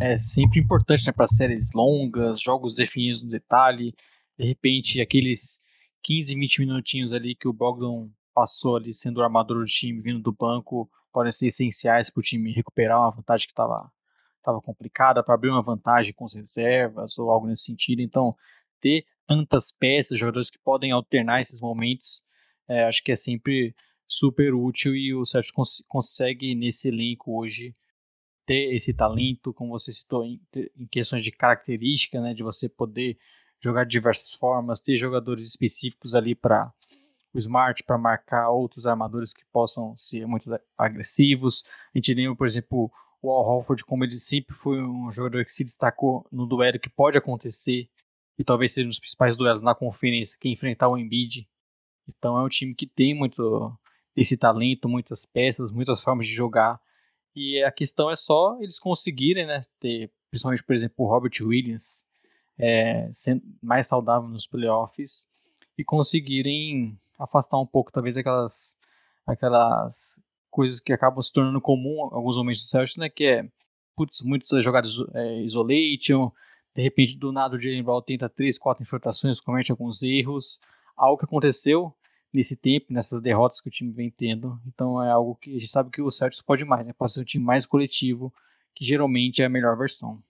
[0.00, 3.94] é sempre importante né, para séries longas, jogos definidos no detalhe,
[4.38, 5.60] de repente aqueles
[6.02, 10.20] 15, 20 minutinhos ali que o Bogdan passou ali sendo o armador do time, vindo
[10.20, 13.90] do banco, podem ser essenciais para o time recuperar uma vantagem que estava
[14.42, 18.02] tava complicada, para abrir uma vantagem com as reservas ou algo nesse sentido.
[18.02, 18.36] Então,
[18.80, 22.24] ter tantas peças, jogadores que podem alternar esses momentos,
[22.68, 23.74] é, acho que é sempre
[24.06, 27.74] super útil e o Celtics cons consegue nesse elenco hoje
[28.44, 30.40] ter esse talento, como você citou, em,
[30.76, 33.16] em questões de característica, né, de você poder
[33.60, 36.72] jogar de diversas formas, ter jogadores específicos ali para
[37.32, 40.44] o Smart para marcar outros armadores que possam ser muito
[40.76, 41.64] agressivos.
[41.94, 42.90] A gente lembra, por exemplo,
[43.22, 46.90] o Al Horford, como ele sempre foi um jogador que se destacou no duelo que
[46.90, 47.88] pode acontecer
[48.38, 51.48] e talvez seja um dos principais duelos na conferência que enfrentar o Embiid.
[52.08, 53.72] Então é um time que tem muito
[54.16, 56.80] esse talento, muitas peças, muitas formas de jogar.
[57.34, 62.06] E a questão é só eles conseguirem, né, ter, principalmente, por exemplo, o Robert Williams
[62.58, 65.28] é, sendo mais saudável nos playoffs
[65.78, 68.76] e conseguirem afastar um pouco, talvez, aquelas,
[69.26, 70.20] aquelas
[70.50, 73.08] coisas que acabam se tornando comum em alguns momentos do Celtics, né?
[73.08, 73.48] Que é
[73.96, 76.30] putz, muitas jogadas é, isolation,
[76.74, 80.60] de repente do nada o Jalen Brown tenta três, quatro infiltrações, comete alguns erros,
[80.96, 81.94] algo que aconteceu
[82.32, 84.58] nesse tempo, nessas derrotas que o time vem tendo.
[84.66, 86.92] Então é algo que a gente sabe que o Celtics pode mais, né?
[86.92, 88.32] Pode ser um time mais coletivo,
[88.74, 90.22] que geralmente é a melhor versão.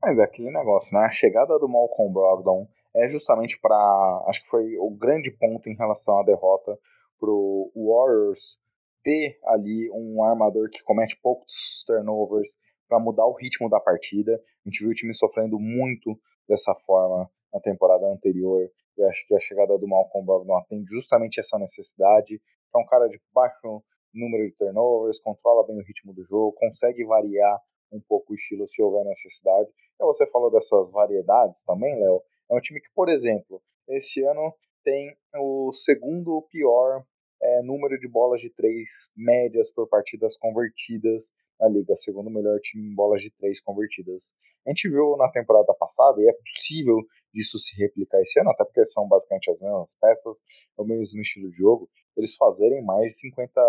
[0.00, 1.04] Mas é aquele negócio, né?
[1.04, 5.76] A chegada do Malcolm Brogdon é justamente para, acho que foi o grande ponto em
[5.76, 6.78] relação à derrota
[7.18, 8.58] pro Warriors
[9.02, 12.56] ter ali um armador que comete poucos turnovers
[12.88, 14.34] para mudar o ritmo da partida.
[14.34, 16.18] A gente viu o time sofrendo muito
[16.48, 18.68] dessa forma na temporada anterior.
[18.96, 22.40] E acho que a chegada do Malcolm Brogdon atende justamente essa necessidade.
[22.74, 23.82] É um cara de baixo
[24.12, 27.60] número de turnovers, controla bem o ritmo do jogo, consegue variar
[27.92, 29.68] um pouco o estilo se houver necessidade.
[30.00, 32.22] E você falou dessas variedades também, Léo.
[32.50, 37.04] É um time que, por exemplo, esse ano tem o segundo pior
[37.42, 42.86] é, número de bolas de três médias por partidas convertidas na liga, segundo melhor time
[42.86, 44.34] em bolas de três convertidas.
[44.66, 46.98] A gente viu na temporada passada, e é possível
[47.32, 50.42] disso se replicar esse ano, até porque são basicamente as mesmas peças,
[50.78, 53.60] é o mesmo estilo de jogo, eles fazerem mais de 50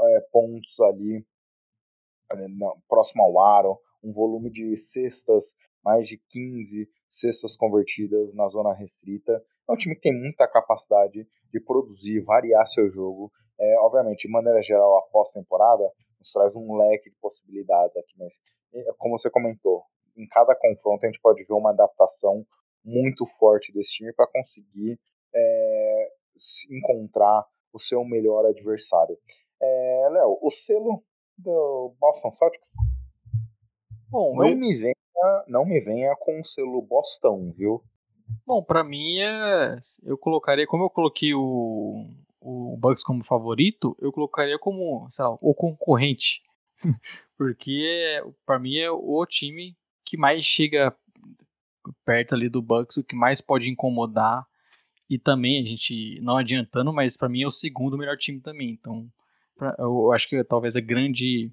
[0.00, 1.24] é, pontos ali
[2.32, 2.36] é,
[2.88, 9.32] próximo ao aro, um volume de cestas, mais de 15 cestas convertidas na zona restrita.
[9.68, 13.32] É um time que tem muita capacidade de produzir, variar seu jogo.
[13.58, 15.84] É, obviamente, de maneira geral, a pós-temporada
[16.18, 18.40] nos traz um leque de possibilidades aqui, mas
[18.98, 19.84] como você comentou,
[20.16, 22.44] em cada confronto a gente pode ver uma adaptação
[22.84, 24.98] muito forte desse time para conseguir
[25.34, 26.08] é,
[26.70, 29.16] encontrar o seu melhor adversário.
[29.60, 31.02] É, Léo, o selo
[31.36, 32.72] do Boston Celtics
[34.10, 34.56] Bom, não eu...
[34.56, 34.94] me venha,
[35.46, 37.82] não me venha com o selo Boston, viu?
[38.46, 42.06] Bom, para mim é, eu colocaria, como eu coloquei o,
[42.40, 46.42] o Bucks como favorito, eu colocaria como, sei lá, o concorrente.
[47.36, 50.94] Porque para mim é o time que mais chega
[52.04, 54.46] perto ali do Bucks, o que mais pode incomodar.
[55.08, 58.70] E também a gente não adiantando, mas para mim é o segundo melhor time também.
[58.70, 59.10] Então,
[59.56, 61.50] pra, eu acho que talvez a grande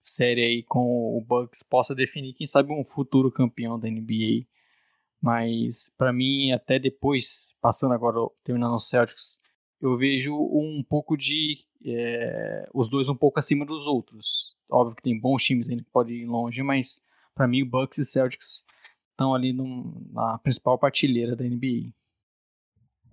[0.00, 4.46] série aí com o Bucks possa definir quem sabe um futuro campeão da NBA.
[5.20, 9.40] Mas para mim até depois, passando agora terminando os Celtics,
[9.80, 14.56] eu vejo um pouco de é, os dois um pouco acima dos outros.
[14.70, 17.98] Óbvio que tem bons times ainda que podem ir longe, mas para mim o Bucks
[17.98, 18.64] e Celtics
[19.10, 19.52] estão ali
[20.12, 21.92] na principal partilheira da NBA.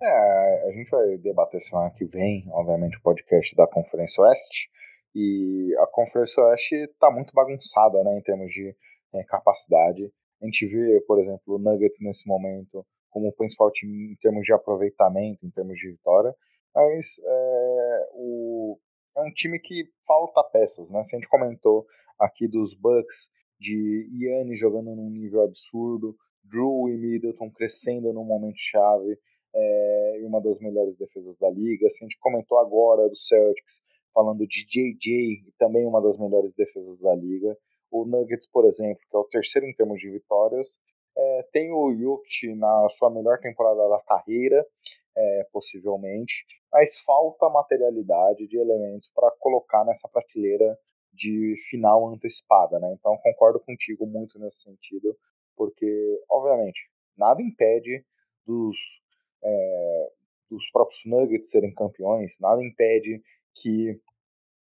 [0.02, 4.70] É, a gente vai debater semana que vem, obviamente, o podcast da Conferência Oeste.
[5.16, 8.76] E a Conferência Oeste está muito bagunçada né, em termos de
[9.14, 10.12] é, capacidade.
[10.42, 14.46] A gente vê, por exemplo, o Nuggets nesse momento como o principal time em termos
[14.46, 16.36] de aproveitamento, em termos de vitória,
[16.76, 18.78] mas é, o,
[19.16, 21.02] é um time que falta peças, né?
[21.02, 21.86] Se a gente comentou
[22.20, 26.14] aqui dos Bucks, de Yanni jogando num nível absurdo,
[26.44, 29.18] Drew e Middleton crescendo num momento chave,
[29.56, 31.90] é, uma das melhores defesas da liga.
[31.90, 33.82] Se a gente comentou agora do Celtics,
[34.16, 37.56] falando de JJ, também uma das melhores defesas da liga.
[37.92, 40.80] O Nuggets, por exemplo, que é o terceiro em termos de vitórias,
[41.18, 44.66] é, tem o Jokic na sua melhor temporada da carreira,
[45.16, 50.78] é, possivelmente, mas falta materialidade de elementos para colocar nessa prateleira
[51.14, 52.94] de final antecipada, né?
[52.94, 55.18] Então concordo contigo muito nesse sentido,
[55.56, 58.06] porque obviamente nada impede
[58.46, 58.76] dos
[59.42, 60.12] é,
[60.50, 63.22] dos próprios Nuggets serem campeões, nada impede
[63.56, 64.00] que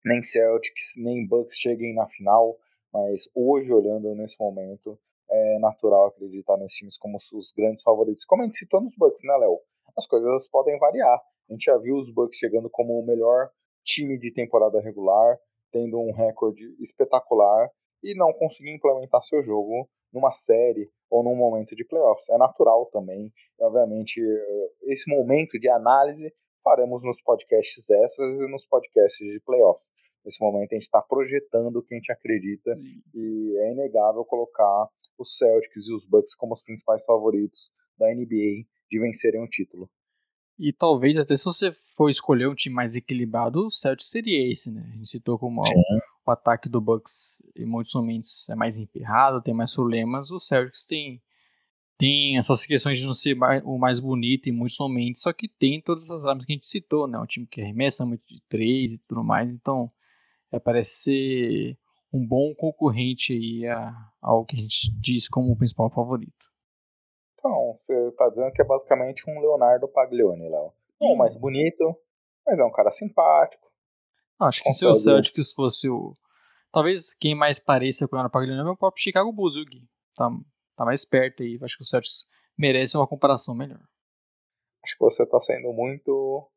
[0.05, 2.57] nem Celtics nem Bucks cheguem na final,
[2.93, 4.97] mas hoje olhando nesse momento
[5.29, 8.23] é natural acreditar nesses times como os grandes favoritos.
[8.23, 9.59] Como a gente citou nos Bucks, né, Léo?
[9.97, 11.19] As coisas podem variar.
[11.49, 13.49] A gente já viu os Bucks chegando como o melhor
[13.83, 15.37] time de temporada regular,
[15.71, 17.69] tendo um recorde espetacular
[18.03, 22.29] e não conseguir implementar seu jogo numa série ou num momento de playoffs.
[22.29, 23.33] É natural também.
[23.59, 24.21] Obviamente,
[24.83, 26.33] esse momento de análise
[26.67, 29.89] faremos nos podcasts extras e nos podcasts de playoffs.
[30.25, 32.77] Nesse momento a gente está projetando o que a gente acredita
[33.15, 38.67] e é inegável colocar os Celtics e os Bucks como os principais favoritos da NBA
[38.91, 39.89] de vencerem o título.
[40.59, 44.69] E talvez até se você for escolher um time mais equilibrado, o Celtics seria esse,
[44.69, 44.89] né?
[44.91, 49.53] A gente citou como o ataque do Bucks em muitos momentos é mais emperrado, tem
[49.53, 50.31] mais problemas.
[50.31, 51.21] O Celtics tem
[51.97, 55.81] tem essas questões de não ser o mais bonito em muitos momentos, só que tem
[55.81, 57.17] todas as armas que a gente citou, né?
[57.17, 59.91] Um time que arremessa muito de três e tudo mais, então
[60.51, 61.77] é, parece ser
[62.13, 66.47] um bom concorrente aí a, ao que a gente diz como o principal favorito.
[67.33, 70.73] Então, você está dizendo que é basicamente um Leonardo Paglioni, Léo.
[70.99, 71.95] Não o mais bonito,
[72.45, 73.67] mas é um cara simpático.
[74.39, 76.13] Acho que se o Celtics fosse o...
[76.71, 79.87] Talvez quem mais pareça com o Leonardo Paglioni é o próprio Chicago Bulls, viu, Gui?
[80.15, 80.29] Tá,
[80.77, 81.59] tá mais perto aí.
[81.61, 82.25] Acho que o Celtics
[82.57, 83.81] merece uma comparação melhor.
[84.83, 86.49] Acho que você está sendo muito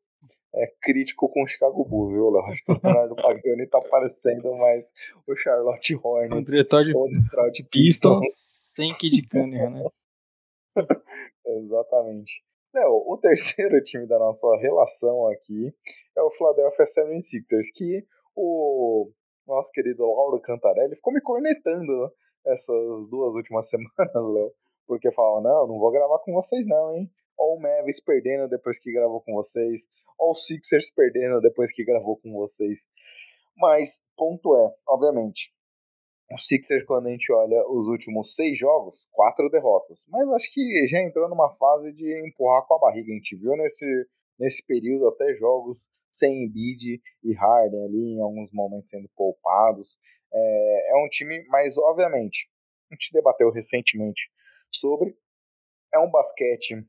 [0.55, 2.45] é, crítico com o Chicago Bulls, viu, Léo?
[2.45, 4.93] Acho que o Leonardo Paglioni tá parecendo mais
[5.27, 6.37] o Charlotte Hornets.
[6.37, 6.93] Um diretor de,
[7.51, 9.83] de Pistons sem Kid Cunningham, né?
[11.45, 12.43] Exatamente.
[12.73, 15.73] Léo, o terceiro time da nossa relação aqui
[16.15, 18.05] é o Philadelphia 76ers, que
[18.35, 19.11] o
[19.45, 22.13] nosso querido Lauro Cantarelli ficou me cornetando
[22.45, 24.51] essas duas últimas semanas, Léo,
[24.87, 27.09] porque falava, não, não vou gravar com vocês não, hein?
[27.37, 29.87] Ó o Mavis perdendo depois que gravou com vocês,
[30.19, 32.87] ó o Sixers perdendo depois que gravou com vocês.
[33.57, 35.51] Mas, ponto é, obviamente,
[36.31, 40.05] o Sixers, quando a gente olha os últimos seis jogos, quatro derrotas.
[40.07, 43.11] Mas acho que já entrou numa fase de empurrar com a barriga.
[43.11, 43.85] A gente viu nesse,
[44.39, 45.79] nesse período até jogos
[46.11, 49.97] sem Embiid e Harden ali, em alguns momentos sendo poupados.
[50.33, 52.49] É, é um time, mas obviamente,
[52.91, 54.29] a gente debateu recentemente
[54.73, 55.15] sobre.
[55.93, 56.85] É um basquete,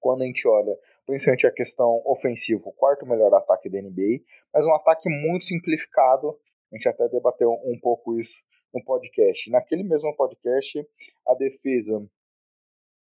[0.00, 4.64] quando a gente olha principalmente a questão ofensiva, o quarto melhor ataque da NBA, mas
[4.64, 6.34] um ataque muito simplificado
[6.74, 8.42] a gente até debateu um pouco isso
[8.72, 9.48] no podcast.
[9.48, 10.84] Naquele mesmo podcast,
[11.24, 12.04] a defesa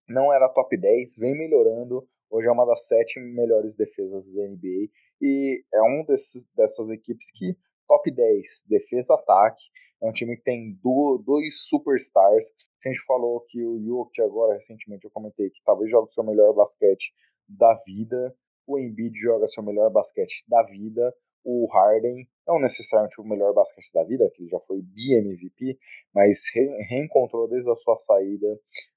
[0.08, 2.08] não era top 10, vem melhorando.
[2.34, 4.90] Hoje é uma das sete melhores defesas da NBA.
[5.22, 7.56] E é um desses, dessas equipes que
[7.88, 9.62] top 10, defesa-ataque.
[10.02, 12.48] É um time que tem dois superstars.
[12.84, 16.24] A gente falou que o Jokic agora, recentemente, eu comentei que talvez jogue o seu
[16.24, 17.14] melhor basquete
[17.48, 18.36] da vida.
[18.66, 21.14] O Embiid joga seu melhor basquete da vida
[21.44, 25.78] o Harden, não necessariamente o melhor basquete da vida, que ele já foi bi-MVP,
[26.14, 28.48] mas re reencontrou desde a sua saída,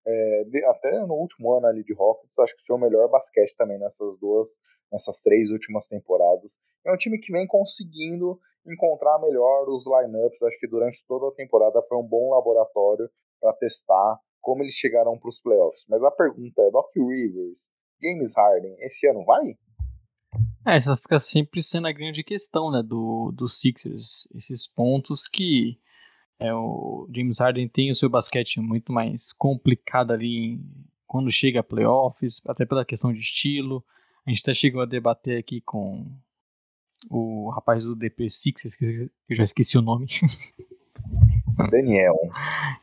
[0.07, 3.57] é, de, até no último ano ali de Rockets, acho que o seu melhor basquete
[3.57, 4.49] também nessas duas,
[4.91, 6.59] nessas três últimas temporadas.
[6.85, 11.35] É um time que vem conseguindo encontrar melhor os lineups, acho que durante toda a
[11.35, 13.09] temporada foi um bom laboratório
[13.41, 15.85] para testar como eles chegaram para os playoffs.
[15.89, 17.71] Mas a pergunta é, Doc Rivers,
[18.01, 19.57] James Harden, esse ano vai?
[20.67, 24.27] É, essa fica sempre sendo a grande questão, né, do, do Sixers.
[24.35, 25.79] Esses pontos que
[26.41, 30.61] é, o James Harden tem o seu basquete muito mais complicado ali
[31.07, 33.85] quando chega a playoffs, até pela questão de estilo.
[34.27, 36.05] A gente até chegou a debater aqui com
[37.09, 40.07] o rapaz do DP Sixers, que eu já esqueci o nome.
[41.71, 42.17] Daniel.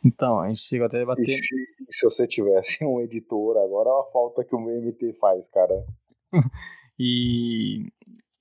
[0.03, 1.25] Então, a gente chegou até a debater.
[1.35, 1.55] Se,
[1.89, 5.85] se você tivesse um editor agora, a falta que o MT faz, cara.
[7.05, 7.91] E,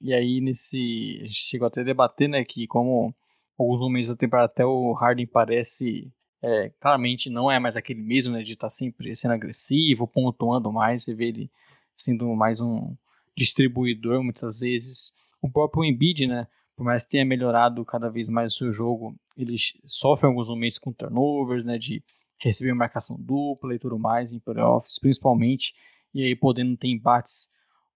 [0.00, 1.18] e aí nesse.
[1.20, 3.12] A gente chegou até a debater, né, que como
[3.58, 6.12] alguns momentos da temporada até o Harden parece.
[6.44, 10.72] É, claramente não é mais aquele mesmo, né, de estar tá sempre sendo agressivo, pontuando
[10.72, 11.50] mais, você vê ele
[11.96, 12.96] sendo mais um
[13.36, 15.12] distribuidor muitas vezes.
[15.40, 19.16] O próprio Embiid, né, por mais que tenha melhorado cada vez mais o seu jogo,
[19.36, 19.56] ele
[19.86, 22.02] sofre alguns momentos com turnovers, né, de
[22.40, 25.74] receber marcação dupla e tudo mais em playoffs, principalmente,
[26.12, 27.52] e aí podendo ter embates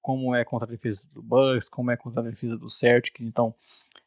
[0.06, 3.26] como é contra a defesa do Bucks, como é contra a defesa do Celtics.
[3.26, 3.52] Então,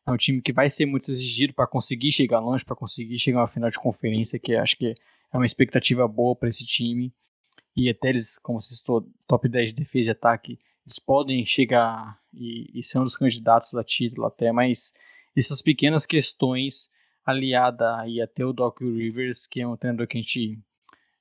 [0.08, 3.39] é um time que vai ser muito exigido para conseguir chegar longe, para conseguir chegar
[3.39, 4.95] a uma final de conferência, que acho que
[5.30, 7.14] é uma expectativa boa para esse time.
[7.76, 12.18] E até eles, como você citou, top 10 de defesa e ataque, eles podem chegar
[12.34, 14.93] e, e ser um dos candidatos a título até, mas
[15.36, 16.89] essas pequenas questões
[17.26, 20.58] aliada aí até o Doc Rivers, que é um treinador que a gente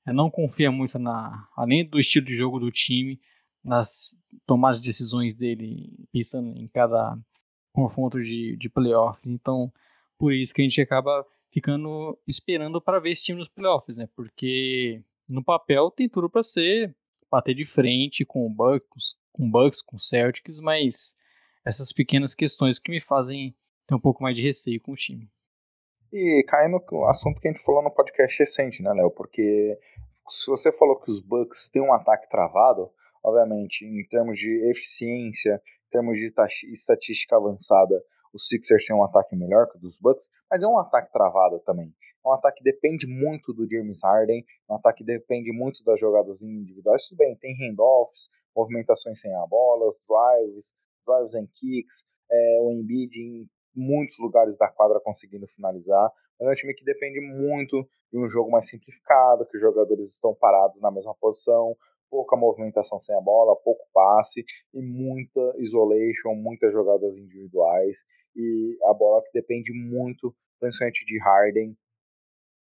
[0.07, 3.21] é, não confia muito na, além do estilo de jogo do time,
[3.65, 4.17] nas
[4.47, 7.17] tomadas de decisões dele, pensando em cada
[7.73, 9.27] confronto de, de playoffs.
[9.27, 9.73] Então,
[10.19, 14.09] por isso que a gente acaba ficando esperando para ver esse time nos playoffs, né?
[14.15, 16.95] Porque no papel tem tudo para ser
[17.31, 21.17] bater de frente com o Bucks, com Bucks, com Celtics, mas
[21.65, 23.55] essas pequenas questões que me fazem
[23.87, 25.31] ter um pouco mais de receio com o time.
[26.13, 29.11] E cai no assunto que a gente falou no podcast recente, né, Léo?
[29.11, 29.79] Porque
[30.29, 32.91] se você falou que os Bucks têm um ataque travado,
[33.29, 36.33] obviamente, em termos de eficiência, em termos de
[36.73, 38.03] estatística avançada,
[38.33, 41.61] os Sixers têm um ataque melhor que o dos Bucks, mas é um ataque travado
[41.61, 41.95] também.
[42.25, 45.83] É um ataque que depende muito do James Harden, é um ataque que depende muito
[45.85, 47.07] das jogadas individuais.
[47.07, 50.75] Tudo bem, tem handoffs, movimentações sem a bola, drives,
[51.07, 56.53] drives and kicks, é, o Embiid em muitos lugares da quadra conseguindo finalizar, mas é
[56.53, 60.81] um time que depende muito de um jogo mais simplificado, que os jogadores estão parados
[60.81, 61.77] na mesma posição,
[62.11, 64.45] pouca movimentação sem a bola, pouco passe
[64.75, 68.05] e muita isolation, muitas jogadas individuais
[68.35, 71.77] e a bola que depende muito, principalmente de Harden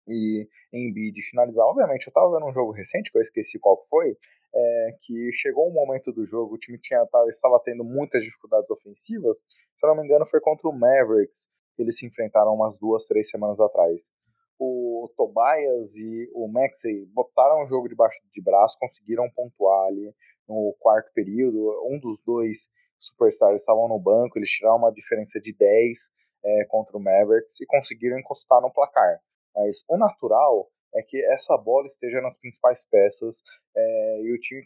[0.06, 1.64] e Embiid finalizar.
[1.66, 4.16] Obviamente, eu estava vendo um jogo recente, que eu esqueci qual foi,
[4.54, 8.70] é, que chegou um momento do jogo, o time tinha, tava, estava tendo muitas dificuldades
[8.70, 12.78] ofensivas, se eu não me engano foi contra o Mavericks, que eles se enfrentaram umas
[12.78, 14.12] duas, três semanas atrás.
[14.58, 20.14] O Tobias e o Maxey botaram o jogo debaixo de braço, conseguiram pontuar ali
[20.48, 21.58] no quarto período.
[21.90, 26.10] Um dos dois superstars estavam no banco, eles tiraram uma diferença de 10
[26.44, 29.20] é, contra o Mavericks e conseguiram encostar no placar.
[29.54, 33.42] Mas o natural é que essa bola esteja nas principais peças
[33.76, 34.64] é, e o time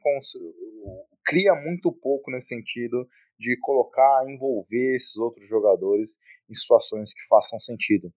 [1.24, 3.09] cria muito pouco nesse sentido
[3.39, 6.18] de colocar, envolver esses outros jogadores
[6.51, 8.12] em situações que façam sentido.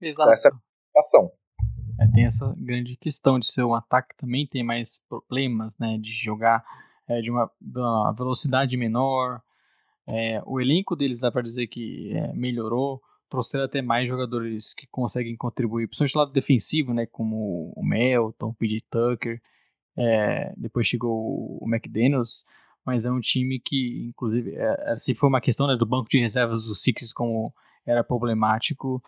[0.00, 0.30] Exato.
[0.30, 0.50] Essa
[0.94, 1.30] é.
[2.00, 6.12] É, tem essa grande questão de ser um ataque também tem mais problemas, né, de
[6.12, 6.64] jogar
[7.06, 9.42] é, de uma, uma, velocidade menor.
[10.06, 14.86] É, o elenco deles dá para dizer que é, melhorou trouxeram até mais jogadores que
[14.88, 19.40] conseguem contribuir, principalmente do lado defensivo, né, como o Melton, o PJ Tucker,
[19.96, 22.44] é, depois chegou o McDaniels,
[22.84, 26.18] mas é um time que, inclusive, é, se for uma questão né, do banco de
[26.18, 27.54] reservas dos Sixers como
[27.86, 29.02] era problemático,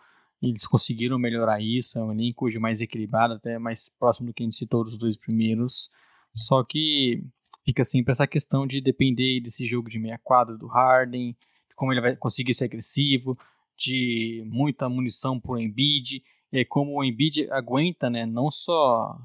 [0.49, 4.43] eles conseguiram melhorar isso, é um elenco hoje mais equilibrado, até mais próximo do que
[4.43, 5.89] a gente citou dos dois primeiros,
[6.35, 7.23] só que
[7.63, 11.35] fica sempre essa questão de depender desse jogo de meia quadra do Harden,
[11.69, 13.37] de como ele vai conseguir ser agressivo,
[13.77, 16.21] de muita munição por Embiid,
[16.51, 19.17] e como o Embiid aguenta, né, não só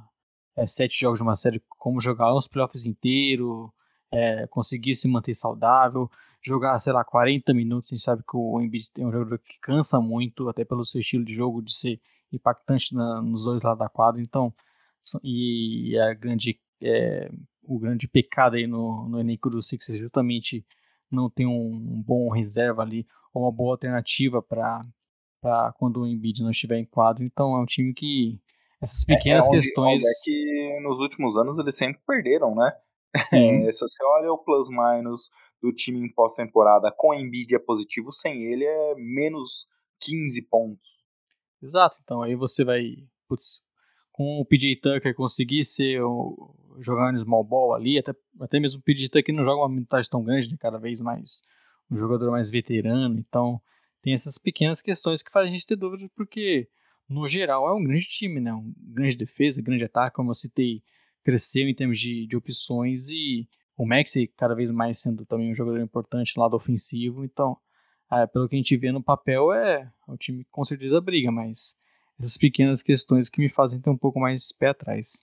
[0.56, 3.72] é, sete jogos de uma série, como jogar os playoffs inteiro,
[4.12, 6.11] é, conseguir se manter saudável,
[6.42, 9.59] jogar, sei lá, 40 minutos, a gente sabe que o Embiid tem um jogador que
[9.61, 12.00] cansa muito, até pelo seu estilo de jogo, de ser
[12.32, 14.52] impactante na, nos dois lados da quadra, então,
[15.22, 17.30] e a grande, é,
[17.62, 20.64] o grande pecado aí no, no elenco do Sixers justamente
[21.11, 26.42] não tem um, um bom reserva ali, ou uma boa alternativa para quando o Embiid
[26.42, 27.24] não estiver em quadro.
[27.24, 28.40] Então é um time que
[28.80, 30.02] essas é, pequenas é, é onde, questões.
[30.02, 32.72] Onde é que nos últimos anos eles sempre perderam, né?
[33.14, 35.30] É, se você olha o plus-minus
[35.61, 39.66] do time em pós-temporada com Embiid é positivo, sem ele é menos
[40.00, 40.88] 15 pontos.
[41.62, 42.96] Exato, então aí você vai.
[43.26, 43.62] Putz,
[44.12, 48.80] com o PJ Tucker conseguir ser o, jogar no small ball ali, até, até mesmo
[48.80, 51.42] o PJ Tucker não joga uma minutagem tão grande, né, cada vez mais
[51.90, 53.61] um jogador mais veterano, então
[54.02, 56.68] tem essas pequenas questões que fazem a gente ter dúvidas, porque
[57.09, 58.52] no geral é um grande time, né?
[58.52, 60.82] Um grande defesa, grande ataque, como eu citei,
[61.29, 65.55] cresceu em termos de, de opções e o Maxi cada vez mais sendo também um
[65.55, 67.55] jogador importante no lado ofensivo, então
[68.11, 71.31] é, pelo que a gente vê no papel é, é time que com certeza briga,
[71.31, 71.76] mas
[72.18, 75.22] essas pequenas questões que me fazem ter um pouco mais pé atrás.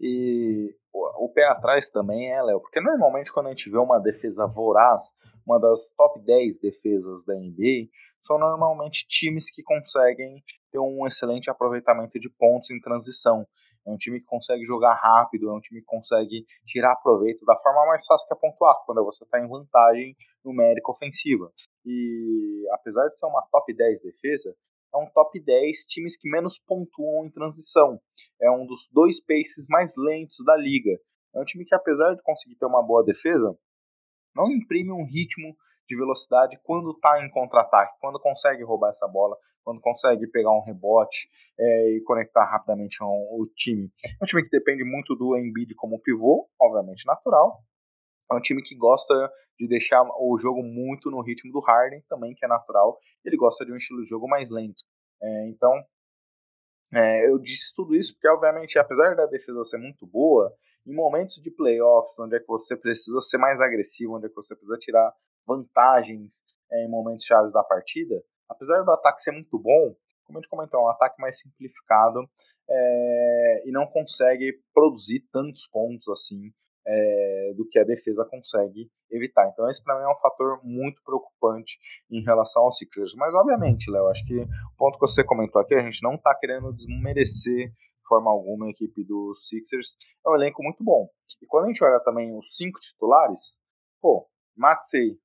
[0.00, 4.46] E o pé atrás também é, Léo, porque normalmente quando a gente vê uma defesa
[4.46, 5.12] voraz,
[5.44, 7.88] uma das top 10 defesas da NBA,
[8.20, 13.46] são normalmente times que conseguem ter um excelente aproveitamento de pontos em transição.
[13.86, 17.56] É um time que consegue jogar rápido, é um time que consegue tirar proveito da
[17.56, 21.52] forma mais fácil que é pontuar, quando você está em vantagem numérica ofensiva.
[21.86, 24.56] E apesar de ser uma top 10 defesa,
[24.92, 28.00] é um top 10 times que menos pontuam em transição.
[28.42, 30.98] É um dos dois paces mais lentos da liga.
[31.34, 33.56] É um time que, apesar de conseguir ter uma boa defesa,
[34.34, 35.56] não imprime um ritmo
[35.86, 40.62] de velocidade quando está em contra-ataque, quando consegue roubar essa bola, quando consegue pegar um
[40.62, 41.28] rebote
[41.58, 43.90] é, e conectar rapidamente ao, o time.
[44.20, 47.62] É um time que depende muito do Embiid como pivô, obviamente natural.
[48.30, 52.34] É um time que gosta de deixar o jogo muito no ritmo do Harden, também
[52.34, 52.98] que é natural.
[53.24, 54.82] Ele gosta de um estilo de jogo mais lento.
[55.22, 55.72] É, então,
[56.92, 60.52] é, eu disse tudo isso porque, obviamente, apesar da defesa ser muito boa,
[60.86, 64.34] em momentos de playoffs, onde é que você precisa ser mais agressivo, onde é que
[64.34, 65.12] você precisa tirar
[65.46, 70.40] vantagens é, em momentos chaves da partida, apesar do ataque ser muito bom, como a
[70.40, 72.20] gente comentou, é um ataque mais simplificado
[72.68, 76.50] é, e não consegue produzir tantos pontos assim
[76.86, 79.48] é, do que a defesa consegue evitar.
[79.48, 81.78] Então, esse para mim é um fator muito preocupante
[82.10, 83.14] em relação aos Sixers.
[83.14, 86.34] Mas, obviamente, Léo, acho que o ponto que você comentou aqui, a gente não está
[86.34, 89.96] querendo desmerecer de forma alguma a equipe dos Sixers.
[90.24, 91.08] É um elenco muito bom.
[91.42, 93.56] E quando a gente olha também os cinco titulares,
[94.00, 95.18] pô, Maxey,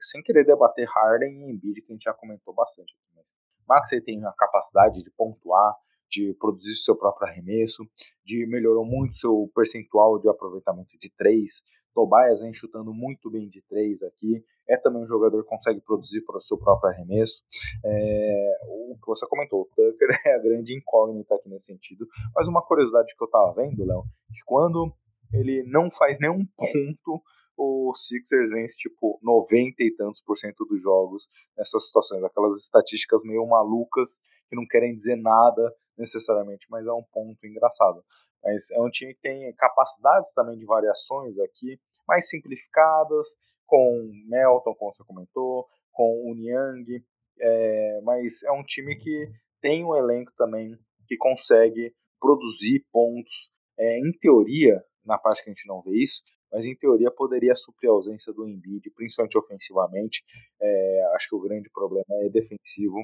[0.00, 3.34] sem querer debater Harden e Embiid, que a gente já comentou bastante aqui, mas
[3.68, 5.74] Maxey tem a capacidade de pontuar,
[6.10, 7.84] de produzir seu próprio arremesso,
[8.24, 11.62] de melhorou muito seu percentual de aproveitamento de três.
[11.94, 14.44] Tobias vem chutando muito bem de três aqui.
[14.68, 17.42] É também um jogador que consegue produzir para o seu próprio arremesso.
[17.84, 22.06] É, o que você comentou, o Tucker é a grande incógnita aqui nesse sentido.
[22.34, 24.94] Mas uma curiosidade que eu estava vendo, Léo, que quando
[25.32, 27.22] ele não faz nenhum ponto,
[27.62, 33.22] o Sixers vence tipo 90 e tantos por cento dos jogos nessas situações, aquelas estatísticas
[33.24, 38.02] meio malucas que não querem dizer nada necessariamente, mas é um ponto engraçado.
[38.42, 44.74] Mas é um time que tem capacidades também de variações aqui, mais simplificadas, com Melton,
[44.74, 47.04] como você comentou, com o Niang,
[47.40, 53.50] é, mas é um time que tem um elenco também que consegue produzir pontos.
[53.78, 57.54] É, em teoria, na parte que a gente não vê isso, mas em teoria poderia
[57.54, 60.22] suprir a ausência do Embiid, principalmente ofensivamente.
[60.60, 62.98] É, acho que o grande problema é defensivo,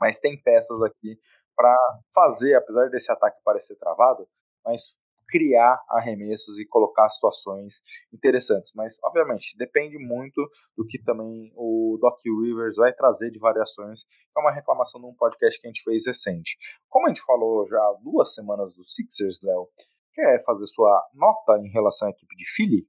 [0.00, 1.18] mas tem peças aqui
[1.56, 1.74] para
[2.14, 4.28] fazer, apesar desse ataque parecer travado,
[4.64, 4.94] mas
[5.28, 8.72] criar arremessos e colocar situações interessantes.
[8.74, 10.40] Mas, obviamente, depende muito
[10.76, 14.04] do que também o Doc Rivers vai trazer de variações,
[14.36, 16.56] é uma reclamação num podcast que a gente fez recente.
[16.88, 19.68] Como a gente falou já há duas semanas do Sixers, Léo,
[20.16, 22.88] quer fazer sua nota em relação à equipe de Philly?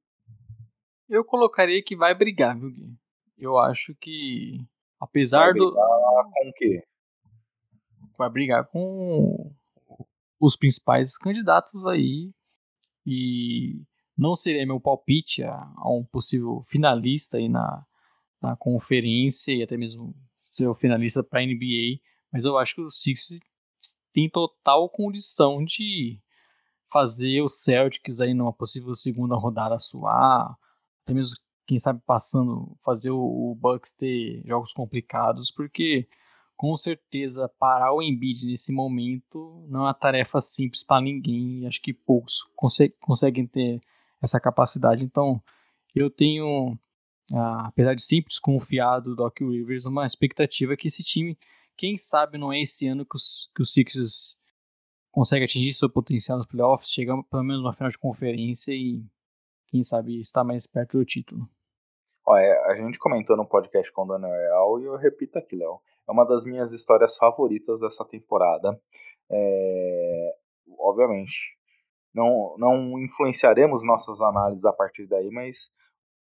[1.09, 2.97] Eu colocaria que vai brigar, viu, Gui?
[3.37, 4.65] Eu acho que,
[4.99, 5.73] apesar vai do...
[5.73, 6.83] com o quê?
[8.17, 9.53] vai brigar com
[10.39, 12.31] os principais candidatos aí
[13.05, 13.79] e
[14.17, 17.85] não seria meu palpite a, a um possível finalista aí na,
[18.41, 21.99] na conferência e até mesmo ser o finalista para a NBA,
[22.31, 23.39] mas eu acho que o Sixers
[24.11, 26.19] tem total condição de
[26.91, 30.57] fazer o Celtics aí numa possível segunda rodada suar,
[31.03, 36.07] até mesmo quem sabe passando fazer o, Bucks ter jogos complicados, porque
[36.55, 41.67] com certeza parar o Embiid nesse momento não é uma tarefa simples para ninguém.
[41.67, 42.43] Acho que poucos
[42.99, 43.81] conseguem ter
[44.21, 45.03] essa capacidade.
[45.03, 45.41] Então,
[45.93, 46.77] eu tenho,
[47.33, 51.37] ah, apesar de sempre desconfiado do Doc Rivers, uma expectativa que esse time,
[51.75, 54.37] quem sabe, não é esse ano que os, que os Sixers
[55.17, 59.03] consegue atingir seu potencial nos playoffs, chegar pelo menos uma final de conferência e,
[59.65, 61.49] quem sabe, estar mais perto do título.
[62.23, 66.11] Olha, a gente comentou no podcast com o Daniel e eu repito aqui, Léo é
[66.11, 68.79] uma das minhas histórias favoritas dessa temporada.
[69.27, 70.35] É,
[70.77, 71.57] obviamente,
[72.13, 75.71] não, não influenciaremos nossas análises a partir daí, mas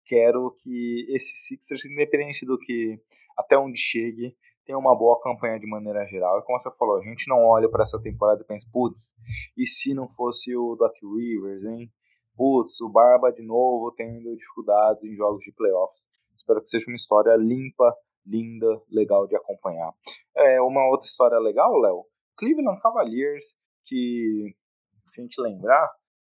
[0.05, 3.01] quero que esse Sixers, independente do que
[3.35, 6.39] até onde chegue, tenha uma boa campanha de maneira geral.
[6.39, 9.15] E como você falou, a gente não olha para essa temporada e pensa, putz,
[9.57, 11.91] e se não fosse o Doc Rivers, hein?
[12.35, 16.07] Putz, o Barba de novo tendo dificuldades em jogos de playoffs.
[16.35, 17.95] Espero que seja uma história limpa
[18.25, 19.93] linda, legal de acompanhar.
[20.35, 22.05] É, uma outra história legal, Léo,
[22.37, 24.55] Cleveland Cavaliers, que,
[25.03, 25.89] se a gente lembrar,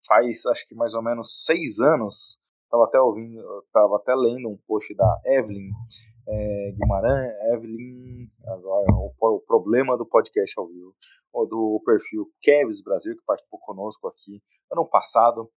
[0.07, 4.59] faz acho que mais ou menos seis anos, estava até ouvindo, estava até lendo um
[4.67, 5.71] post da Evelyn
[6.27, 10.95] é, Guimarães, Evelyn, agora o, o, problema do podcast ao vivo,
[11.33, 15.51] ou do perfil Kevs Brasil, que participou conosco aqui ano passado,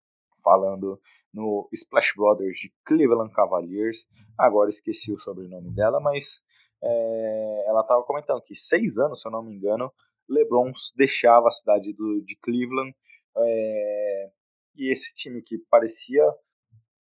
[0.44, 1.00] falando
[1.34, 4.08] no Splash Brothers de Cleveland Cavaliers.
[4.38, 6.42] Agora esqueci o sobrenome dela, mas
[6.84, 9.92] é, ela estava comentando que seis anos, se eu não me engano,
[10.30, 12.96] LeBron deixava a cidade do, de Cleveland
[13.38, 14.32] é,
[14.76, 16.24] e esse time que parecia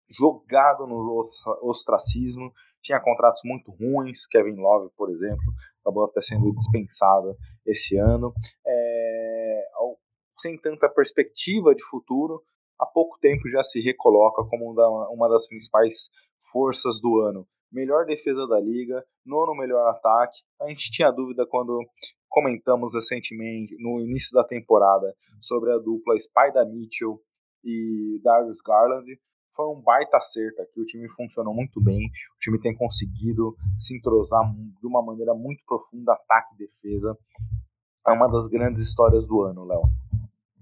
[0.10, 1.26] jogado no
[1.62, 2.52] ostracismo,
[2.84, 5.44] tinha contratos muito ruins, Kevin Love, por exemplo,
[5.82, 7.36] acabou até sendo dispensado
[7.66, 8.34] esse ano,
[8.68, 9.64] é,
[10.44, 12.44] sem tanta perspectiva de futuro,
[12.80, 14.72] há pouco tempo já se recoloca como
[15.10, 16.10] uma das principais
[16.52, 17.48] forças do ano.
[17.72, 20.38] Melhor defesa da liga, nono melhor ataque.
[20.62, 21.80] A gente tinha dúvida quando
[22.30, 27.20] comentamos recentemente, no início da temporada, sobre a dupla Spider Mitchell
[27.64, 29.06] e Darius Garland.
[29.56, 33.96] Foi um baita acerto aqui, o time funcionou muito bem, o time tem conseguido se
[33.96, 37.18] entrosar de uma maneira muito profunda, ataque e defesa.
[38.06, 39.84] É uma das grandes histórias do ano, Léo.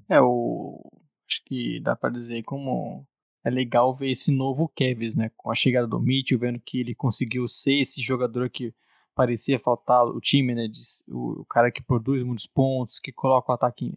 [0.10, 0.82] É, o
[1.26, 3.08] acho que dá para dizer como
[3.44, 5.32] é legal ver esse novo Kevs, né?
[5.38, 8.74] Com a chegada do Mitchell, vendo que ele conseguiu ser esse jogador que
[9.16, 10.68] parecia faltar o time, né?
[11.08, 13.94] o, cara que produz muitos pontos, que coloca o ataque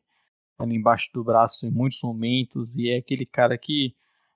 [0.58, 3.94] ali embaixo do braço em muitos momentos, e é aquele cara que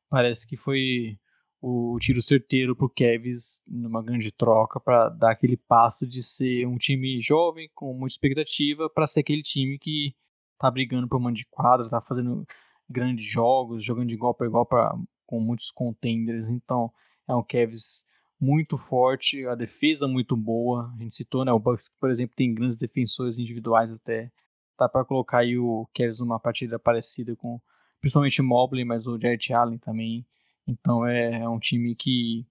[0.08, 1.18] parece que foi
[1.60, 6.76] o tiro certeiro pro Kevs numa grande troca para dar aquele passo de ser um
[6.76, 10.14] time jovem com muita expectativa para ser aquele time que
[10.58, 12.44] tá brigando por mando de quadra, tá fazendo
[12.88, 14.94] grandes jogos, jogando de igual para igual pra,
[15.26, 16.48] com muitos contenders.
[16.48, 16.92] Então,
[17.28, 18.06] é um Kevs
[18.40, 20.92] muito forte, a defesa muito boa.
[20.96, 24.30] A gente citou, né, o Bucks, por exemplo, tem grandes defensores individuais até.
[24.78, 27.60] Dá para colocar aí o Kevs numa partida parecida com
[28.00, 30.26] principalmente Mobley, mas o Jared Allen também
[30.68, 32.46] então é, é um time que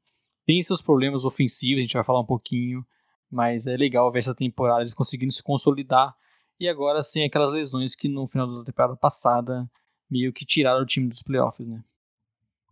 [0.45, 2.83] tem seus problemas ofensivos, a gente vai falar um pouquinho,
[3.29, 6.15] mas é legal ver essa temporada eles conseguindo se consolidar
[6.59, 9.69] e agora sem aquelas lesões que no final da temporada passada
[10.09, 11.83] meio que tiraram o time dos playoffs, né?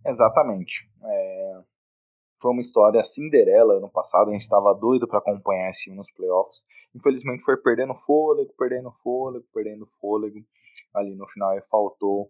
[0.04, 0.90] Exatamente.
[1.04, 1.62] É...
[2.42, 6.12] Foi uma história Cinderela no passado, a gente estava doido para acompanhar esse time nos
[6.12, 6.66] playoffs.
[6.96, 10.40] Infelizmente foi perdendo fôlego, perdendo fôlego, perdendo fôlego.
[10.94, 12.28] Ali no final faltou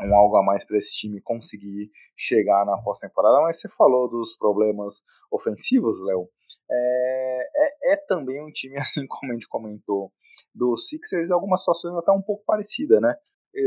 [0.00, 3.40] um algo a mais para esse time conseguir chegar na pós-temporada.
[3.42, 6.28] Mas você falou dos problemas ofensivos, Léo.
[6.70, 10.12] É, é, é, também um time, assim como a gente comentou,
[10.54, 13.14] do Sixers, algumas situações até um pouco parecida, né?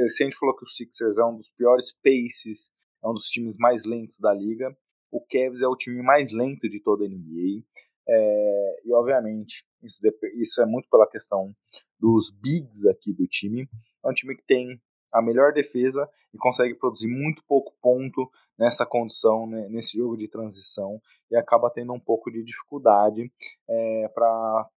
[0.10, 2.72] Se a gente falou que o Sixers é um dos piores paces,
[3.03, 4.76] é um dos times mais lentos da liga,
[5.11, 7.64] o Cavs é o time mais lento de toda a NBA.
[8.07, 9.99] É, e obviamente, isso,
[10.36, 11.56] isso é muito pela questão
[12.00, 13.70] dos bigs aqui do time.
[14.04, 14.82] É um time que tem
[15.12, 20.28] a melhor defesa e consegue produzir muito pouco ponto nessa condição, né, nesse jogo de
[20.28, 21.02] transição,
[21.32, 23.32] e acaba tendo um pouco de dificuldade
[23.70, 24.70] é, para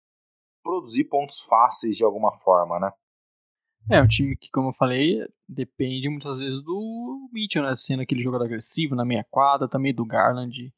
[0.64, 2.92] produzir pontos fáceis de alguma forma, né?
[3.90, 7.76] É, um time que, como eu falei, depende muitas vezes do Mitchell, né?
[7.76, 10.72] Sendo aquele jogador agressivo na meia quadra, também do Garland.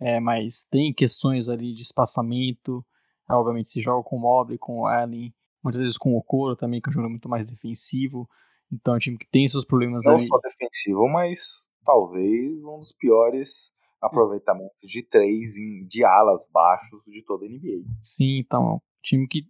[0.00, 2.84] É, mas tem questões ali de espaçamento.
[3.30, 6.56] É, obviamente se joga com o Mobley, com o Allen, muitas vezes com o Coro
[6.56, 8.28] também, que é um jogador muito mais defensivo.
[8.70, 10.26] Então é um time que tem seus problemas Não ali.
[10.26, 17.22] só defensivo, mas talvez um dos piores aproveitamentos de três em, de alas baixos de
[17.22, 17.84] toda a NBA.
[18.02, 19.46] Sim, então é um time que,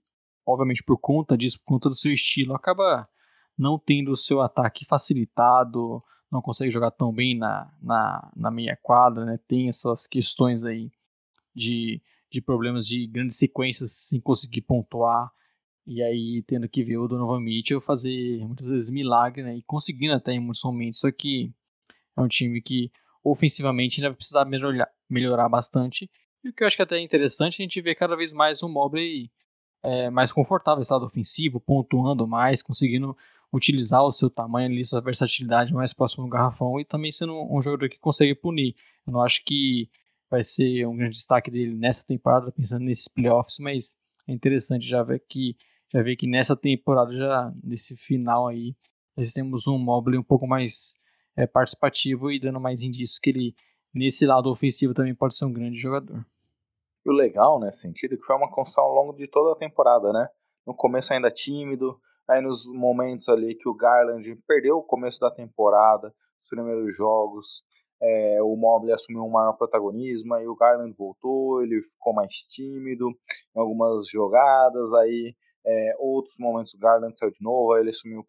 [0.46, 3.08] obviamente, por conta disso, por conta do seu estilo, acaba
[3.56, 8.78] não tendo o seu ataque facilitado, não consegue jogar tão bem na, na, na meia
[8.82, 9.38] quadra, né?
[9.46, 10.90] Tem essas questões aí
[11.54, 15.30] de, de problemas de grandes sequências sem conseguir pontuar.
[15.86, 19.56] E aí tendo que ver o Donovan Mitchell fazer muitas vezes milagre, né?
[19.56, 21.00] E conseguindo até em muitos momentos.
[21.00, 21.52] Só que
[22.16, 22.90] é um time que
[23.24, 26.10] ofensivamente ainda vai precisar melhorar, melhorar bastante.
[26.44, 28.32] E o que eu acho que é até é interessante, a gente vê cada vez
[28.32, 29.30] mais um Mobley
[29.82, 33.16] é, mais confortável estado ofensivo, pontuando mais, conseguindo
[33.52, 37.60] utilizar o seu tamanho ali, sua versatilidade mais próximo do garrafão e também sendo um
[37.60, 38.74] jogador que consegue punir.
[39.06, 39.90] Eu não acho que
[40.30, 43.96] vai ser um grande destaque dele nessa temporada, pensando nesses playoffs, mas
[44.26, 45.56] é interessante já ver que
[45.92, 48.74] já vê que nessa temporada, já nesse final aí,
[49.16, 50.96] nós temos um Mobley um pouco mais
[51.36, 53.54] é, participativo e dando mais indícios que ele,
[53.94, 56.24] nesse lado ofensivo, também pode ser um grande jogador.
[57.04, 59.58] E o legal nesse sentido é que foi uma construção ao longo de toda a
[59.58, 60.28] temporada, né?
[60.66, 65.30] No começo ainda tímido, aí nos momentos ali que o Garland perdeu o começo da
[65.30, 67.62] temporada, os primeiros jogos,
[68.00, 73.08] é, o Mobley assumiu um maior protagonismo, aí o Garland voltou, ele ficou mais tímido
[73.54, 78.24] em algumas jogadas, aí é, outros momentos o Garland saiu de novo, aí ele assumiu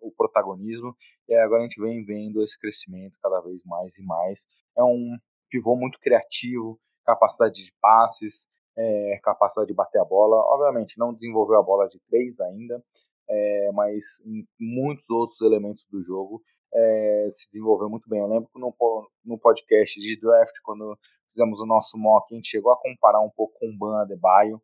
[0.00, 0.94] o protagonismo,
[1.28, 4.46] e agora a gente vem vendo esse crescimento cada vez mais e mais.
[4.76, 5.16] É um
[5.50, 10.36] pivô muito criativo, capacidade de passes, é, capacidade de bater a bola.
[10.36, 12.82] Obviamente, não desenvolveu a bola de três ainda,
[13.28, 16.42] é, mas em muitos outros elementos do jogo
[16.74, 18.20] é, se desenvolveu muito bem.
[18.20, 18.74] Eu lembro que no,
[19.24, 23.30] no podcast de draft, quando fizemos o nosso mock, a gente chegou a comparar um
[23.30, 24.60] pouco com o Ban Adebayo,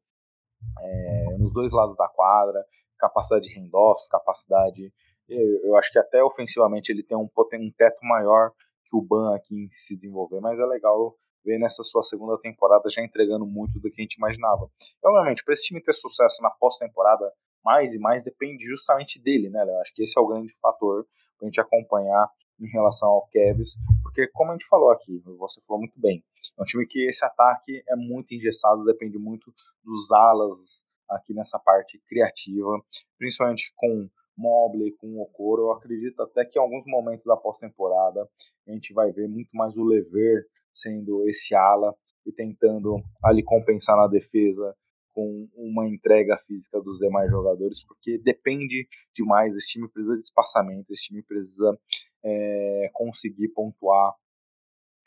[0.80, 2.64] é, nos dois lados da quadra,
[2.98, 4.92] capacidade de handoffs, capacidade.
[5.28, 8.50] Eu, eu, acho que até ofensivamente ele tem um, um teto maior
[8.84, 12.88] que o Ban aqui em se desenvolver, mas é legal ver nessa sua segunda temporada
[12.88, 14.70] já entregando muito do que a gente imaginava.
[15.04, 17.32] Obviamente, para esse time ter sucesso na pós-temporada,
[17.64, 21.06] mais e mais depende justamente dele, né, Eu acho que esse é o grande fator
[21.38, 22.28] para a gente acompanhar
[22.64, 26.22] em relação ao Cavs, porque como a gente falou aqui, você falou muito bem,
[26.58, 29.52] é um time que esse ataque é muito engessado, depende muito
[29.84, 32.80] dos alas aqui nessa parte criativa,
[33.18, 38.28] principalmente com Mobley, com Okoro, eu acredito até que em alguns momentos da pós-temporada
[38.66, 41.94] a gente vai ver muito mais o Lever sendo esse ala
[42.24, 44.74] e tentando ali compensar na defesa
[45.12, 49.54] com uma entrega física dos demais jogadores, porque depende demais.
[49.56, 51.78] Esse time precisa de espaçamento, esse time precisa
[52.24, 54.14] é, conseguir pontuar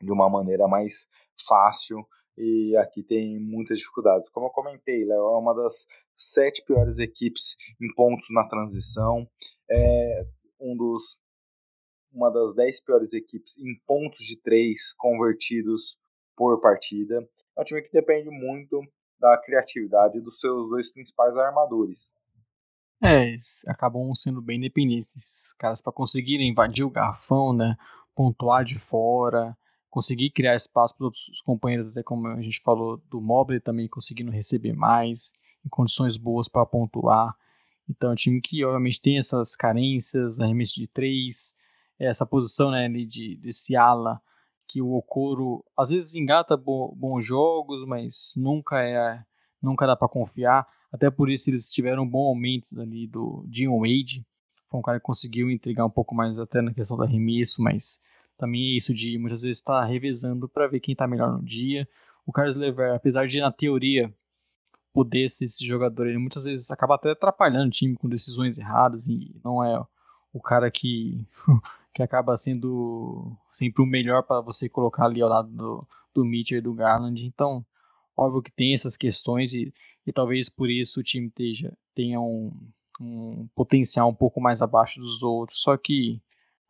[0.01, 1.07] de uma maneira mais
[1.47, 2.05] fácil.
[2.37, 4.29] E aqui tem muitas dificuldades.
[4.29, 5.87] Como eu comentei, Léo é uma das
[6.17, 9.27] sete piores equipes em pontos na transição.
[9.69, 10.25] É
[10.59, 11.17] um dos
[12.15, 15.97] uma das 10 piores equipes em pontos de 3 convertidos
[16.35, 17.27] por partida.
[17.57, 18.81] É um time que depende muito
[19.19, 22.13] da criatividade dos seus dois principais armadores.
[23.01, 27.75] É, eles acabam sendo bem independentes, esses caras, para conseguirem invadir o garrafão, né?
[28.15, 29.55] Pontuar de fora,
[29.89, 34.31] conseguir criar espaço para outros companheiros, até como a gente falou do Mobley também conseguindo
[34.31, 35.33] receber mais,
[35.65, 37.35] em condições boas para pontuar.
[37.89, 41.55] Então, é um time que, obviamente, tem essas carências, arremesso de três,
[41.99, 44.21] essa posição né, de, desse ala,
[44.67, 49.23] que o Okoro às vezes engata bo, bons jogos, mas nunca é
[49.61, 50.67] nunca dá para confiar.
[50.91, 54.25] Até por isso eles tiveram um bom aumento ali do Dion Wade.
[54.69, 57.99] Foi um cara que conseguiu entregar um pouco mais até na questão do arremesso, mas
[58.37, 61.43] também é isso de muitas vezes estar tá revezando para ver quem está melhor no
[61.43, 61.87] dia.
[62.25, 64.13] O Carlos Lever, apesar de na teoria
[64.91, 69.07] poder ser esse jogador, ele muitas vezes acaba até atrapalhando o time com decisões erradas
[69.07, 69.77] e não é
[70.33, 71.25] o cara que,
[71.93, 76.59] que acaba sendo sempre o melhor para você colocar ali ao lado do, do Mitchell
[76.59, 77.25] e do Garland.
[77.25, 77.65] Então,
[78.15, 79.73] óbvio que tem essas questões e,
[80.05, 82.51] e talvez por isso o time esteja, tenha um,
[82.99, 85.61] um potencial um pouco mais abaixo dos outros.
[85.61, 86.21] Só que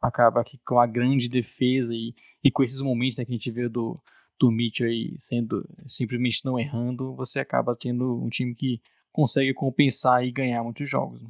[0.02, 2.14] acaba que com a grande defesa e,
[2.44, 4.00] e com esses momentos né, que a gente vê do,
[4.40, 8.82] do Mitchell aí sendo simplesmente não errando, você acaba tendo um time que
[9.12, 11.22] consegue compensar e ganhar muitos jogos.
[11.22, 11.30] Né?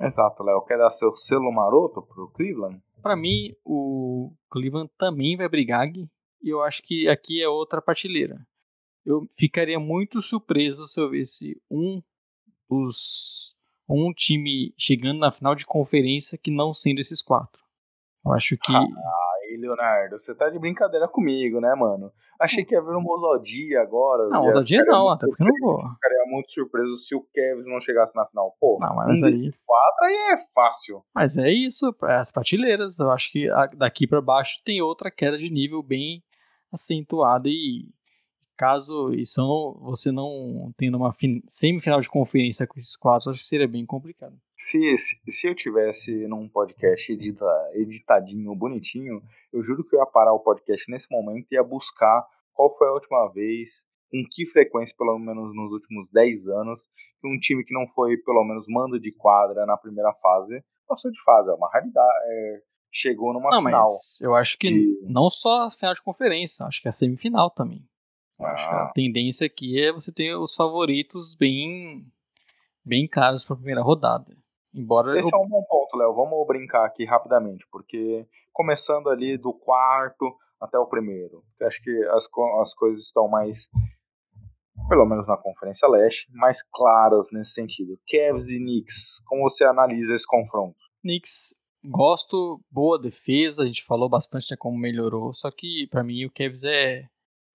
[0.00, 0.64] Exato, Léo.
[0.64, 2.82] Quer dar seu selo maroto pro Cleveland?
[3.02, 6.08] Para mim, o Cleveland também vai brigar e
[6.42, 8.46] eu acho que aqui é outra partilheira.
[9.04, 12.02] Eu ficaria muito surpreso se eu visse um
[12.68, 13.54] dos
[13.88, 17.62] um time chegando na final de conferência que não sendo esses quatro.
[18.24, 18.80] Eu acho que ah,
[19.42, 22.10] aí, Leonardo, você tá de brincadeira comigo, né, mano?
[22.40, 24.28] Achei que ia haver um Mozodia agora.
[24.28, 25.78] Não, Mozodia não, até porque eu não vou.
[25.94, 28.56] Ficaria muito surpreso se o Kevs não chegasse na final.
[28.58, 29.52] Pô, não, mas um aí...
[29.64, 31.04] quatro aí é fácil.
[31.14, 32.98] Mas é isso, as prateleiras.
[32.98, 36.22] Eu acho que daqui para baixo tem outra queda de nível bem
[36.72, 37.88] acentuada e
[38.56, 41.12] caso isso não, você não tenha uma
[41.48, 44.36] semifinal de conferência com esses quatro, acho que seria bem complicado.
[44.56, 47.44] Se, se, se eu tivesse num podcast edita,
[47.74, 49.22] editadinho, bonitinho,
[49.52, 52.88] eu juro que eu ia parar o podcast nesse momento e ia buscar qual foi
[52.88, 56.86] a última vez, com que frequência, pelo menos nos últimos 10 anos,
[57.20, 61.10] que um time que não foi, pelo menos, mando de quadra na primeira fase, passou
[61.10, 61.50] de fase.
[61.50, 62.18] É uma raridade.
[62.26, 62.62] É,
[62.92, 63.80] chegou numa não, final.
[63.80, 65.00] Mas eu acho que e...
[65.02, 67.84] não só a final de conferência, acho que é a semifinal também.
[68.40, 68.92] Acho que a ah.
[68.94, 72.04] tendência aqui é você ter os favoritos bem,
[72.84, 74.36] bem claros para a primeira rodada.
[74.74, 75.38] Embora Esse eu...
[75.38, 76.14] é um bom ponto, Léo.
[76.14, 82.28] Vamos brincar aqui rapidamente, porque começando ali do quarto até o primeiro, acho que as,
[82.60, 83.68] as coisas estão mais,
[84.88, 87.98] pelo menos na Conferência Leste, mais claras nesse sentido.
[88.08, 90.76] Cavs e Knicks, como você analisa esse confronto?
[91.02, 91.54] Knicks,
[91.84, 96.32] gosto, boa defesa, a gente falou bastante de como melhorou, só que para mim o
[96.32, 97.04] Cavs é,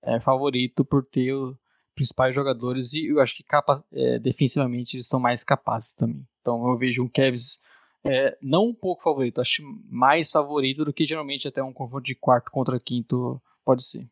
[0.03, 1.55] é favorito por ter os
[1.93, 6.25] principais jogadores e eu acho que capa, é, defensivamente eles são mais capazes também.
[6.41, 7.59] Então eu vejo um Cavs
[8.05, 12.15] é, não um pouco favorito, acho mais favorito do que geralmente até um confronto de
[12.15, 14.09] quarto contra quinto pode ser.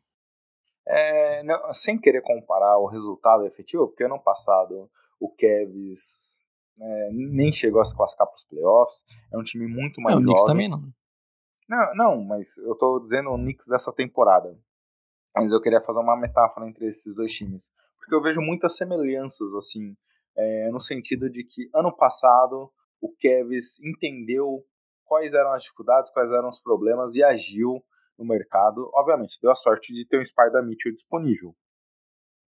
[0.86, 4.90] É, não, sem querer comparar o resultado efetivo, porque ano passado
[5.20, 6.42] o Cavs
[6.80, 10.20] é, nem chegou a se classificar para os playoffs, é um time muito mais é,
[10.20, 10.24] o.
[10.24, 10.84] Knicks também não.
[11.68, 14.58] Não, não, mas eu estou dizendo o Knicks dessa temporada.
[15.40, 19.54] Mas eu queria fazer uma metáfora entre esses dois times, porque eu vejo muitas semelhanças
[19.54, 19.96] assim
[20.36, 24.64] é, no sentido de que ano passado o Kevs entendeu
[25.06, 27.84] quais eram as dificuldades, quais eram os problemas e agiu
[28.18, 28.90] no mercado.
[28.94, 31.56] Obviamente, deu a sorte de ter um Spider Mitchell disponível,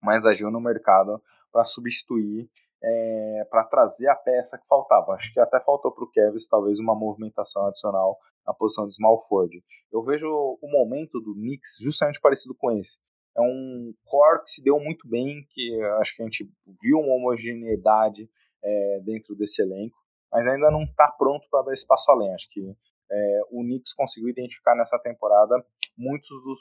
[0.02, 1.22] mas agiu no mercado
[1.52, 2.50] para substituir,
[2.82, 5.14] é, para trazer a peça que faltava.
[5.14, 9.64] Acho que até faltou para o Kevs talvez uma movimentação adicional na posição de Smallford.
[9.92, 12.98] Eu vejo o momento do Knicks justamente parecido com esse
[13.40, 16.52] é um core que se deu muito bem, que acho que a gente
[16.82, 18.30] viu uma homogeneidade
[18.64, 19.98] é, dentro desse elenco,
[20.32, 22.34] mas ainda não está pronto para dar espaço além.
[22.34, 22.76] Acho que
[23.12, 25.56] é, o Knicks conseguiu identificar nessa temporada
[25.98, 26.60] muitos dos,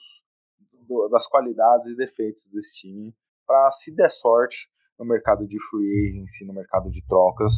[0.86, 3.14] do, das qualidades e defeitos desse time
[3.46, 7.52] para, se der sorte, no mercado de free agency, no mercado de trocas,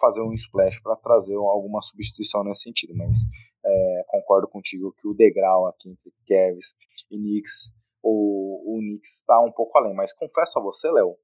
[0.00, 2.94] fazer um splash para trazer alguma substituição nesse sentido.
[2.96, 3.16] Mas
[3.64, 6.74] é, concordo contigo que o degrau aqui entre Cavs
[7.10, 9.94] e Knicks o, o Knicks está um pouco além.
[9.94, 11.14] Mas confesso a você, Léo,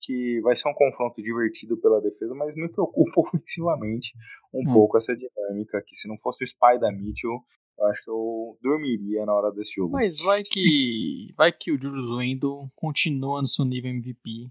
[0.00, 4.12] que vai ser um confronto divertido pela defesa, mas me preocupa ofensivamente
[4.52, 4.72] um hum.
[4.72, 7.40] pouco essa dinâmica, que se não fosse o Spy da Mitchell,
[7.76, 9.92] eu acho que eu dormiria na hora desse jogo.
[9.92, 14.48] Mas vai que vai que o Julius Wendel continua no seu nível MVP.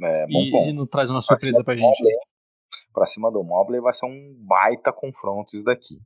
[0.00, 0.68] É, bom e, ponto.
[0.68, 1.84] e não traz uma surpresa pra, gente.
[1.84, 2.16] Mobley,
[2.92, 5.98] pra cima do Mobley vai ser um baita confronto isso daqui.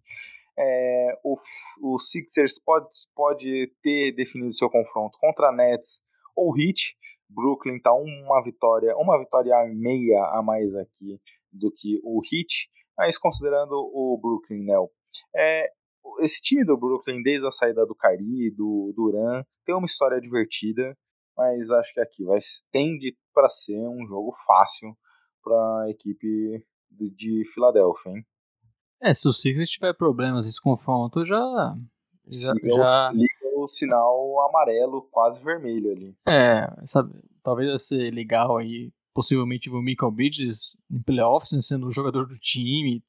[0.59, 1.35] É, o,
[1.83, 6.03] o Sixers pode, pode ter definido seu confronto contra Nets
[6.37, 6.97] ou Heat.
[7.29, 11.19] Brooklyn está uma vitória, uma vitória meia a mais aqui
[11.51, 14.75] do que o Heat, mas considerando o Brooklyn, né?
[15.35, 15.67] É,
[16.21, 20.97] esse time do Brooklyn, desde a saída do Kyrie, do Duran, tem uma história divertida,
[21.37, 22.39] mas acho que aqui vai
[22.71, 24.97] tende para ser um jogo fácil
[25.43, 28.27] para a equipe de, de Filadélfia, hein?
[29.03, 31.43] É, se o Sixers tiver problemas nesse confronto, já.
[32.27, 33.11] Já, já...
[33.11, 36.17] Liga o sinal amarelo, quase vermelho ali.
[36.27, 41.87] É, sabe, talvez vai ser legal aí, possivelmente o Michael Bridges em playoffs, né, sendo
[41.87, 43.05] o jogador do time,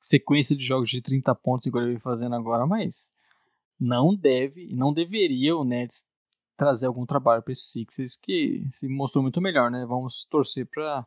[0.00, 3.12] sequência de jogos de 30 pontos, igual ele vem fazendo agora, mas
[3.78, 6.06] não deve, não deveria o Nets
[6.56, 9.84] trazer algum trabalho para esse Sixers que se mostrou muito melhor, né?
[9.86, 11.06] Vamos torcer para,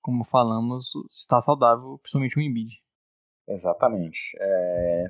[0.00, 2.82] como falamos, estar saudável, principalmente o Embiid.
[3.48, 4.36] Exatamente.
[4.40, 5.06] É...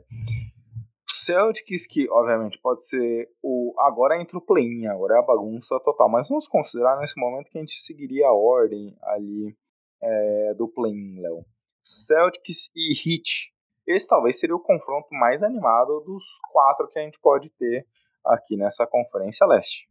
[1.09, 3.74] Celtics, que obviamente pode ser o.
[3.78, 6.09] Agora entra o play-in, agora é a bagunça total.
[6.09, 9.57] Mas vamos considerar nesse momento que a gente seguiria a ordem ali
[10.01, 11.44] é, do play-in, Léo.
[11.82, 13.53] Celtics e Heat.
[13.86, 17.86] Esse talvez seria o confronto mais animado dos quatro que a gente pode ter
[18.27, 19.89] aqui nessa Conferência Leste.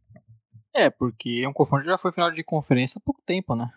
[0.74, 3.70] É, porque é um confronto que já foi final de conferência há pouco tempo, né?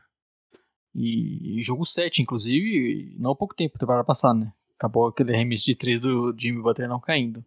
[0.93, 4.53] E, jogo 7, inclusive, não há pouco tempo, temporada passada, né?
[4.75, 7.43] Acabou aquele remis de 3 do Jimmy Butler não caindo.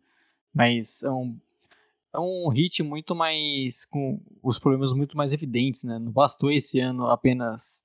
[0.55, 1.39] Mas é um,
[2.15, 3.85] é um hit muito mais.
[3.85, 5.99] com os problemas muito mais evidentes, né?
[5.99, 7.85] Não bastou esse ano apenas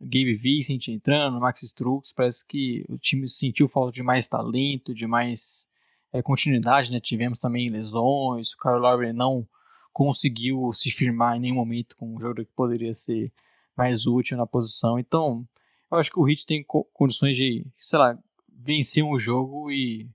[0.00, 2.12] Gabe Vincent entrando, Max Strux.
[2.12, 5.68] Parece que o time sentiu falta de mais talento, de mais
[6.12, 7.00] é, continuidade, né?
[7.00, 9.46] Tivemos também lesões, o Kyle Lowry não
[9.92, 13.32] conseguiu se firmar em nenhum momento com um jogador que poderia ser
[13.76, 14.98] mais útil na posição.
[14.98, 15.46] Então,
[15.90, 18.18] eu acho que o Heat tem condições de, sei lá,
[18.48, 20.08] vencer um jogo e,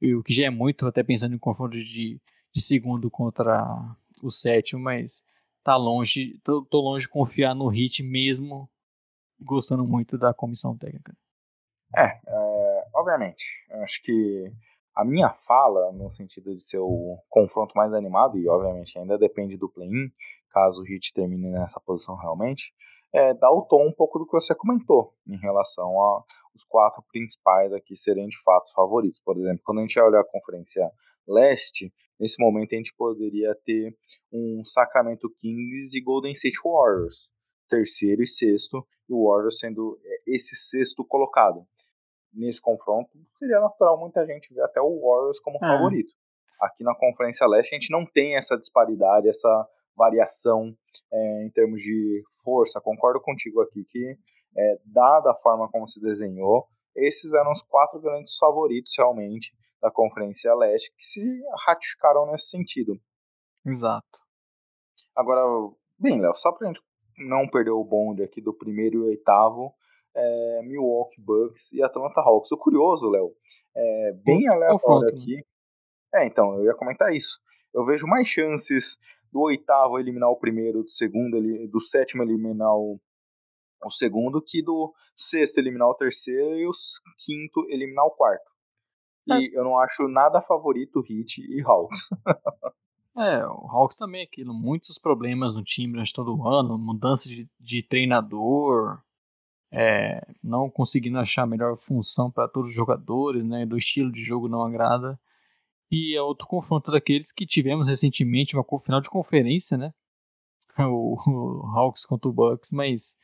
[0.00, 2.20] e, o que já é muito, até pensando em confronto de,
[2.52, 5.22] de segundo contra o sétimo, mas
[5.62, 8.68] tá longe, tô, tô, longe de confiar no Hit mesmo
[9.40, 11.16] gostando muito da comissão técnica.
[11.96, 13.44] É, é obviamente,
[13.82, 14.52] acho que
[14.98, 19.56] a minha fala, no sentido de ser o confronto mais animado, e obviamente ainda depende
[19.56, 20.10] do play-in,
[20.50, 22.74] caso o Hit termine nessa posição realmente,
[23.14, 27.72] é, dá o tom um pouco do que você comentou em relação aos quatro principais
[27.72, 29.20] aqui serem de fato favoritos.
[29.24, 30.90] Por exemplo, quando a gente olha a Conferência
[31.28, 33.96] Leste, nesse momento a gente poderia ter
[34.32, 37.30] um Sacramento Kings e Golden State Warriors,
[37.68, 41.64] terceiro e sexto, e o Warriors sendo é, esse sexto colocado.
[42.38, 45.60] Nesse confronto, seria natural muita gente ver até o Warriors como é.
[45.60, 46.12] favorito.
[46.60, 50.72] Aqui na Conferência Leste a gente não tem essa disparidade, essa variação
[51.12, 52.80] é, em termos de força.
[52.80, 54.16] Concordo contigo aqui que,
[54.56, 59.90] é, dada a forma como se desenhou, esses eram os quatro grandes favoritos realmente da
[59.90, 63.00] Conferência Leste que se ratificaram nesse sentido.
[63.66, 64.18] Exato.
[65.14, 65.42] Agora,
[65.98, 66.80] bem, Léo, só pra gente
[67.18, 69.74] não perder o bonde aqui do primeiro e oitavo,
[70.18, 72.50] é, Milwaukee Bucks e Atlanta Hawks.
[72.50, 73.32] O curioso, Léo,
[73.76, 75.12] é bem aleatório né?
[75.12, 75.44] aqui.
[76.14, 77.38] É, então, eu ia comentar isso.
[77.72, 78.98] Eu vejo mais chances
[79.30, 81.38] do oitavo eliminar o primeiro, do segundo,
[81.68, 82.98] do sétimo eliminar o,
[83.84, 86.70] o segundo, que do sexto eliminar o terceiro e o
[87.18, 88.50] quinto eliminar o quarto.
[89.26, 89.58] E é.
[89.58, 92.08] eu não acho nada favorito Heat e Hawks.
[93.18, 97.28] é, o Hawks também é aquilo, muitos problemas no time durante todo o ano, mudança
[97.28, 99.02] de, de treinador,
[99.70, 104.22] é, não conseguindo achar a melhor função para todos os jogadores, né, do estilo de
[104.22, 105.18] jogo não agrada.
[105.90, 109.92] E é outro confronto daqueles que tivemos recentemente, uma final de conferência, né?
[110.80, 113.18] O, o Hawks contra o Bucks, mas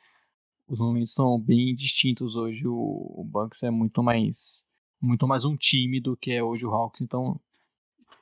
[0.66, 2.66] os momentos são bem distintos hoje.
[2.66, 4.66] O, o Bucks é muito mais
[5.00, 7.38] muito mais um time do que é hoje o Hawks, então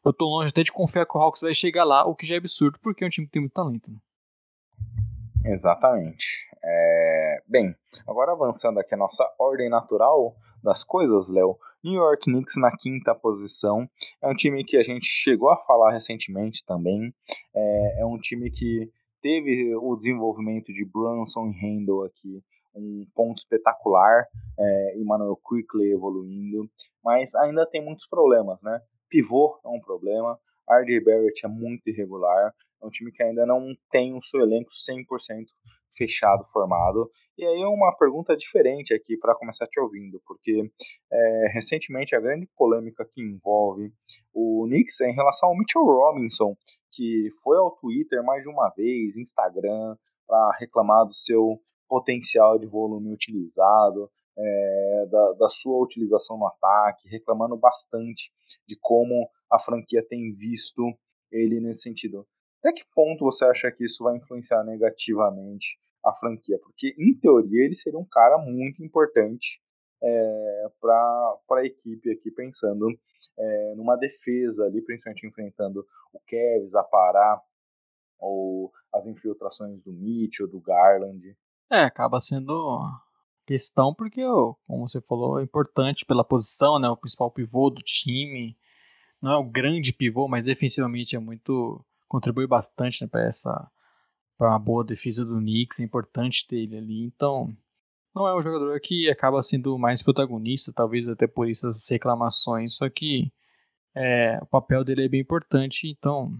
[0.04, 2.34] eu tô longe até de confiar que o Hawks vai chegar lá, o que já
[2.34, 3.90] é absurdo, porque é um time que tem muito talento.
[3.90, 3.98] Né?
[5.44, 6.48] Exatamente.
[6.62, 7.21] É...
[7.47, 7.74] Bem,
[8.06, 11.59] agora avançando aqui a nossa ordem natural das coisas, Léo.
[11.82, 13.89] New York Knicks na quinta posição.
[14.23, 17.12] É um time que a gente chegou a falar recentemente também.
[17.55, 18.89] É, é um time que
[19.20, 22.43] teve o desenvolvimento de Brunson e Randall aqui,
[22.74, 24.27] um ponto espetacular.
[24.59, 26.70] É, Emmanuel Quickly evoluindo,
[27.05, 28.81] mas ainda tem muitos problemas, né?
[29.09, 30.39] Pivô é um problema.
[30.70, 32.55] RJ Barrett é muito irregular.
[32.81, 35.47] É um time que ainda não tem o seu elenco 100%
[35.97, 37.10] fechado, formado.
[37.36, 40.70] E aí uma pergunta diferente aqui para começar te ouvindo, porque
[41.10, 43.93] é, recentemente a grande polêmica que envolve
[44.35, 46.55] o Knicks é em relação ao Mitchell Robinson,
[46.90, 49.97] que foi ao Twitter mais de uma vez, Instagram,
[50.27, 57.09] para reclamar do seu potencial de volume utilizado, é, da, da sua utilização no ataque,
[57.09, 58.32] reclamando bastante
[58.66, 60.82] de como a franquia tem visto
[61.31, 62.27] ele nesse sentido.
[62.62, 66.59] Até que ponto você acha que isso vai influenciar negativamente a franquia?
[66.60, 69.60] Porque, em teoria, ele seria um cara muito importante
[70.01, 72.86] é, para a equipe aqui, pensando
[73.36, 77.40] é, numa defesa ali, principalmente enfrentando o Kevs, a Pará,
[78.18, 81.36] ou as infiltrações do Mitchell, do Garland.
[81.70, 82.80] É, acaba sendo
[83.44, 84.22] questão porque,
[84.66, 86.89] como você falou, é importante pela posição, né?
[86.89, 88.56] O principal pivô do time.
[89.20, 91.84] Não é o grande pivô, mas defensivamente é muito.
[92.12, 93.70] Contribui bastante né, para essa.
[94.36, 95.80] para uma boa defesa do Knicks.
[95.80, 97.05] É importante ter ele ali.
[97.05, 97.56] Então,
[98.14, 102.74] não é um jogador que acaba sendo mais protagonista, talvez até por isso as reclamações.
[102.74, 103.32] Só que
[103.94, 106.39] é, o papel dele é bem importante, então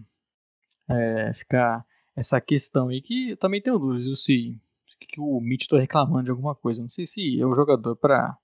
[0.87, 1.83] é, fica
[2.15, 4.59] essa questão aí que eu também tenho dúvidas se
[5.07, 6.81] que o Mitch está reclamando de alguma coisa.
[6.81, 8.37] Não sei se é o jogador para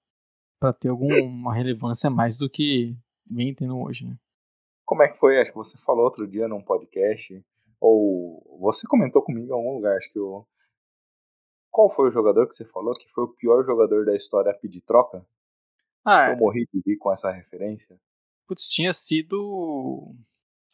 [0.59, 2.97] para ter alguma relevância mais do que
[3.29, 4.17] vem tendo hoje, né?
[4.89, 5.39] Como é que foi?
[5.39, 7.45] Acho que você falou outro dia num podcast,
[7.79, 10.43] ou você comentou comigo em algum lugar, acho que o.
[11.69, 14.55] Qual foi o jogador que você falou que foi o pior jogador da história a
[14.55, 15.23] pedir troca?
[16.03, 18.01] Ah, Eu morri de rir com essa referência.
[18.47, 20.15] Putz, tinha sido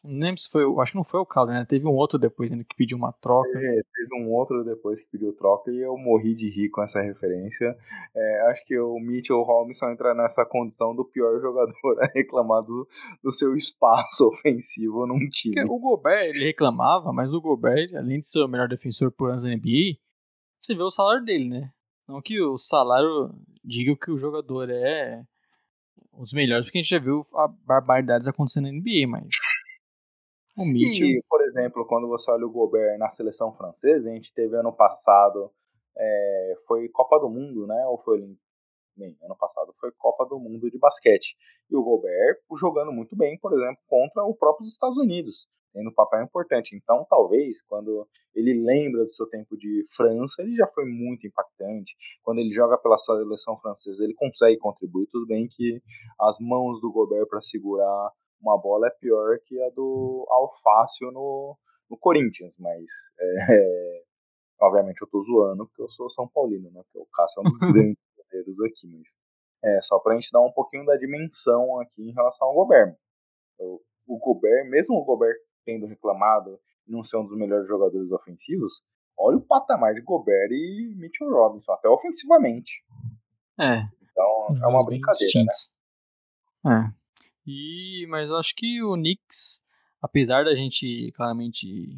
[0.06, 1.64] não lembro se foi, acho que não foi o Calder, né?
[1.64, 3.58] Teve um outro depois ainda que pediu uma troca.
[3.58, 7.00] É, teve um outro depois que pediu troca e eu morri de rir com essa
[7.00, 7.76] referência.
[8.14, 12.88] É, acho que o Mitchell Robinson entra nessa condição do pior jogador a reclamar do,
[13.22, 15.54] do seu espaço ofensivo num time.
[15.54, 19.30] Porque o Gobert, ele reclamava, mas o Gobert, além de ser o melhor defensor por
[19.30, 19.98] anos da NBA,
[20.58, 21.70] você vê o salário dele, né?
[22.08, 23.34] Não que o salário
[23.64, 25.24] diga que o jogador é
[26.12, 27.22] os melhores, porque a gente já viu
[27.64, 29.26] barbaridades acontecendo na NBA, mas
[30.56, 31.06] o Mitchell.
[31.06, 34.72] E, por exemplo, quando você olha o Gobert na seleção francesa, a gente teve ano
[34.72, 35.50] passado,
[35.96, 37.86] é, foi Copa do Mundo, né?
[37.86, 38.20] Ou foi
[38.96, 41.36] Bem, ano passado foi Copa do Mundo de basquete.
[41.70, 45.92] E o Gobert jogando muito bem, por exemplo, contra o próprio Estados Unidos, tendo um
[45.92, 46.74] papel importante.
[46.74, 51.94] Então, talvez, quando ele lembra do seu tempo de França, ele já foi muito impactante.
[52.22, 55.08] Quando ele joga pela seleção francesa, ele consegue contribuir.
[55.12, 55.82] Tudo bem que
[56.18, 61.56] as mãos do Gobert para segurar uma bola é pior que a do Alfácio no,
[61.90, 64.02] no Corinthians, mas é,
[64.60, 66.82] obviamente eu tô zoando porque eu sou São Paulino, né?
[66.84, 69.18] Porque o Cássio é um dos grandes goleiros aqui, mas
[69.64, 72.96] é só pra gente dar um pouquinho da dimensão aqui em relação ao Gobert.
[73.58, 78.12] O, o Gobert, mesmo o Gobert tendo reclamado e não ser um dos melhores jogadores
[78.12, 78.84] ofensivos,
[79.18, 82.84] olha o patamar de Gobert e Mitchell Robinson, até ofensivamente.
[83.58, 83.80] É.
[84.02, 85.52] Então é uma brincadeira, né?
[86.72, 87.05] É.
[87.46, 89.62] E, mas eu acho que o Knicks,
[90.02, 91.88] apesar da gente claramente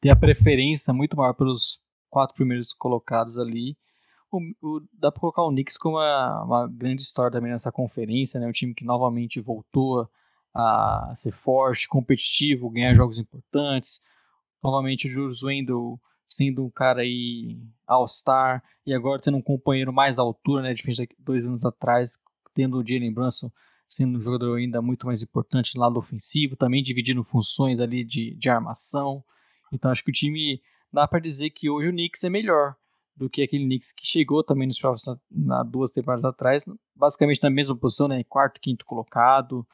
[0.00, 3.76] ter a preferência muito maior pelos quatro primeiros colocados ali,
[4.30, 8.40] o, o, dá para colocar o Knicks como uma, uma, grande história também nessa conferência,
[8.40, 8.46] né?
[8.46, 10.08] Um time que novamente voltou
[10.54, 14.00] a ser forte, competitivo, ganhar jogos importantes.
[14.62, 20.18] Novamente o Jules Wendel sendo um cara aí all-star e agora tendo um companheiro mais
[20.18, 20.74] à altura, né?
[20.74, 22.18] Diferente de dois anos atrás,
[22.54, 23.50] tendo o Jalen Brunson
[23.86, 28.34] sendo um jogador ainda muito mais importante no lado ofensivo, também dividindo funções ali de,
[28.34, 29.24] de armação.
[29.72, 30.60] Então acho que o time
[30.92, 32.74] dá para dizer que hoje o Knicks é melhor
[33.16, 36.64] do que aquele Knicks que chegou também nos playoffs na, duas temporadas atrás,
[36.94, 39.66] basicamente na mesma posição, né, quarto, quinto colocado.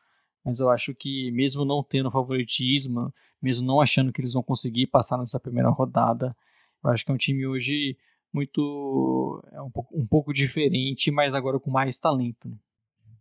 [0.44, 4.86] Mas eu acho que mesmo não tendo favoritismo, mesmo não achando que eles vão conseguir
[4.88, 6.36] passar nessa primeira rodada,
[6.82, 7.96] eu acho que é um time hoje
[8.32, 12.48] muito é um pouco, um pouco diferente, mas agora com mais talento.
[12.48, 12.56] Né?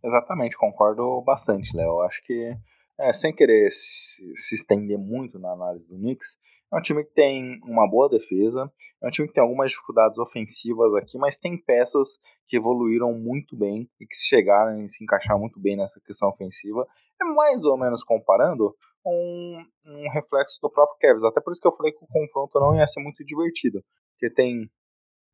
[0.04, 2.00] Exatamente, concordo bastante, Léo.
[2.00, 2.56] Acho que,
[2.98, 6.36] é, sem querer se, se, estender muito na análise do Knicks,
[6.72, 8.72] é um time que tem uma boa defesa,
[9.02, 12.18] é um time que tem algumas dificuldades ofensivas aqui, mas tem peças
[12.48, 16.86] que evoluíram muito bem e que chegaram a se encaixar muito bem nessa questão ofensiva.
[17.20, 18.74] É mais ou menos comparando
[19.06, 21.24] um, um reflexo do próprio Kevs.
[21.24, 23.84] Até por isso que eu falei que o confronto não ia ser muito divertido,
[24.14, 24.68] porque tem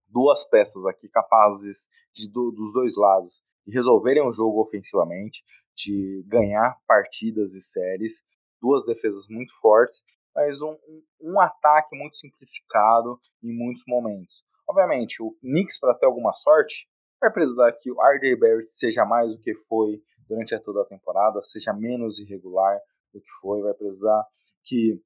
[0.09, 5.45] duas peças aqui capazes de, do, dos dois lados de resolverem o jogo ofensivamente,
[5.77, 8.25] de ganhar partidas e séries,
[8.61, 10.03] duas defesas muito fortes,
[10.35, 10.77] mas um,
[11.21, 14.43] um, ataque muito simplificado em muitos momentos.
[14.67, 16.89] Obviamente, o Knicks, para ter alguma sorte,
[17.21, 21.43] vai precisar que o RJ Barrett seja mais do que foi durante toda a temporada,
[21.43, 22.79] seja menos irregular
[23.13, 24.25] do que foi, vai precisar
[24.65, 25.01] que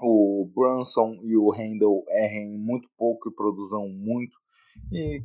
[0.00, 4.36] o Brunson e o Randall errem muito pouco e produzam muito.
[4.92, 5.22] E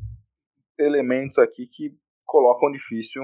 [0.80, 1.96] elementos aqui que
[2.32, 3.24] colocam difícil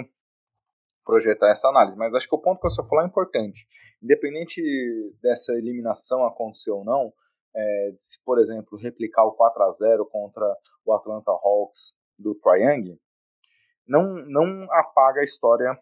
[1.05, 1.97] projetar essa análise.
[1.97, 3.65] Mas acho que o ponto que você falou é importante.
[4.03, 4.61] Independente
[5.21, 7.13] dessa eliminação acontecer ou não,
[7.55, 10.45] é, se, por exemplo, replicar o 4 a 0 contra
[10.85, 12.99] o Atlanta Hawks do Triangle,
[13.87, 15.79] não, não apaga a história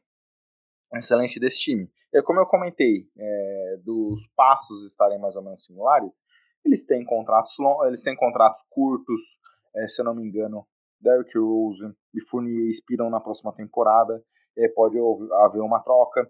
[0.94, 1.92] excelente desse time.
[2.14, 6.22] E como eu comentei, é, dos passos estarem mais ou menos similares,
[6.64, 7.56] eles têm contratos
[7.88, 9.20] eles têm contratos curtos,
[9.76, 10.66] é, se eu não me engano,
[11.00, 14.24] Derrick Rose e Fournier expiram na próxima temporada,
[14.58, 14.98] e pode
[15.44, 16.30] haver uma troca.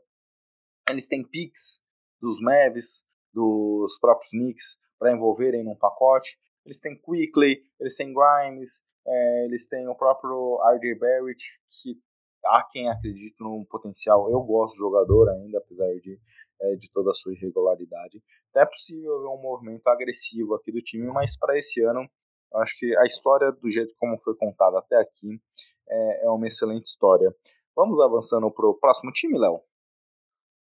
[0.89, 1.81] Eles têm picks
[2.19, 6.37] dos Mavs, dos próprios Knicks, para envolverem num pacote.
[6.65, 11.99] Eles têm Quickly, eles têm Grimes, é, eles têm o próprio RJ Barrett, que
[12.45, 14.31] há quem acredite no potencial.
[14.31, 16.19] Eu gosto do jogador ainda, apesar de,
[16.61, 18.23] é, de toda a sua irregularidade.
[18.49, 22.09] Até é possível ver um movimento agressivo aqui do time, mas para esse ano,
[22.55, 25.41] eu acho que a história, do jeito como foi contada até aqui,
[25.89, 27.35] é, é uma excelente história.
[27.75, 29.59] Vamos avançando para o próximo time, Léo?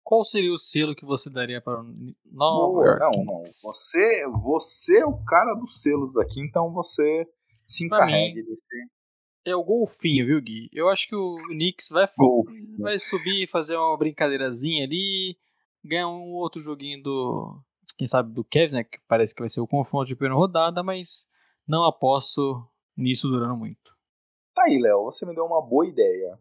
[0.03, 3.39] Qual seria o selo que você daria para o Nova York Não, não.
[3.39, 7.25] Você, você é o cara dos selos aqui, então você
[7.65, 8.63] se encarregue desse.
[9.45, 10.69] É o golfinho, viu, Gui?
[10.73, 12.07] Eu acho que o Knicks vai,
[12.77, 15.37] vai subir, fazer uma brincadeirazinha ali,
[15.83, 17.61] ganhar um outro joguinho do.
[17.97, 18.83] Quem sabe do Kevs, né?
[18.83, 21.27] Que parece que vai ser o confronto de primeira rodada, mas
[21.67, 22.65] não aposto
[22.95, 23.95] nisso durando muito.
[24.53, 26.39] Tá aí, Léo, você me deu uma boa ideia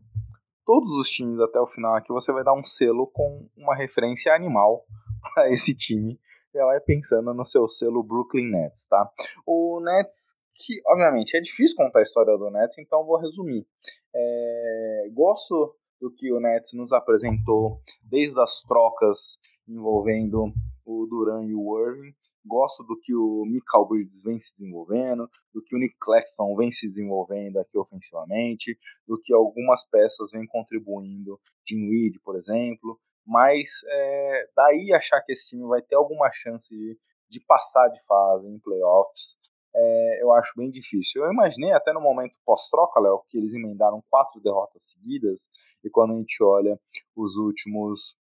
[0.65, 4.35] todos os times até o final aqui, você vai dar um selo com uma referência
[4.35, 4.85] animal
[5.35, 6.19] para esse time.
[6.53, 9.11] Já vai pensando no seu selo Brooklyn Nets, tá?
[9.47, 13.67] O Nets, que obviamente é difícil contar a história do Nets, então vou resumir.
[14.15, 19.37] É, gosto do que o Nets nos apresentou desde as trocas
[19.67, 20.53] envolvendo
[20.85, 22.15] o Duran e o Irving
[22.45, 26.71] gosto do que o Michael Bridges vem se desenvolvendo, do que o Nick Claxton vem
[26.71, 33.71] se desenvolvendo aqui ofensivamente, do que algumas peças vêm contribuindo, Jim Weed, por exemplo, mas
[33.89, 36.99] é, daí achar que esse time vai ter alguma chance de,
[37.29, 39.39] de passar de fase em playoffs,
[39.75, 41.25] é, eu acho bem difícil.
[41.25, 45.49] Eu imaginei até no momento pós-troca, Léo, que eles emendaram quatro derrotas seguidas,
[45.83, 46.79] e quando a gente olha
[47.17, 48.17] os últimos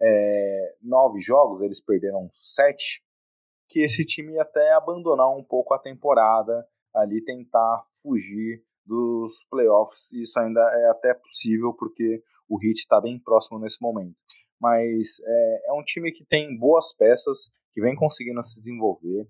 [0.00, 3.02] é, nove jogos, eles perderam sete,
[3.68, 10.12] que esse time ia até abandonar um pouco a temporada, ali tentar fugir dos playoffs.
[10.12, 14.16] Isso ainda é até possível porque o Heat está bem próximo nesse momento.
[14.60, 19.28] Mas é, é, um time que tem boas peças, que vem conseguindo se desenvolver.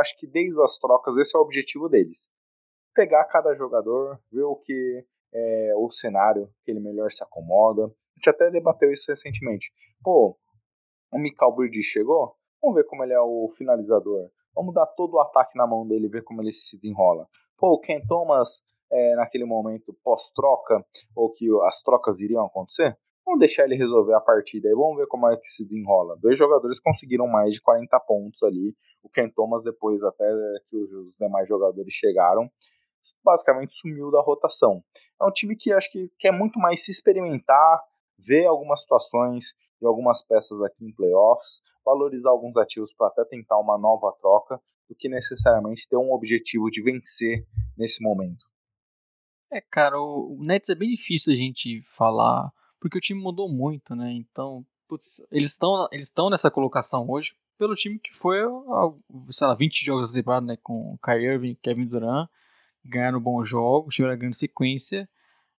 [0.00, 2.28] Acho que desde as trocas esse é o objetivo deles.
[2.94, 7.84] Pegar cada jogador, ver o que é o cenário que ele melhor se acomoda.
[7.84, 9.72] A gente até debateu isso recentemente.
[10.02, 10.36] Pô,
[11.12, 12.36] o Michael Bridges chegou?
[12.62, 14.30] Vamos ver como ele é o finalizador.
[14.54, 17.26] Vamos dar todo o ataque na mão dele e ver como ele se desenrola.
[17.56, 20.84] Pô, o Ken Thomas, é, naquele momento pós-troca,
[21.14, 25.06] ou que as trocas iriam acontecer, vamos deixar ele resolver a partida e vamos ver
[25.06, 26.16] como é que se desenrola.
[26.20, 28.74] Dois jogadores conseguiram mais de 40 pontos ali.
[29.02, 30.26] O Ken Thomas, depois até
[30.66, 32.50] que os demais jogadores chegaram,
[33.24, 34.82] basicamente sumiu da rotação.
[35.20, 37.82] É um time que acho que quer muito mais se experimentar,
[38.18, 43.58] ver algumas situações e algumas peças aqui em playoffs, valorizar alguns ativos para até tentar
[43.58, 47.46] uma nova troca, do que necessariamente ter um objetivo de vencer
[47.76, 48.44] nesse momento.
[49.52, 53.94] É, cara, o Nets é bem difícil a gente falar, porque o time mudou muito,
[53.94, 54.12] né?
[54.12, 58.38] Então, putz, eles estão eles nessa colocação hoje pelo time que foi,
[59.30, 62.26] sei lá, 20 jogos da temporada, né, com Kyrie Irving, Kevin Durant,
[62.82, 65.06] ganharam bons jogos, tiveram grande sequência,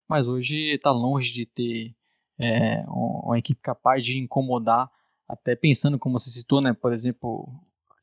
[0.07, 1.95] mas hoje está longe de ter
[2.39, 4.89] é, uma equipe capaz de incomodar,
[5.31, 6.73] até pensando como você citou, né?
[6.73, 7.47] Por exemplo,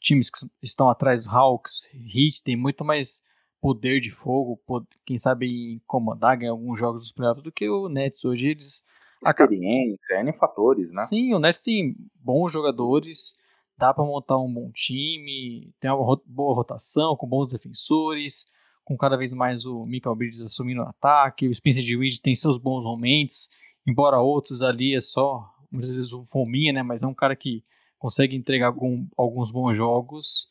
[0.01, 3.23] times que estão atrás do Hawks, Heat, tem muito mais
[3.61, 4.61] poder de fogo,
[5.05, 8.25] quem sabe incomodar, ganhar alguns jogos dos playoffs do que o Nets.
[8.25, 8.85] Hoje eles.
[9.27, 11.05] Experiência, N fatores, né?
[11.05, 13.37] Sim, o Nets tem bons jogadores,
[13.77, 18.47] dá para montar um bom time, tem uma boa rotação, com bons defensores,
[18.85, 22.59] com cada vez mais o Michael Bridges assumindo o ataque, o Spencer Dinwiddie tem seus
[22.59, 23.51] bons momentos,
[23.87, 26.83] embora outros ali é só, muitas vezes, um fominha, né?
[26.83, 27.63] Mas é um cara que
[27.99, 30.49] consegue entregar algum, alguns bons jogos.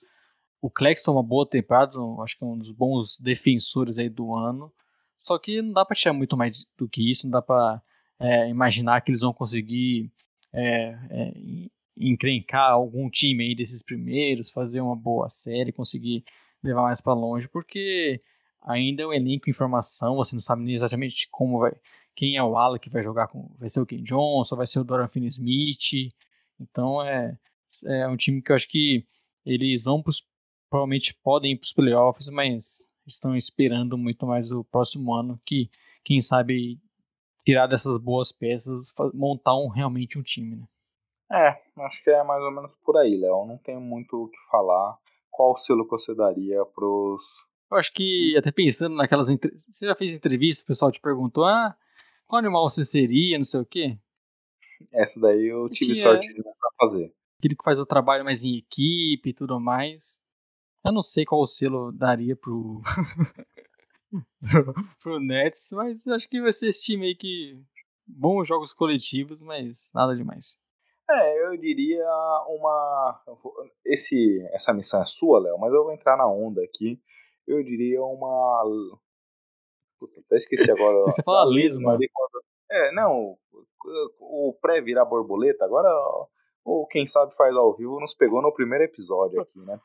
[0.61, 4.35] O Claxton é uma boa temporada, acho que é um dos bons defensores aí do
[4.35, 4.71] ano.
[5.17, 7.81] Só que não dá para tirar muito mais do que isso, não dá para
[8.19, 10.11] é, imaginar que eles vão conseguir
[10.53, 11.33] é, é,
[11.97, 16.23] encrencar algum time aí desses primeiros, fazer uma boa série, conseguir
[16.63, 18.21] levar mais para longe, porque
[18.61, 21.73] ainda é um elenco em formação, você não sabe nem exatamente como vai,
[22.17, 23.55] quem é o ala que vai jogar com.
[23.59, 26.11] Vai ser o Ken Johnson, vai ser o Dorian Finney-Smith.
[26.59, 27.37] Então é,
[27.85, 29.05] é um time que eu acho que
[29.45, 30.27] eles vão pros,
[30.67, 35.69] provavelmente podem ir para os playoffs, mas estão esperando muito mais o próximo ano, que
[36.03, 36.79] quem sabe
[37.45, 40.67] tirar dessas boas peças, montar um, realmente um time, né?
[41.31, 43.45] É, acho que é mais ou menos por aí, Léo.
[43.45, 44.97] Não tenho muito o que falar.
[45.29, 47.21] Qual selo que você daria pros.
[47.69, 49.27] Eu acho que, até pensando naquelas.
[49.27, 51.75] Você já fez entrevistas, o pessoal te perguntou: ah,
[52.27, 53.97] Qual animal você seria, não sei o quê?
[54.91, 57.13] Essa daí eu tive Tinha- sorte de nunca fazer.
[57.39, 60.21] Aquele que faz o trabalho mais em equipe e tudo mais.
[60.85, 62.81] Eu não sei qual selo daria pro.
[65.01, 67.59] pro Nets, mas acho que vai ser esse time aí que.
[68.09, 70.57] Bons jogos coletivos, mas nada demais.
[71.09, 72.05] É, eu diria
[72.47, 73.21] uma.
[73.85, 77.01] Esse, essa missão é sua, Léo, mas eu vou entrar na onda aqui.
[77.45, 78.63] Eu diria uma.
[79.99, 81.01] Puta, até esqueci agora.
[81.03, 81.97] Se você fala Da lesma.
[82.69, 83.37] É, não.
[84.19, 85.89] O pré virar borboleta, agora.
[86.63, 89.79] Ou quem sabe faz ao vivo, nos pegou no primeiro episódio aqui, né?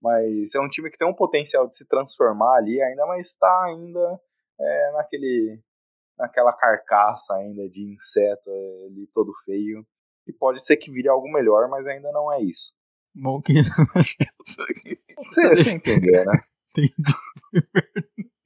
[0.00, 3.64] Mas é um time que tem um potencial de se transformar ali ainda, mas está
[3.66, 4.20] ainda
[4.58, 5.60] é, naquele,
[6.16, 9.84] naquela carcaça ainda de inseto é, ali todo feio.
[10.26, 12.72] E pode ser que vire algo melhor, mas ainda não é isso.
[13.14, 13.54] Bom que.
[13.54, 16.40] que Você, você entendeu, né?
[16.70, 16.94] Entendi.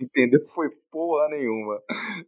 [0.05, 0.41] Entendeu?
[0.55, 1.81] Foi porra nenhuma.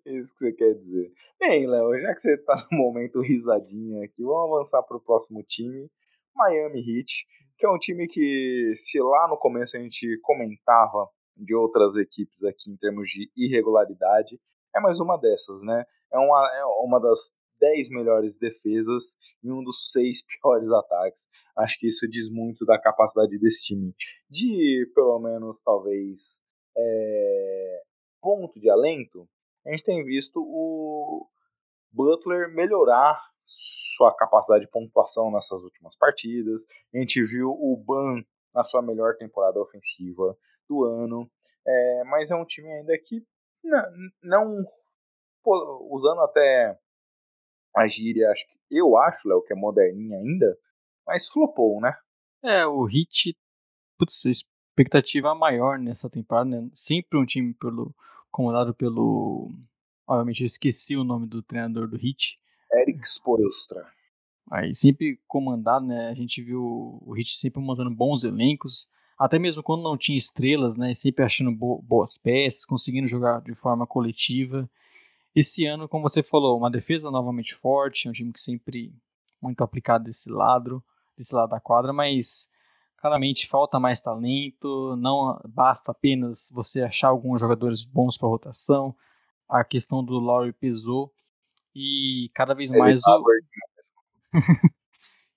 [0.06, 1.12] Isso que você quer dizer.
[1.38, 5.90] Bem, Léo, já que você tá no momento risadinha aqui, vamos avançar pro próximo time.
[6.34, 7.26] Miami Heat,
[7.58, 12.42] que é um time que, se lá no começo a gente comentava de outras equipes
[12.44, 14.38] aqui em termos de irregularidade,
[14.74, 15.84] é mais uma dessas, né?
[16.12, 21.28] É uma, é uma das 10 melhores defesas e um dos seis piores ataques.
[21.56, 23.94] Acho que isso diz muito da capacidade desse time
[24.30, 26.40] de, pelo menos, talvez,
[26.76, 27.82] é,
[28.20, 29.28] ponto de alento.
[29.66, 31.28] A gente tem visto o
[31.90, 36.64] Butler melhorar sua capacidade de pontuação nessas últimas partidas.
[36.94, 38.22] A gente viu o Ban
[38.54, 40.36] na sua melhor temporada ofensiva
[40.68, 41.30] do ano.
[41.66, 43.24] É, mas é um time ainda que
[43.62, 43.82] não,
[44.22, 44.66] não
[45.42, 46.78] pô, usando até
[47.74, 50.58] a gíria, acho que eu acho, Léo, que é moderninha ainda,
[51.06, 51.96] mas flopou, né?
[52.42, 53.36] É, o Hit,
[53.98, 54.22] putz,
[54.76, 56.68] expectativa maior nessa temporada, né?
[56.74, 57.94] Sempre um time pelo,
[58.30, 59.50] comandado pelo.
[60.06, 62.38] Obviamente eu esqueci o nome do treinador do Hit.
[62.70, 63.86] Eric Spoelstra.
[64.50, 66.10] Aí sempre comandado, né?
[66.10, 66.62] A gente viu
[67.00, 68.86] o Hit sempre mandando bons elencos,
[69.18, 70.92] até mesmo quando não tinha estrelas, né?
[70.92, 74.68] Sempre achando bo boas peças, conseguindo jogar de forma coletiva.
[75.34, 78.92] Esse ano, como você falou, uma defesa novamente forte, é um time que sempre
[79.40, 80.82] muito aplicado desse lado,
[81.16, 82.50] desse lado da quadra, mas
[83.06, 88.94] claramente falta mais talento, não basta apenas você achar alguns jogadores bons para rotação.
[89.48, 91.12] A questão do Lowry pesou
[91.74, 93.24] e cada vez Ele mais tá o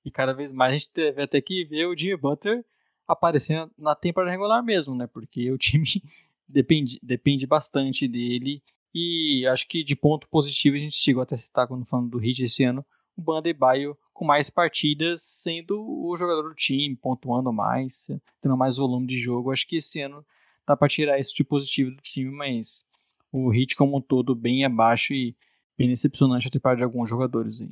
[0.03, 2.65] e cada vez mais a gente teve até que ver o Jimmy Butler
[3.07, 5.05] aparecendo na temporada regular mesmo, né?
[5.05, 5.85] Porque o time
[6.49, 8.63] depende, depende bastante dele.
[8.93, 12.23] E acho que de ponto positivo a gente chegou até a citar quando falando do
[12.23, 12.83] Heat esse ano,
[13.19, 18.07] o Bandebaio com mais partidas sendo o jogador do time, pontuando mais,
[18.41, 19.51] tendo mais volume de jogo.
[19.51, 20.25] Acho que esse ano
[20.65, 22.85] dá para tirar isso de positivo do time, mas
[23.31, 25.35] o Heat como um todo bem abaixo e
[25.77, 27.71] bem decepcionante a temporada de alguns jogadores aí.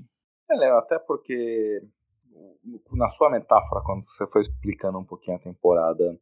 [0.49, 1.81] É, Léo, até porque
[2.91, 6.17] na sua metáfora, quando você foi explicando um pouquinho a temporada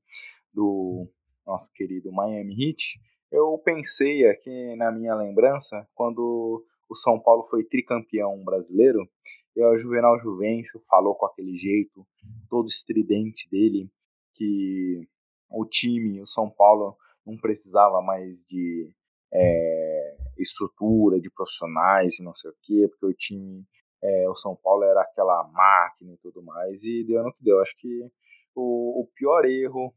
[0.53, 1.07] do
[1.45, 2.99] nosso querido Miami Heat,
[3.31, 6.65] eu pensei aqui na minha lembrança, quando
[6.96, 9.06] o São Paulo foi tricampeão brasileiro,
[9.54, 12.08] e o Juvenal Juvencio falou com aquele jeito
[12.50, 13.90] todo estridente dele,
[14.34, 15.08] que
[15.50, 16.96] o time, o São Paulo,
[17.26, 18.90] não precisava mais de
[19.34, 23.66] é, estrutura, de profissionais e não sei o quê, porque o time
[24.02, 27.60] é, o São Paulo era aquela máquina e tudo mais, e deu no que deu.
[27.60, 28.10] Acho que
[28.56, 29.94] o, o pior erro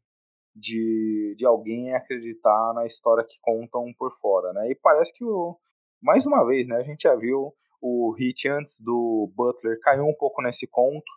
[0.54, 4.70] de, de alguém é acreditar na história que contam por fora, né?
[4.70, 5.56] E parece que, o,
[6.00, 10.14] mais uma vez, né, a gente já viu o Hit antes do Butler caiu um
[10.14, 11.10] pouco nesse conto,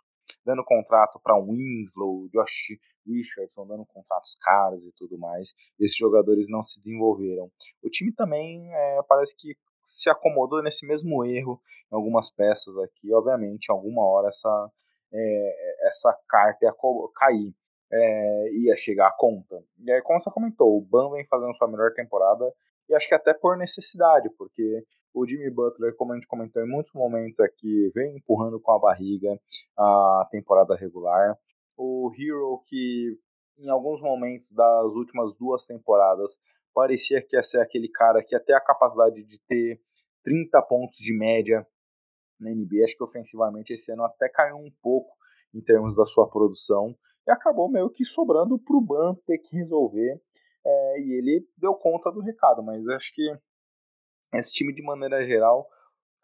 [0.44, 5.52] dando contrato para Winslow, Josh Richardson, dando contratos caros e tudo mais.
[5.78, 7.50] Esses jogadores não se desenvolveram.
[7.82, 11.60] O time também é, parece que se acomodou nesse mesmo erro
[11.90, 13.12] em algumas peças aqui.
[13.12, 14.70] Obviamente, alguma hora essa,
[15.12, 16.74] é, essa carta ia
[17.14, 17.54] cair,
[17.92, 19.62] é, ia chegar a conta.
[19.78, 22.52] E aí, como você comentou, o Ban vem fazendo sua melhor temporada
[22.88, 24.84] e acho que até por necessidade, porque
[25.14, 28.78] o Jimmy Butler, como a gente comentou em muitos momentos aqui, vem empurrando com a
[28.78, 29.38] barriga
[29.78, 31.36] a temporada regular.
[31.76, 33.18] O Hero, que
[33.58, 36.38] em alguns momentos das últimas duas temporadas
[36.74, 39.80] parecia que ia ser aquele cara que até a capacidade de ter
[40.24, 41.66] 30 pontos de média
[42.40, 45.14] na NBA, acho que ofensivamente esse ano até caiu um pouco
[45.54, 46.96] em termos da sua produção
[47.26, 50.20] e acabou meio que sobrando para o Ban ter que resolver
[50.64, 53.22] é, e ele deu conta do recado, mas acho que
[54.34, 55.68] esse time de maneira geral,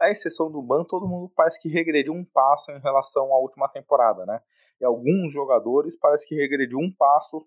[0.00, 3.68] à exceção do Ban, todo mundo parece que regrediu um passo em relação à última
[3.68, 4.40] temporada, né?
[4.80, 7.44] E alguns jogadores parece que regrediu um passo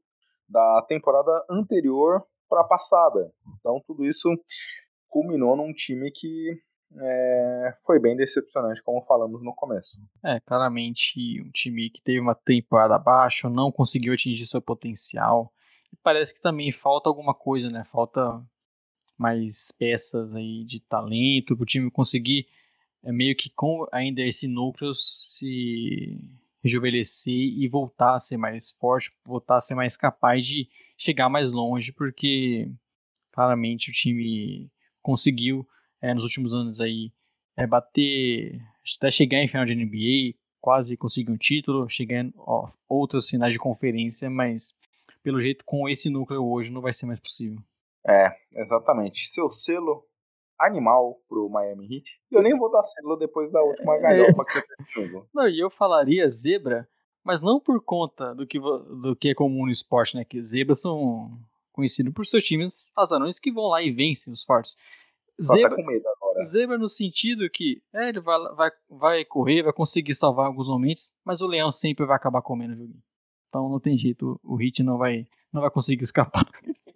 [0.47, 3.34] da temporada anterior para a passada.
[3.59, 4.30] Então tudo isso
[5.07, 6.61] culminou num time que
[6.99, 9.97] é, foi bem decepcionante, como falamos no começo.
[10.23, 15.53] É, claramente um time que teve uma temporada abaixo, não conseguiu atingir seu potencial.
[16.03, 17.84] Parece que também falta alguma coisa, né?
[17.84, 18.43] Falta
[19.18, 22.47] mais peças aí de talento para o time conseguir
[23.03, 26.19] é meio que com ainda esse núcleo se
[26.63, 31.51] rejuvenescer e voltar a ser mais forte, voltar a ser mais capaz de chegar mais
[31.51, 32.69] longe, porque
[33.31, 34.69] claramente o time
[35.01, 35.68] conseguiu
[35.99, 37.11] é, nos últimos anos aí
[37.57, 38.61] é, bater,
[38.97, 43.53] até chegar em final de NBA, quase conseguir um título, chegar em ó, outras finais
[43.53, 44.76] de conferência, mas
[45.23, 47.60] pelo jeito com esse núcleo hoje não vai ser mais possível.
[48.07, 49.27] É, exatamente.
[49.27, 50.03] Seu selo
[50.60, 52.19] animal pro Miami Heat.
[52.31, 53.99] Eu nem vou dar selo depois da última é.
[53.99, 55.27] galhofa que você fez comigo.
[55.34, 56.88] Não, e eu falaria zebra,
[57.23, 60.23] mas não por conta do que, do que é comum no esporte, né?
[60.23, 61.31] Que zebras são
[61.72, 64.76] conhecidos por seus times azarões que vão lá e vencem os fortes.
[65.39, 66.41] Só tá zebra, tá com medo agora.
[66.43, 71.14] Zebra no sentido que é, ele vai, vai, vai correr, vai conseguir salvar alguns momentos,
[71.26, 73.03] mas o leão sempre vai acabar comendo o joguinho.
[73.52, 76.45] Então não tem jeito, o Hit não vai, não vai conseguir escapar.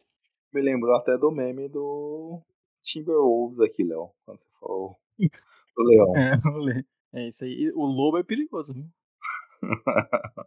[0.54, 2.42] Me lembrou até do meme do
[2.82, 4.96] Timberwolves aqui, Léo, quando você falou
[5.76, 6.14] do leão.
[6.16, 6.86] É, o le...
[7.14, 7.70] é isso aí.
[7.76, 8.86] O lobo é perigoso, viu?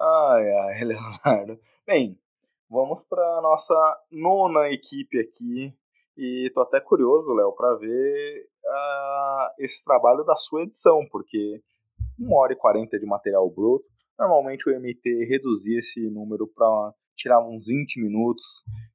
[0.00, 1.60] ai, ai, Leonardo.
[1.86, 2.18] Bem,
[2.68, 3.76] vamos para nossa
[4.10, 5.72] nona equipe aqui.
[6.16, 11.62] E tô até curioso, Léo, para ver uh, esse trabalho da sua edição, porque
[12.18, 13.86] 1 hora e 40 de material bruto.
[14.18, 18.44] Normalmente o MT reduzia esse número para tirar uns 20 minutos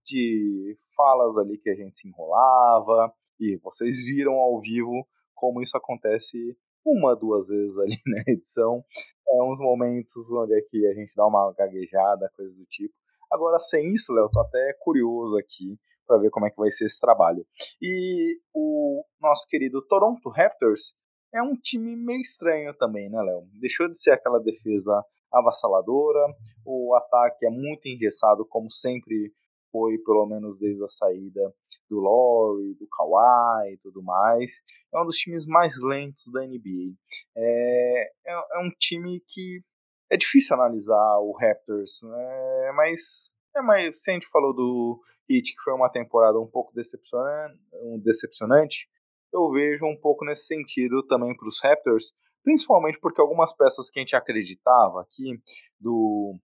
[0.05, 5.75] de falas ali que a gente se enrolava, e vocês viram ao vivo como isso
[5.75, 6.37] acontece
[6.85, 8.83] uma, duas vezes ali na edição.
[9.27, 12.93] É uns momentos onde é que a gente dá uma gaguejada, coisas do tipo.
[13.31, 16.85] Agora, sem isso, Léo, tô até curioso aqui para ver como é que vai ser
[16.85, 17.45] esse trabalho.
[17.81, 20.93] E o nosso querido Toronto Raptors
[21.33, 23.47] é um time meio estranho também, né, Léo?
[23.59, 26.19] Deixou de ser aquela defesa avassaladora,
[26.63, 29.33] o ataque é muito engessado, como sempre
[29.71, 31.41] foi, pelo menos desde a saída
[31.89, 34.61] do Laurie, do Kawhi e tudo mais.
[34.93, 36.93] É um dos times mais lentos da NBA.
[37.35, 39.63] É, é, é um time que
[40.11, 45.55] é difícil analisar o Raptors, é, mas é mais, se a gente falou do Heat,
[45.55, 48.87] que foi uma temporada um pouco decepcionante, um decepcionante
[49.33, 53.99] eu vejo um pouco nesse sentido também para os Raptors, principalmente porque algumas peças que
[53.99, 55.41] a gente acreditava aqui,
[55.79, 56.35] do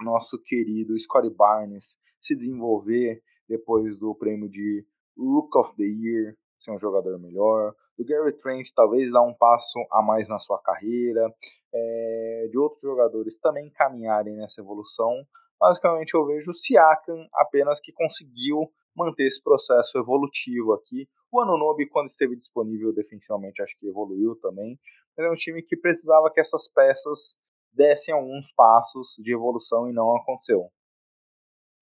[0.00, 4.84] nosso querido Scottie Barnes, se desenvolver depois do prêmio de
[5.16, 9.78] Rook of the Year, ser um jogador melhor, do Gary Trent talvez dar um passo
[9.90, 11.32] a mais na sua carreira,
[11.72, 15.12] é, de outros jogadores também caminharem nessa evolução.
[15.58, 21.08] Basicamente eu vejo o Siakam apenas que conseguiu manter esse processo evolutivo aqui.
[21.30, 24.78] O Anunobi, quando esteve disponível defensivamente, acho que evoluiu também.
[25.16, 27.38] Mas é um time que precisava que essas peças
[27.72, 30.70] dessem alguns passos de evolução e não aconteceu.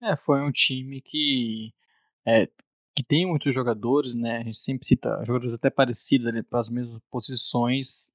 [0.03, 1.73] É, foi um time que,
[2.27, 2.47] é,
[2.95, 4.37] que tem muitos jogadores, né?
[4.37, 8.11] A gente sempre cita jogadores até parecidos ali para as mesmas posições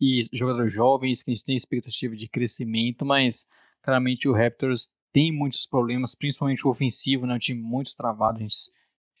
[0.00, 3.46] e jogadores jovens que a gente tem expectativa de crescimento, mas
[3.82, 7.34] claramente o Raptors tem muitos problemas, principalmente o ofensivo, né?
[7.34, 8.38] Um time muito travado.
[8.38, 8.70] A gente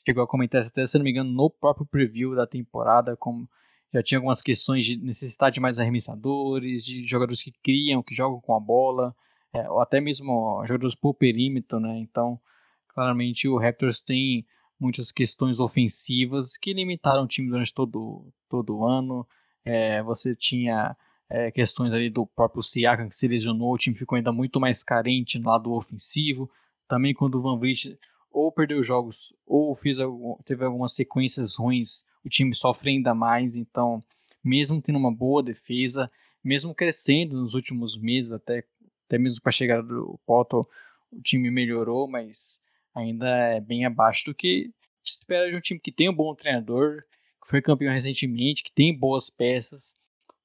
[0.06, 3.48] chegou a comentar até, se não me engano, no próprio preview da temporada, como
[3.92, 8.40] já tinha algumas questões de necessidade de mais arremessadores, de jogadores que criam, que jogam
[8.40, 9.14] com a bola
[9.52, 11.98] é, ou até mesmo jogadores por perímetro, né?
[11.98, 12.40] Então,
[12.88, 14.46] claramente o Raptors tem
[14.78, 19.26] muitas questões ofensivas que limitaram o time durante todo, todo o ano.
[19.64, 20.96] É, você tinha
[21.28, 24.82] é, questões ali do próprio Siakam que se lesionou, o time ficou ainda muito mais
[24.82, 26.50] carente no lado ofensivo.
[26.88, 27.98] Também quando o Van Vliet
[28.30, 29.98] ou perdeu jogos ou fez,
[30.44, 33.56] teve algumas sequências ruins, o time sofre ainda mais.
[33.56, 34.02] Então,
[34.42, 36.10] mesmo tendo uma boa defesa,
[36.42, 38.64] mesmo crescendo nos últimos meses, até
[39.10, 40.64] até mesmo com a chegada do Poto,
[41.10, 42.62] o time melhorou, mas
[42.94, 46.32] ainda é bem abaixo do que se espera de um time que tem um bom
[46.32, 47.02] treinador,
[47.42, 49.96] que foi campeão recentemente, que tem boas peças.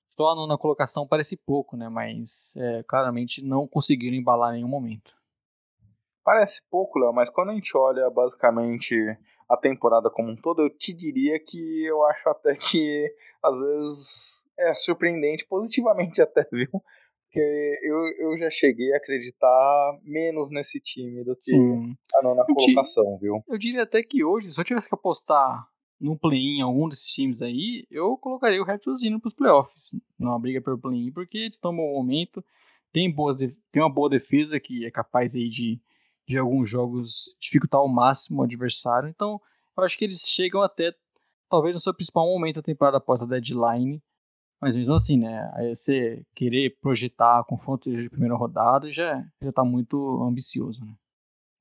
[0.08, 1.90] Só a nona colocação parece pouco, né?
[1.90, 5.16] Mas é, claramente não conseguiram embalar em nenhum momento.
[6.26, 8.96] Parece pouco, Léo, mas quando a gente olha basicamente
[9.48, 14.50] a temporada como um todo, eu te diria que eu acho até que às vezes
[14.60, 16.70] é surpreendente, positivamente até, viu?
[17.36, 21.96] porque eu, eu já cheguei a acreditar menos nesse time do que Sim.
[22.16, 23.44] a nona eu colocação, viu?
[23.48, 25.68] Eu diria até que hoje, se eu tivesse que apostar
[26.00, 30.62] no play-in algum desses times aí, eu colocaria o Raptors indo pros playoffs, numa briga
[30.62, 32.44] pelo play-in, porque eles estão no bom momento,
[32.92, 35.82] tem, boas tem uma boa defesa que é capaz aí de,
[36.28, 39.40] de alguns jogos dificultar ao máximo o adversário, então
[39.78, 40.94] eu acho que eles chegam até
[41.50, 44.02] talvez no seu principal momento da temporada após a deadline,
[44.60, 45.52] mas mesmo assim, né?
[45.54, 50.94] Aí você querer projetar confronto de primeira rodada já, já tá muito ambicioso, né?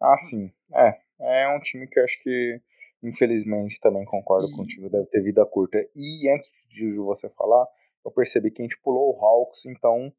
[0.00, 0.52] Ah, sim.
[0.74, 1.00] É.
[1.20, 2.60] É um time que eu acho que,
[3.02, 4.52] infelizmente, também concordo e...
[4.52, 5.78] contigo, deve ter vida curta.
[5.94, 7.66] E antes de você falar,
[8.04, 10.12] eu percebi que a gente pulou o Hawks, então,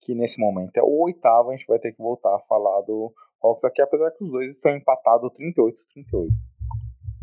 [0.00, 3.12] que nesse momento é o oitavo, a gente vai ter que voltar a falar do
[3.42, 6.28] Hawks aqui, apesar que os dois estão empatados 38-38.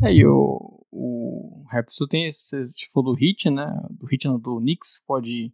[0.02, 3.66] É, e o, o Raptors tem, você falou do Hit, né?
[3.90, 5.52] Do Hit, não, do Knicks, pode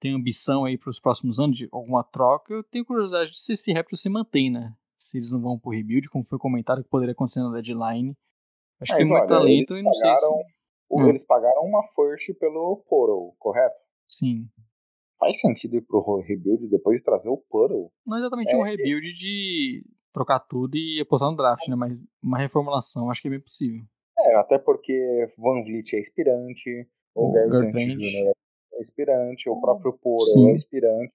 [0.00, 2.52] ter ambição aí para os próximos anos de alguma troca.
[2.52, 4.74] Eu tenho curiosidade de se esse Raptors se mantém, né?
[4.98, 8.16] Se eles não vão pro rebuild, como foi comentado que poderia acontecer na deadline.
[8.80, 10.62] Acho Mas, que tem muito talento e não pagaram, sei se...
[10.90, 11.08] Hum.
[11.08, 13.80] Eles pagaram uma first pelo Portal, correto?
[14.08, 14.48] Sim.
[15.18, 17.92] Faz sentido ir pro rebuild depois de trazer o Portal?
[18.06, 21.76] Não é exatamente é, um rebuild de trocar tudo e apostar no draft, né?
[21.76, 23.84] Mas uma reformulação acho que é bem possível.
[24.18, 28.32] É, até porque Van Vliet é inspirante, o, o Gary Trent Jr.
[28.74, 31.12] é inspirante, o próprio Poro é inspirante.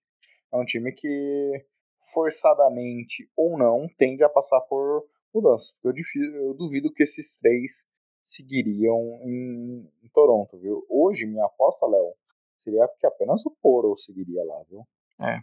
[0.51, 1.65] É um time que,
[2.13, 5.77] forçadamente ou não, tende a passar por mudanças.
[5.83, 5.93] Eu,
[6.33, 7.85] eu duvido que esses três
[8.23, 10.85] seguiriam em, em Toronto, viu?
[10.89, 12.13] Hoje, minha aposta, Léo,
[12.59, 14.85] seria que apenas o Poro seguiria lá, viu?
[15.21, 15.39] É.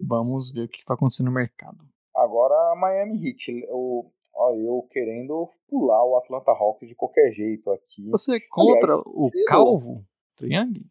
[0.00, 1.78] Vamos ver o que vai acontecer no mercado.
[2.24, 3.66] Agora, Miami Heat.
[3.68, 8.08] O, ó, eu querendo pular o Atlanta Hawks de qualquer jeito aqui.
[8.10, 10.84] Você é contra Aliás, o Calvo Triangle?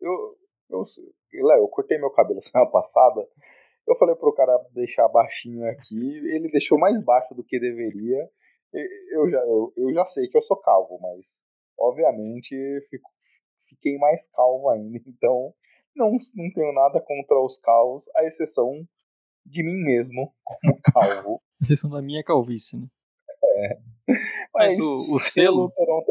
[0.00, 0.36] Eu,
[0.70, 0.82] eu,
[1.46, 3.28] Léo, eu cortei meu cabelo semana passada.
[3.86, 6.18] Eu falei pro cara deixar baixinho aqui.
[6.34, 8.28] Ele deixou mais baixo do que deveria.
[9.12, 11.42] Eu já, eu, eu já sei que eu sou calvo, mas
[11.78, 12.54] obviamente
[12.88, 13.10] fico,
[13.68, 14.98] fiquei mais calvo ainda.
[15.06, 15.54] Então
[15.94, 18.86] não, não tenho nada contra os calvos, a exceção
[19.46, 21.42] de mim mesmo como calvo.
[21.60, 22.86] Exceção da minha calvície, né?
[23.42, 23.78] É.
[24.54, 25.70] Mas, Mas o, o selo.
[25.70, 26.06] Toronto,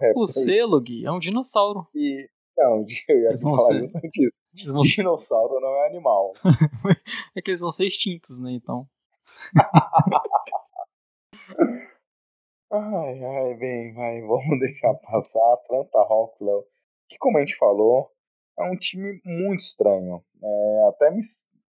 [0.00, 1.88] é o selo, Gui, é um dinossauro.
[1.94, 2.28] E.
[2.56, 3.82] Não, eu ia falar ser...
[3.82, 3.98] isso.
[4.72, 4.82] Vão...
[4.82, 6.32] Dinossauro não é animal.
[7.34, 8.52] é que eles vão ser extintos, né?
[8.52, 8.86] Então.
[12.70, 15.40] ai, ai, bem, vai, vamos deixar passar.
[15.54, 16.64] Atlanta Hawks, Léo.
[17.08, 18.10] Que, como a gente falou,
[18.58, 20.22] é um time muito estranho.
[20.42, 21.20] É, até me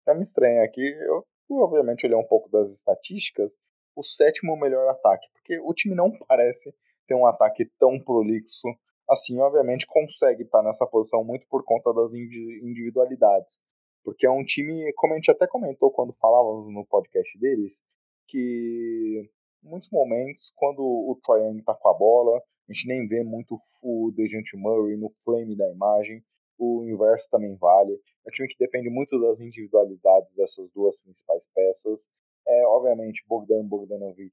[0.06, 0.82] até me estranha aqui.
[0.82, 3.58] Eu, obviamente, olhei um pouco das estatísticas.
[3.96, 6.74] O sétimo melhor ataque, porque o time não parece
[7.08, 8.68] ter um ataque tão prolixo
[9.10, 9.40] assim.
[9.40, 13.62] Obviamente, consegue estar nessa posição muito por conta das individualidades.
[14.04, 17.82] Porque é um time, como a gente até comentou quando falávamos no podcast deles,
[18.28, 19.30] que
[19.64, 23.24] em muitos momentos, quando o Trae Young tá com a bola, a gente nem vê
[23.24, 26.24] muito o Dejante Murray no frame da imagem
[26.64, 27.94] o inverso também vale.
[27.94, 32.10] É um time que depende muito das individualidades dessas duas principais peças.
[32.48, 34.31] É, obviamente, Bogdan Bogdanovic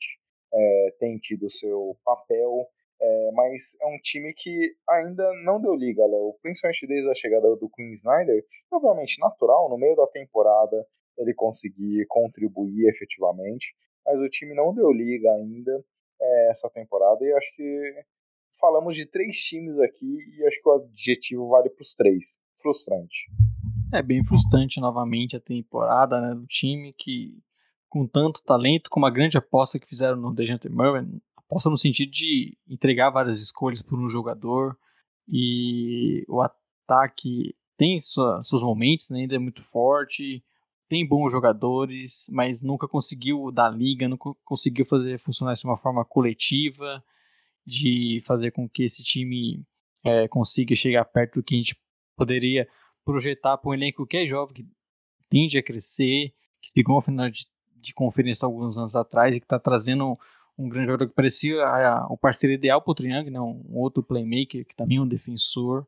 [0.53, 2.67] é, tem tido seu papel,
[3.01, 6.35] é, mas é um time que ainda não deu liga, Léo.
[6.43, 8.45] Principalmente desde a chegada do Queen Snyder.
[8.71, 10.87] Obviamente, natural, no meio da temporada
[11.19, 13.75] ele conseguir contribuir efetivamente,
[14.07, 15.85] mas o time não deu liga ainda
[16.21, 18.05] é, essa temporada e acho que
[18.61, 22.39] falamos de três times aqui e acho que o adjetivo vale para os três.
[22.61, 23.31] Frustrante.
[23.93, 27.43] É bem frustrante novamente a temporada né, do time que,
[27.89, 31.05] com tanto talento, com uma grande aposta que fizeram no Dejante Murray,
[31.37, 34.79] aposta no sentido de entregar várias escolhas por um jogador
[35.27, 40.45] e o ataque tem sua, seus momentos, né, ainda é muito forte,
[40.89, 46.05] tem bons jogadores, mas nunca conseguiu dar liga, nunca conseguiu fazer funcionar de uma forma
[46.05, 47.03] coletiva
[47.71, 49.65] de fazer com que esse time
[50.05, 51.77] é, consiga chegar perto do que a gente
[52.17, 52.69] poderia
[53.05, 54.67] projetar para um elenco que é jovem, que
[55.29, 59.47] tende a crescer, que ficou no final de, de conferência alguns anos atrás e que
[59.47, 60.19] está trazendo
[60.59, 63.41] um, grande jogador que parecia a, a, o parceiro ideal para o Triângulo, né?
[63.41, 65.87] um, outro playmaker que também é um defensor.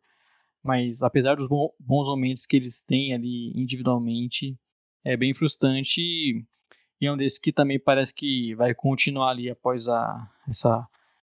[0.63, 4.57] Mas apesar dos bons momentos que eles têm ali individualmente,
[5.05, 9.89] é bem frustrante e é um desses que também parece que vai continuar ali após
[9.89, 10.89] a, essa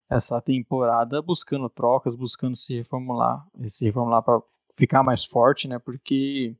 [0.09, 4.41] essa temporada buscando trocas, buscando se reformular, se reformular para
[4.75, 5.77] ficar mais forte, né?
[5.77, 6.55] Porque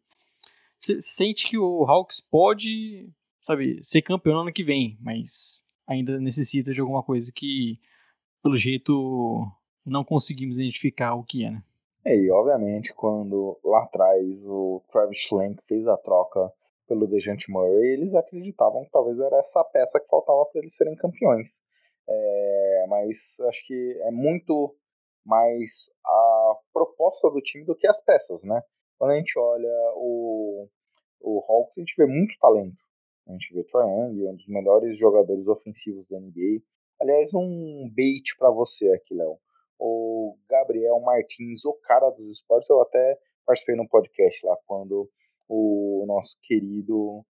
[0.78, 3.10] você sente que o Hawks pode,
[3.46, 7.80] sabe, ser campeão no ano que vem, mas ainda necessita de alguma coisa que,
[8.44, 9.46] pelo jeito,
[9.86, 11.64] não conseguimos identificar o que é, né?
[12.06, 16.52] É, e obviamente quando lá atrás o Travis Schlenk fez a troca
[16.88, 20.96] pelo Dejante Murray, eles acreditavam que talvez era essa peça que faltava para eles serem
[20.96, 21.62] campeões.
[22.12, 24.76] É, mas acho que é muito
[25.24, 28.62] mais a proposta do time do que as peças, né?
[28.98, 30.68] Quando a gente olha o,
[31.22, 32.82] o Hawks, a gente vê muito talento.
[33.28, 36.64] A gente vê Trae Young, um dos melhores jogadores ofensivos da NBA.
[37.00, 39.40] Aliás, um bait para você aqui, Léo.
[39.78, 42.68] o Gabriel Martins, o cara dos esportes.
[42.68, 45.10] Eu até participei no podcast lá quando
[45.48, 47.24] o nosso querido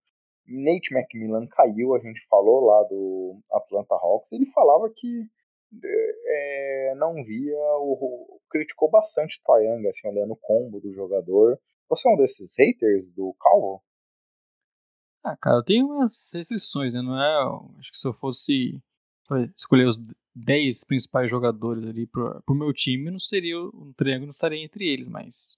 [0.49, 4.31] Nate McMillan caiu, a gente falou lá do Atlanta Hawks.
[4.31, 5.29] Ele falava que
[6.25, 11.59] é, não via, o, criticou bastante o Young, assim, olhando o combo do jogador.
[11.89, 13.83] Você é um desses haters do Calvo?
[15.23, 17.01] Ah, cara, eu tenho umas restrições, né?
[17.01, 17.79] Não é.
[17.79, 18.81] Acho que se eu fosse
[19.55, 19.97] escolher os
[20.35, 23.59] 10 principais jogadores ali pro, pro meu time, não seria.
[23.59, 25.57] Um triângulo não estaria entre eles, mas.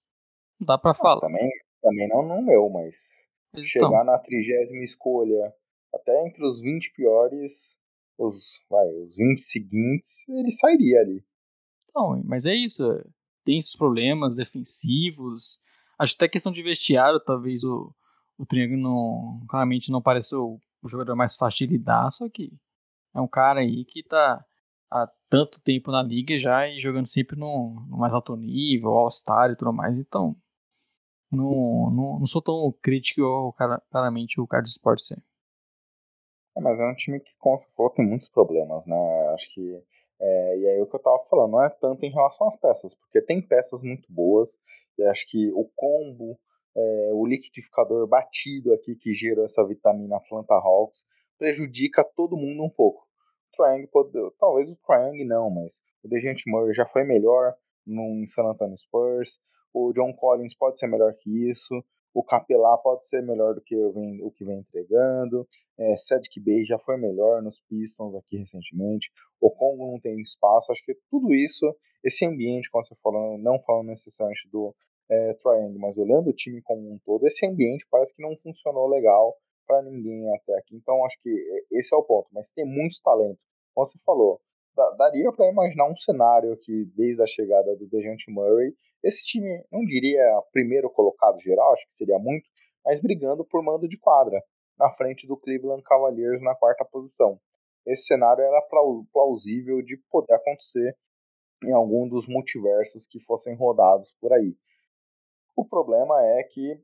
[0.60, 1.22] Não dá pra falar.
[1.22, 1.50] também,
[1.82, 3.30] também não no meu, mas.
[3.52, 3.64] Então.
[3.64, 5.54] Chegar na trigésima escolha,
[5.94, 7.78] até entre os 20 piores,
[8.18, 11.24] os, vai, os 20 seguintes, ele sairia ali.
[11.94, 12.84] Não, mas é isso.
[13.44, 15.60] Tem esses problemas defensivos.
[16.00, 17.94] Acho que até questão de vestiário, talvez o,
[18.38, 22.52] o Triângulo não, claramente não pareceu o jogador mais fácil de lidar, só que
[23.14, 24.44] é um cara aí que tá
[24.90, 29.52] há tanto tempo na liga já e jogando sempre no, no mais alto nível, All-Star
[29.52, 30.36] e tudo mais, então
[31.32, 33.54] não, não, não sou tão crítico
[33.90, 35.16] claramente o Carlos Sports é.
[36.58, 36.62] é.
[36.62, 39.28] Mas é um time que, como você falou, tem muitos problemas, né?
[39.34, 39.84] Acho que.
[40.20, 42.94] É, e aí o que eu tava falando, não é tanto em relação às peças,
[42.94, 44.60] porque tem peças muito boas,
[44.96, 46.38] e acho que o combo,
[46.76, 51.06] é, o liquidificador batido aqui que gerou essa vitamina Atlanta Hawks,
[51.40, 53.08] prejudica todo mundo um pouco.
[53.60, 57.56] O pode, talvez o Triangle não, mas o Dejante Murray já foi melhor
[57.86, 59.40] no San Antonio Spurs,
[59.74, 61.84] o John Collins pode ser melhor que isso,
[62.14, 66.66] o Capelá pode ser melhor do que vem, o que vem entregando, é, Cedric Bay
[66.66, 71.34] já foi melhor nos Pistons aqui recentemente, o Congo não tem espaço, acho que tudo
[71.34, 71.74] isso,
[72.04, 74.76] esse ambiente, como você falou, não falando necessariamente do
[75.10, 78.88] é, Triangle, mas olhando o time como um todo, esse ambiente parece que não funcionou
[78.88, 79.36] legal
[79.66, 81.30] para ninguém até aqui, então acho que
[81.72, 83.40] esse é o ponto, mas tem muito talento,
[83.74, 84.42] como você falou,
[84.98, 88.74] daria para imaginar um cenário que desde a chegada do Dejante Murray,
[89.04, 92.48] esse time, não diria primeiro colocado geral, acho que seria muito,
[92.86, 94.42] mas brigando por mando de quadra,
[94.78, 97.40] na frente do Cleveland Cavaliers na quarta posição.
[97.86, 98.62] Esse cenário era
[99.12, 100.96] plausível de poder acontecer
[101.66, 104.56] em algum dos multiversos que fossem rodados por aí.
[105.56, 106.80] O problema é que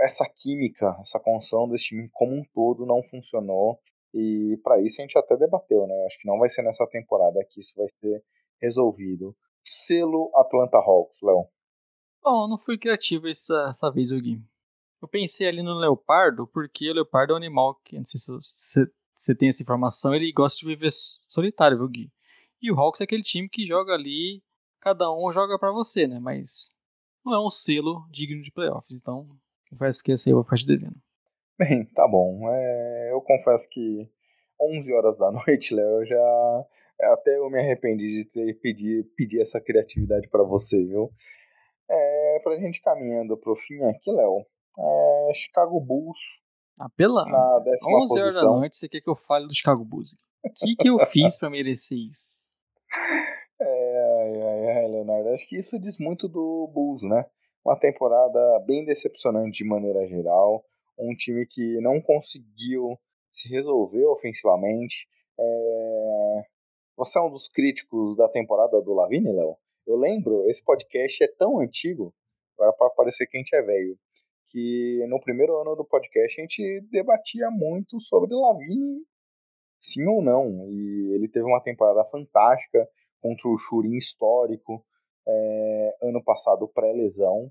[0.00, 3.80] essa química, essa construção desse time como um todo não funcionou
[4.14, 6.06] e para isso a gente até debateu, né?
[6.06, 8.22] Acho que não vai ser nessa temporada que isso vai ser
[8.60, 9.36] resolvido.
[9.64, 11.46] Selo Atlanta Hawks, Léo.
[12.22, 14.40] Bom, não fui criativo essa, essa vez, Gui.
[15.00, 18.92] Eu pensei ali no Leopardo, porque o Leopardo é um animal que, não sei se
[19.14, 20.90] você tem essa informação, ele gosta de viver
[21.26, 22.12] solitário, viu, Gui?
[22.60, 24.42] E o Hawks é aquele time que joga ali,
[24.80, 26.20] cada um joga para você, né?
[26.20, 26.72] Mas
[27.24, 29.28] não é um selo digno de playoffs, então
[30.08, 31.00] esse aí eu vou ficar te devendo.
[31.62, 32.50] Bem, tá bom.
[32.50, 34.10] É, eu confesso que
[34.60, 36.66] 11 horas da noite, Léo, eu já.
[37.12, 41.10] Até eu me arrependi de ter pedir, pedir essa criatividade para você, viu?
[41.88, 44.44] É, pra gente caminhando pro fim aqui, Léo,
[44.78, 46.18] é, Chicago Bulls.
[46.78, 49.84] Ah, pela na décima 11 horas da noite, você quer que eu fale do Chicago
[49.84, 50.14] Bulls?
[50.44, 52.50] O que, que eu fiz para merecer isso?
[53.64, 57.24] É, ai, ai, Leonardo, acho que isso diz muito do Bulls, né?
[57.64, 60.64] Uma temporada bem decepcionante de maneira geral
[60.98, 62.98] um time que não conseguiu
[63.30, 65.08] se resolver ofensivamente.
[65.38, 66.42] É...
[66.96, 69.56] Você é um dos críticos da temporada do Lavine, Léo?
[69.86, 72.14] Eu lembro, esse podcast é tão antigo,
[72.56, 73.98] para parecer que a gente é velho,
[74.46, 79.02] que no primeiro ano do podcast a gente debatia muito sobre Lavine,
[79.80, 80.68] sim ou não.
[80.68, 82.88] E ele teve uma temporada fantástica
[83.20, 84.84] contra o Churin histórico,
[85.26, 87.50] é, ano passado pré-lesão.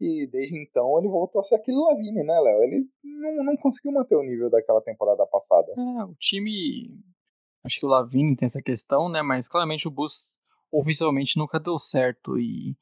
[0.00, 2.62] E desde então ele voltou a ser aquele Lavine, né, Léo?
[2.62, 5.72] Ele não, não conseguiu manter o nível daquela temporada passada.
[5.76, 6.98] É, o time.
[7.62, 9.20] Acho que o Lavine tem essa questão, né?
[9.20, 10.38] Mas claramente o Bus
[10.72, 12.38] oficialmente nunca deu certo.
[12.38, 12.74] E,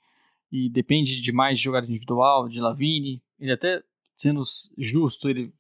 [0.53, 3.21] e depende demais de jogada individual, de Lavine.
[3.41, 3.83] Ele até,
[4.17, 4.43] sendo
[4.77, 5.53] justo, ele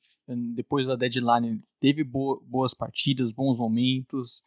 [0.55, 4.44] depois da deadline teve boas partidas, bons momentos.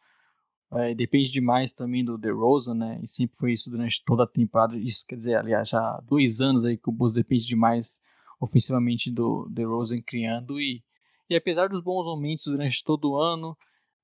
[0.74, 3.00] É, depende demais também do DeRozan, né?
[3.02, 4.78] E sempre foi isso durante toda a temporada.
[4.78, 8.00] Isso quer dizer, aliás, já há dois anos aí que o Bulls depende demais
[8.40, 10.58] ofensivamente do DeRozan criando.
[10.58, 10.82] E,
[11.28, 13.56] e apesar dos bons momentos durante todo o ano,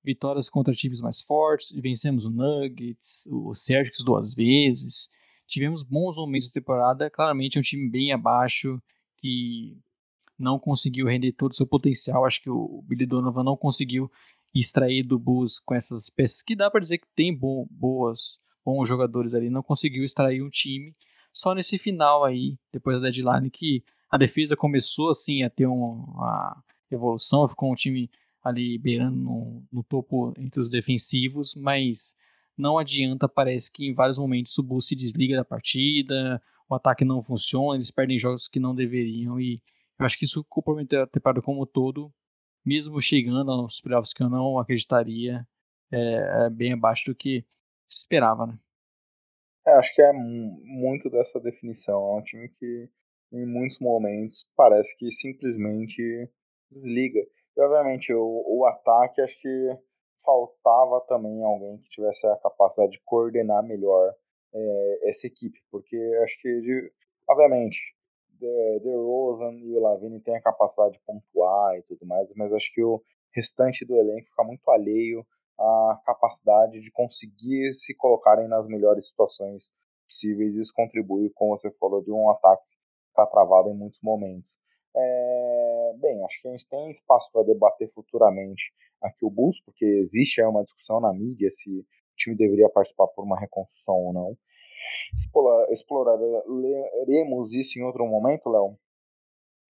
[0.05, 5.09] vitórias contra times mais fortes, vencemos o Nuggets, o Celtics duas vezes,
[5.47, 7.11] tivemos bons momentos da temporada.
[7.11, 8.81] Claramente é um time bem abaixo
[9.16, 9.77] que
[10.39, 12.24] não conseguiu render todo o seu potencial.
[12.24, 14.11] Acho que o Billy Donovan não conseguiu
[14.55, 18.89] extrair do Bulls com essas peças que dá para dizer que tem bom, boas, bons
[18.89, 20.95] jogadores ali, não conseguiu extrair um time.
[21.33, 26.62] Só nesse final aí, depois da deadline, que a defesa começou assim a ter uma
[26.91, 28.11] evolução, ficou um time
[28.43, 32.16] ali beirando no, no topo entre os defensivos, mas
[32.57, 37.05] não adianta, parece que em vários momentos o Bulls se desliga da partida, o ataque
[37.05, 39.62] não funciona, eles perdem jogos que não deveriam e
[39.99, 42.12] eu acho que isso comprometeu a temporada como todo,
[42.69, 45.47] mesmo chegando aos playoffs que eu não acreditaria,
[45.90, 47.45] é, é bem abaixo do que
[47.86, 48.59] se esperava, né?
[49.66, 51.99] É, acho que é muito dessa definição.
[51.99, 52.89] É um time que,
[53.32, 56.31] em muitos momentos, parece que simplesmente
[56.70, 57.20] desliga.
[57.57, 59.78] E, obviamente, o, o ataque, acho que
[60.24, 64.15] faltava também alguém que tivesse a capacidade de coordenar melhor
[64.55, 66.93] é, essa equipe, porque acho que,
[67.28, 67.95] obviamente,
[68.39, 72.73] The, Rosen e o Lavine têm a capacidade de pontuar e tudo mais, mas acho
[72.73, 73.02] que o
[73.35, 75.27] restante do elenco fica muito alheio
[75.59, 79.73] à capacidade de conseguir se colocarem nas melhores situações
[80.06, 80.55] possíveis.
[80.56, 82.69] Isso contribui, como você falou, de um ataque
[83.09, 84.59] ficar travado em muitos momentos.
[84.97, 89.85] É, bem, acho que a gente tem espaço para debater futuramente aqui o Bulls, porque
[89.85, 91.86] existe aí uma discussão na mídia se
[92.19, 94.39] time deveria participar por uma reconstrução ou não.
[95.15, 98.78] Explorar, exploraremos isso em outro momento, Léo.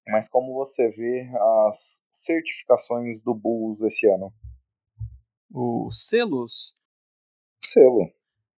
[0.08, 1.30] Mas como você vê
[1.66, 4.32] as certificações do Bulls esse ano?
[5.52, 6.74] Os selos?
[7.62, 8.10] Selo.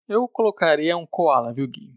[0.06, 1.94] Eu colocaria um koala, viu, Gui?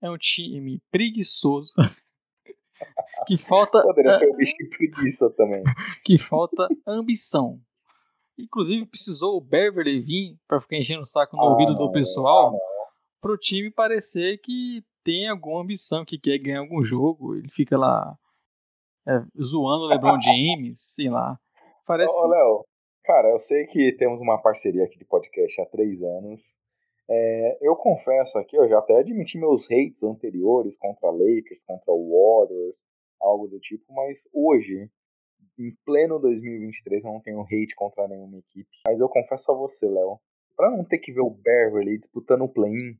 [0.00, 1.72] É um time preguiçoso.
[3.26, 3.82] que falta.
[3.82, 5.62] Poderia ser um bicho de preguiça também.
[6.04, 7.60] que falta ambição.
[8.38, 12.54] Inclusive, precisou o Beverly vir para ficar enchendo o saco no ah, ouvido do pessoal
[12.54, 12.90] ah,
[13.20, 17.36] para o time parecer que tem alguma ambição, que quer ganhar algum jogo.
[17.36, 18.18] Ele fica lá
[19.06, 21.38] é, zoando o LeBron James, sei lá.
[21.86, 22.12] Parece.
[22.12, 22.64] Ô, Léo,
[23.04, 26.56] cara, eu sei que temos uma parceria aqui de podcast há três anos.
[27.08, 32.76] É, eu confesso aqui, eu já até admiti meus hates anteriores contra Lakers, contra Warriors,
[33.20, 34.90] algo do tipo, mas hoje,
[35.58, 38.68] em pleno 2023, eu não tenho hate contra nenhuma equipe.
[38.86, 40.20] Mas eu confesso a você, Léo,
[40.56, 42.98] para não ter que ver o Beverly disputando o play-in,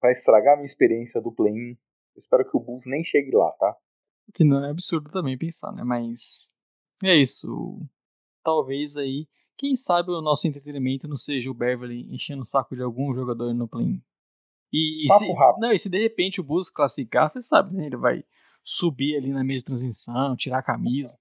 [0.00, 3.50] pra estragar a minha experiência do play-in, eu espero que o Bulls nem chegue lá,
[3.52, 3.76] tá?
[4.34, 5.82] Que não é absurdo também pensar, né?
[5.82, 6.52] Mas
[7.02, 7.80] é isso.
[8.44, 12.82] Talvez aí, quem sabe o nosso entretenimento não seja o Beverly enchendo o saco de
[12.82, 14.02] algum jogador no play-in.
[14.72, 17.86] E, e se, não, e se de repente o Bulls classificar, você sabe, né?
[17.86, 18.22] Ele vai
[18.62, 21.18] subir ali na mesa de transição, tirar a camisa.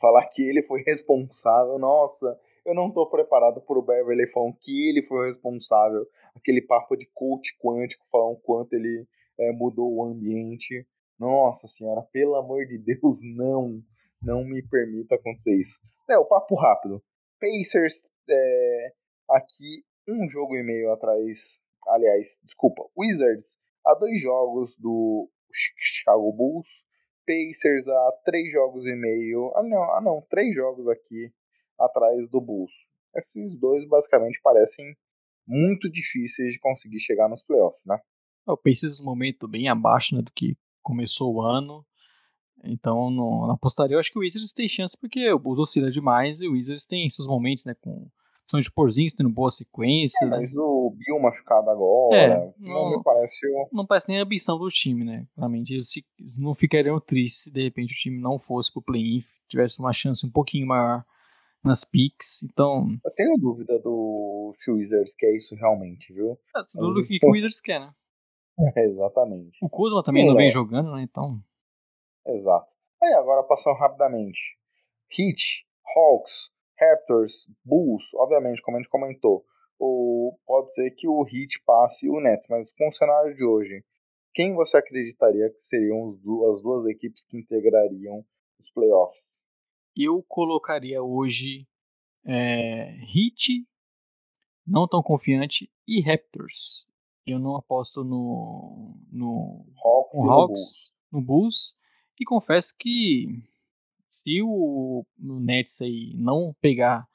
[0.00, 5.02] Falar que ele foi responsável, nossa, eu não tô preparado pro Beverly falando que ele
[5.02, 6.06] foi responsável.
[6.34, 9.06] Aquele papo de coach quântico falando quanto ele
[9.38, 10.86] é, mudou o ambiente.
[11.18, 13.82] Nossa senhora, pelo amor de Deus, não.
[14.22, 15.80] Não me permita acontecer isso.
[16.08, 17.02] É, o papo rápido.
[17.40, 18.92] Pacers, é,
[19.30, 21.60] aqui um jogo e meio atrás.
[21.88, 23.56] Aliás, desculpa, Wizards,
[23.86, 26.84] há dois jogos do Chicago Bulls.
[27.30, 29.52] Pacers há três jogos e meio.
[29.54, 31.32] Ah, não, ah, não três jogos aqui
[31.78, 32.72] atrás do Bulls.
[33.14, 34.96] Esses dois basicamente parecem
[35.46, 38.00] muito difíceis de conseguir chegar nos playoffs, né?
[38.46, 41.86] O Pacers um momento bem abaixo né, do que começou o ano.
[42.64, 45.90] Então, no, na apostaria, eu acho que o Wizards tem chance, porque o Bulls oscila
[45.90, 48.10] demais e o Wizards tem seus momentos, né, com
[48.50, 50.24] são de Porzinho tendo boa sequência.
[50.24, 50.36] É, né?
[50.38, 53.38] Mas o Bill machucado agora, é, não, não, me parece.
[53.72, 55.26] Não parece nem a ambição do time, né?
[55.36, 59.20] Realmente, eles, eles não ficariam tristes se de repente o time não fosse pro play-in,
[59.48, 61.04] tivesse uma chance um pouquinho maior
[61.62, 62.88] nas picks, então...
[63.04, 66.38] Eu tenho dúvida do se o Wizards quer isso realmente, viu?
[66.56, 67.92] É, tudo do que, o Wizards quer, né?
[68.76, 69.58] É, exatamente.
[69.62, 70.50] O Kuzma também Sim, não vem é.
[70.50, 71.02] jogando, né?
[71.02, 71.38] Então...
[72.26, 72.72] Exato.
[73.02, 74.58] Aí agora passando rapidamente.
[75.10, 75.66] Heat,
[75.96, 79.44] Hawks, Raptors, Bulls, obviamente, como a gente comentou,
[79.78, 83.84] o, pode ser que o Heat passe o Nets, mas com o cenário de hoje,
[84.32, 88.24] quem você acreditaria que seriam as duas equipes que integrariam
[88.58, 89.44] os playoffs?
[89.96, 91.66] Eu colocaria hoje
[92.26, 93.66] é, Heat,
[94.66, 96.86] não tão confiante, e Raptors.
[97.26, 101.76] Eu não aposto no, no Hawks, no, Hawks, no Bulls.
[102.18, 103.42] E confesso que
[104.20, 107.06] se o, Nets aí não pegar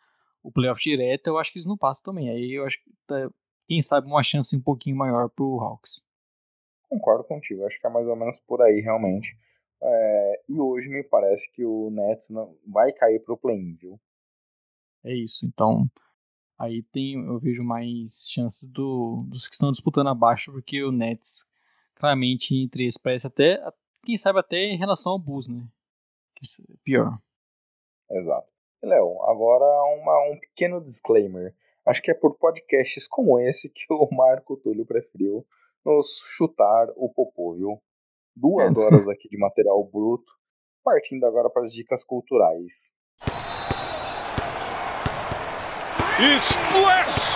[0.41, 2.29] o playoff direto, eu acho que eles não passam também.
[2.29, 3.29] Aí eu acho que tá,
[3.67, 6.03] quem sabe uma chance um pouquinho maior pro Hawks.
[6.89, 9.37] Concordo contigo, acho que é mais ou menos por aí realmente.
[9.81, 13.99] É, e hoje me parece que o Nets não vai cair pro play-in, viu?
[15.03, 15.89] É isso, então
[16.57, 21.45] aí tem, eu vejo mais chances do, dos que estão disputando abaixo, porque o Nets
[21.95, 23.61] claramente entre eles parece até,
[24.03, 25.67] quem sabe até em relação ao Bulls, né?
[26.83, 27.17] Pior.
[28.09, 28.47] Exato.
[28.83, 31.55] Léo, agora uma, um pequeno disclaimer.
[31.85, 35.45] Acho que é por podcasts como esse que o Marco Túlio preferiu
[35.83, 37.81] nos chutar o popô, viu?
[38.35, 38.79] Duas é.
[38.79, 40.33] horas aqui de material bruto,
[40.83, 42.93] partindo agora para as dicas culturais.
[46.37, 47.35] Splash!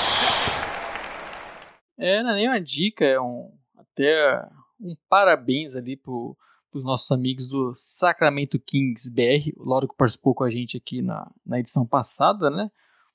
[1.98, 4.42] É, não é nem uma dica, é um até
[4.80, 6.38] um parabéns ali pro,
[6.72, 9.52] pros nossos amigos do Sacramento Kings BR.
[9.58, 12.72] O Lauro que participou com a gente aqui na, na edição passada, né?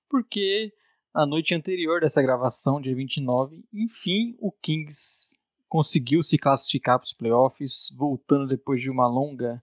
[0.09, 0.73] Porque
[1.13, 7.13] a noite anterior dessa gravação, dia 29, enfim, o Kings conseguiu se classificar para os
[7.13, 9.63] playoffs, voltando depois de uma longa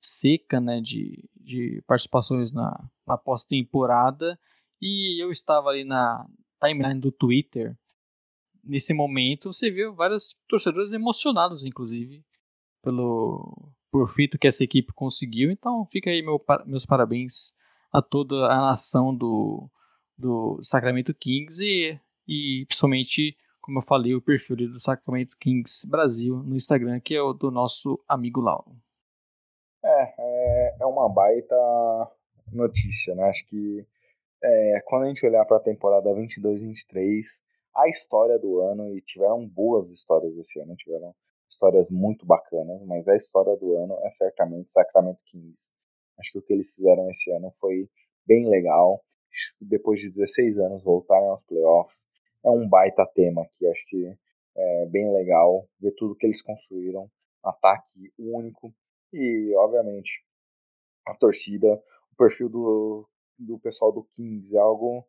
[0.00, 4.38] seca né, de, de participações na, na pós-temporada.
[4.80, 6.26] E eu estava ali na
[6.62, 7.76] timeline do Twitter.
[8.62, 12.24] Nesse momento, você viu vários torcedores emocionados, inclusive,
[12.82, 15.50] pelo por feito que essa equipe conseguiu.
[15.50, 17.54] Então, fica aí meu, meus parabéns
[17.92, 19.68] a toda a nação do,
[20.16, 26.36] do Sacramento Kings e, e principalmente, como eu falei, o perfil do Sacramento Kings Brasil
[26.42, 28.76] no Instagram, que é o do nosso amigo Lauro.
[29.82, 31.56] É, é, é uma baita
[32.52, 33.24] notícia, né?
[33.28, 33.86] Acho que
[34.42, 37.42] é, quando a gente olhar para a temporada 22-23,
[37.74, 41.14] a história do ano, e tiveram boas histórias esse ano, tiveram
[41.48, 45.72] histórias muito bacanas, mas a história do ano é certamente Sacramento Kings.
[46.18, 47.88] Acho que o que eles fizeram esse ano foi
[48.26, 49.02] bem legal.
[49.60, 52.06] Depois de 16 anos voltarem aos playoffs,
[52.44, 54.16] é um baita tema que acho que
[54.56, 57.10] é bem legal ver tudo que eles construíram,
[57.44, 58.74] ataque único
[59.12, 60.24] e, obviamente,
[61.06, 61.80] a torcida,
[62.12, 63.08] o perfil do,
[63.38, 65.06] do pessoal do Kings é algo.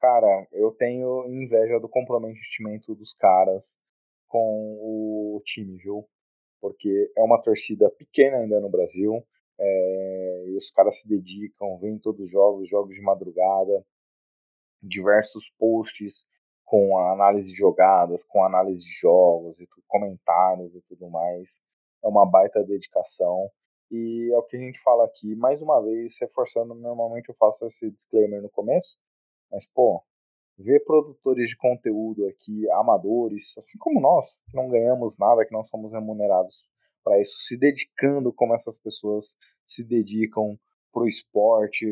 [0.00, 3.78] Cara, eu tenho inveja do comprometimento dos caras
[4.36, 6.06] com o time, viu?
[6.60, 9.24] Porque é uma torcida pequena ainda no Brasil,
[9.58, 13.84] é, e os caras se dedicam, vêm todos os jogos, jogos de madrugada,
[14.82, 16.26] diversos posts
[16.64, 21.62] com análise de jogadas, com análise de jogos, e comentários e tudo mais.
[22.04, 23.50] É uma baita dedicação.
[23.90, 27.64] E é o que a gente fala aqui, mais uma vez, reforçando, normalmente eu faço
[27.66, 28.98] esse disclaimer no começo,
[29.50, 30.02] mas pô,
[30.58, 35.62] ver produtores de conteúdo aqui, amadores, assim como nós, que não ganhamos nada, que não
[35.62, 36.64] somos remunerados
[37.04, 40.58] para isso, se dedicando como essas pessoas se dedicam
[40.92, 41.86] para o esporte,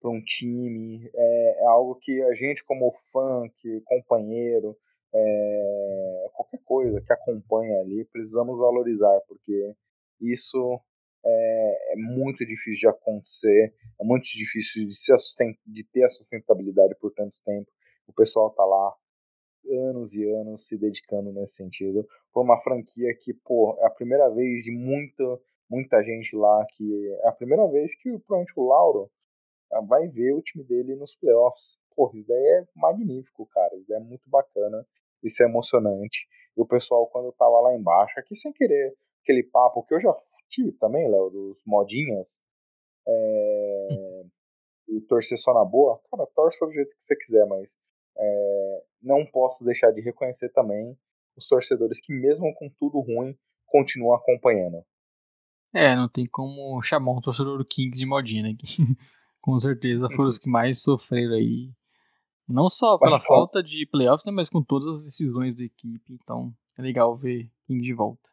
[0.00, 4.76] para um time, é, é, algo que a gente como fã, que companheiro,
[5.12, 9.74] é, qualquer coisa que acompanha ali, precisamos valorizar, porque
[10.20, 10.80] isso
[11.24, 15.12] é, é, muito difícil de acontecer, é muito difícil de, se
[15.66, 17.70] de ter a sustentabilidade por tanto tempo.
[18.06, 18.94] O pessoal tá lá
[19.68, 22.06] anos e anos se dedicando nesse sentido.
[22.32, 25.24] Foi uma franquia que, pô, é a primeira vez de muita,
[25.68, 29.10] muita gente lá que é a primeira vez que provavelmente o Lauro
[29.72, 31.78] ah, vai ver o time dele nos playoffs.
[31.94, 33.74] Pô, isso daí é magnífico, cara.
[33.76, 34.86] Isso daí é muito bacana.
[35.22, 36.28] Isso é emocionante.
[36.56, 40.14] E o pessoal, quando tava lá embaixo, aqui sem querer aquele papo que eu já
[40.48, 42.40] tive também, Léo, dos modinhas,
[43.08, 44.24] é,
[44.88, 47.76] e torcer só na boa, cara, torce do jeito que você quiser, mas
[48.18, 50.96] é, não posso deixar de reconhecer também
[51.36, 53.36] os torcedores que, mesmo com tudo ruim,
[53.66, 54.84] continuam acompanhando.
[55.74, 58.56] É, não tem como chamar um torcedor do Kings de modinha, né?
[59.40, 61.70] com certeza foram os que mais sofreram aí.
[62.48, 66.12] Não só pela mas, falta de playoffs, né, mas com todas as decisões da equipe.
[66.12, 68.26] Então é legal ver Kings de volta.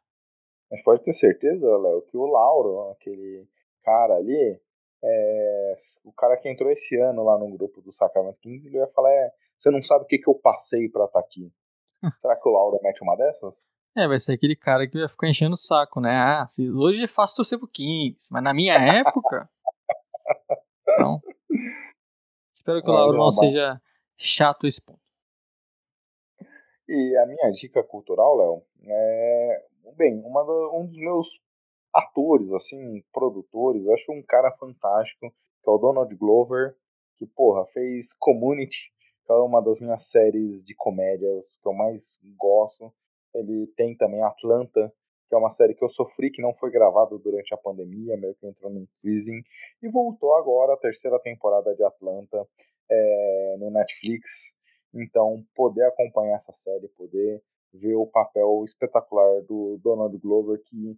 [0.72, 3.47] Mas pode ter certeza, Léo, que o Lauro, aquele
[3.84, 4.60] cara ali,
[5.03, 8.88] é, o cara que entrou esse ano lá no grupo do Sacramento Kings, ele ia
[8.88, 11.51] falar: é, você não sabe o que, que eu passei pra estar tá aqui.
[12.19, 13.71] Será que o Lauro mete uma dessas?
[13.95, 16.11] É, vai ser aquele cara que vai ficar enchendo o saco, né?
[16.11, 19.49] Ah, se, hoje é fácil torcer pro Kings, mas na minha época.
[20.89, 21.21] então.
[22.55, 23.80] Espero que o Lauro não seja
[24.17, 24.99] chato esse ponto.
[26.88, 29.63] E a minha dica cultural, Léo, é
[29.95, 31.41] bem, uma do, um dos meus
[31.93, 36.75] atores, assim, produtores, eu acho um cara fantástico, que é o Donald Glover,
[37.17, 38.91] que, porra, fez Community,
[39.26, 42.94] que é uma das minhas séries de comédias que eu mais gosto.
[43.34, 44.94] Ele tem também Atlanta,
[45.28, 48.36] que é uma série que eu sofri, que não foi gravada durante a pandemia, meio
[48.36, 49.41] que entrou num freezing,
[49.82, 52.45] e voltou agora a terceira temporada de Atlanta
[52.90, 54.56] é, no Netflix.
[54.94, 57.41] Então, poder acompanhar essa série, poder
[57.74, 60.95] ver o papel espetacular do Donald Glover que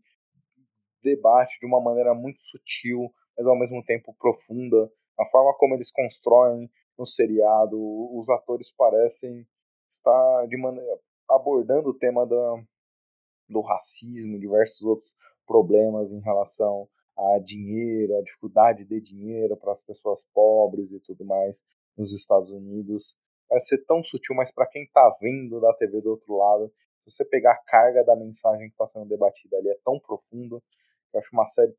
[1.01, 5.91] debate de uma maneira muito sutil, mas ao mesmo tempo profunda, a forma como eles
[5.91, 7.77] constroem no seriado,
[8.17, 9.45] os atores parecem
[9.89, 10.99] estar de maneira
[11.29, 12.63] abordando o tema da,
[13.49, 15.13] do racismo, diversos outros
[15.45, 21.23] problemas em relação a dinheiro, a dificuldade de dinheiro para as pessoas pobres e tudo
[21.23, 21.63] mais
[21.97, 23.17] nos Estados Unidos.
[23.49, 26.71] Vai ser tão sutil, mas para quem está vendo da TV do outro lado,
[27.05, 30.61] se você pegar a carga da mensagem que está sendo debatida ali, é tão profundo,
[31.13, 31.75] eu acho uma série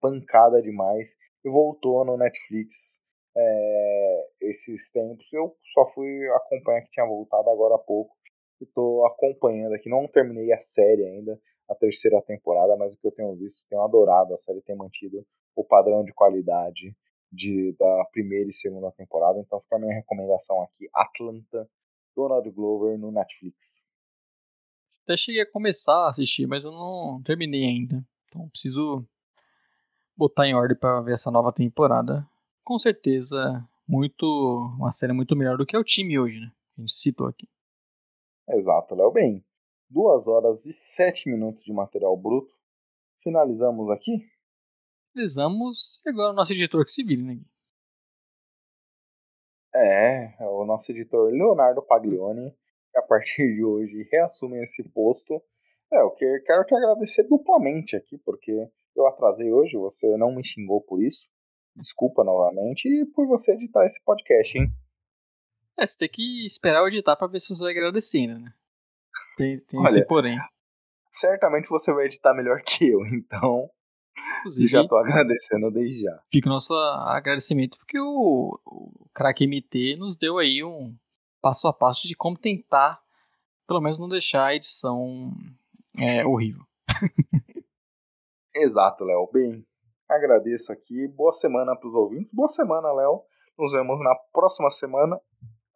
[0.00, 3.02] pancada demais, e voltou no Netflix
[3.38, 5.32] é, esses tempos.
[5.32, 8.16] Eu só fui acompanhar que tinha voltado agora há pouco.
[8.60, 9.88] E tô acompanhando aqui.
[9.88, 13.82] Não terminei a série ainda, a terceira temporada, mas o que eu tenho visto, tenho
[13.82, 14.34] adorado.
[14.34, 15.24] A série tem mantido
[15.54, 16.96] o padrão de qualidade
[17.30, 19.38] de, da primeira e segunda temporada.
[19.38, 21.68] Então fica a minha recomendação aqui: Atlanta,
[22.16, 23.86] Donald Glover no Netflix.
[25.04, 28.04] Até cheguei a começar a assistir, mas eu não terminei ainda.
[28.26, 29.06] Então preciso
[30.16, 32.28] botar em ordem para ver essa nova temporada.
[32.68, 34.26] Com certeza, muito
[34.78, 36.52] uma série muito melhor do que é o time hoje, né?
[36.76, 37.48] A gente citou aqui.
[38.46, 39.10] Exato, Léo.
[39.10, 39.42] Bem,
[39.88, 42.54] duas horas e sete minutos de material bruto.
[43.22, 44.18] Finalizamos aqui?
[45.14, 47.40] Finalizamos e agora o nosso editor que se vire, né?
[49.74, 52.54] É, o nosso editor Leonardo Paglioni,
[52.94, 55.42] a partir de hoje reassume esse posto.
[55.90, 58.52] É, eu quero te agradecer duplamente aqui, porque
[58.94, 61.30] eu atrasei hoje, você não me xingou por isso.
[61.78, 64.68] Desculpa novamente e por você editar esse podcast, hein?
[65.78, 68.52] É, você tem que esperar eu editar pra ver se você vai agradecendo, né?
[69.36, 70.38] Tem, tem Olha, esse porém.
[71.12, 73.70] Certamente você vai editar melhor que eu, então
[74.40, 76.20] Inclusive, já tô agradecendo desde já.
[76.32, 80.96] fica o nosso agradecimento porque o, o Crack MT nos deu aí um
[81.40, 83.00] passo a passo de como tentar,
[83.66, 85.32] pelo menos não deixar a edição
[85.96, 86.64] é, horrível.
[88.52, 89.30] Exato, Léo.
[89.32, 89.64] Bem,
[90.08, 91.06] agradeço aqui.
[91.08, 92.32] Boa semana para os ouvintes.
[92.32, 93.22] Boa semana, Léo.
[93.58, 95.20] Nos vemos na próxima semana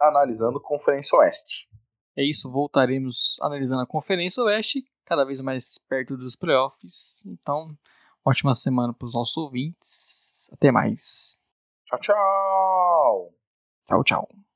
[0.01, 1.69] analisando Conferência Oeste.
[2.17, 7.25] É isso, voltaremos analisando a Conferência Oeste, cada vez mais perto dos playoffs.
[7.27, 7.77] Então,
[8.25, 10.51] ótima semana para os nossos ouvintes.
[10.53, 11.41] Até mais.
[11.87, 13.35] Tchau, tchau!
[13.87, 14.52] Tchau, tchau.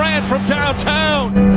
[0.00, 1.49] Durant from downtown.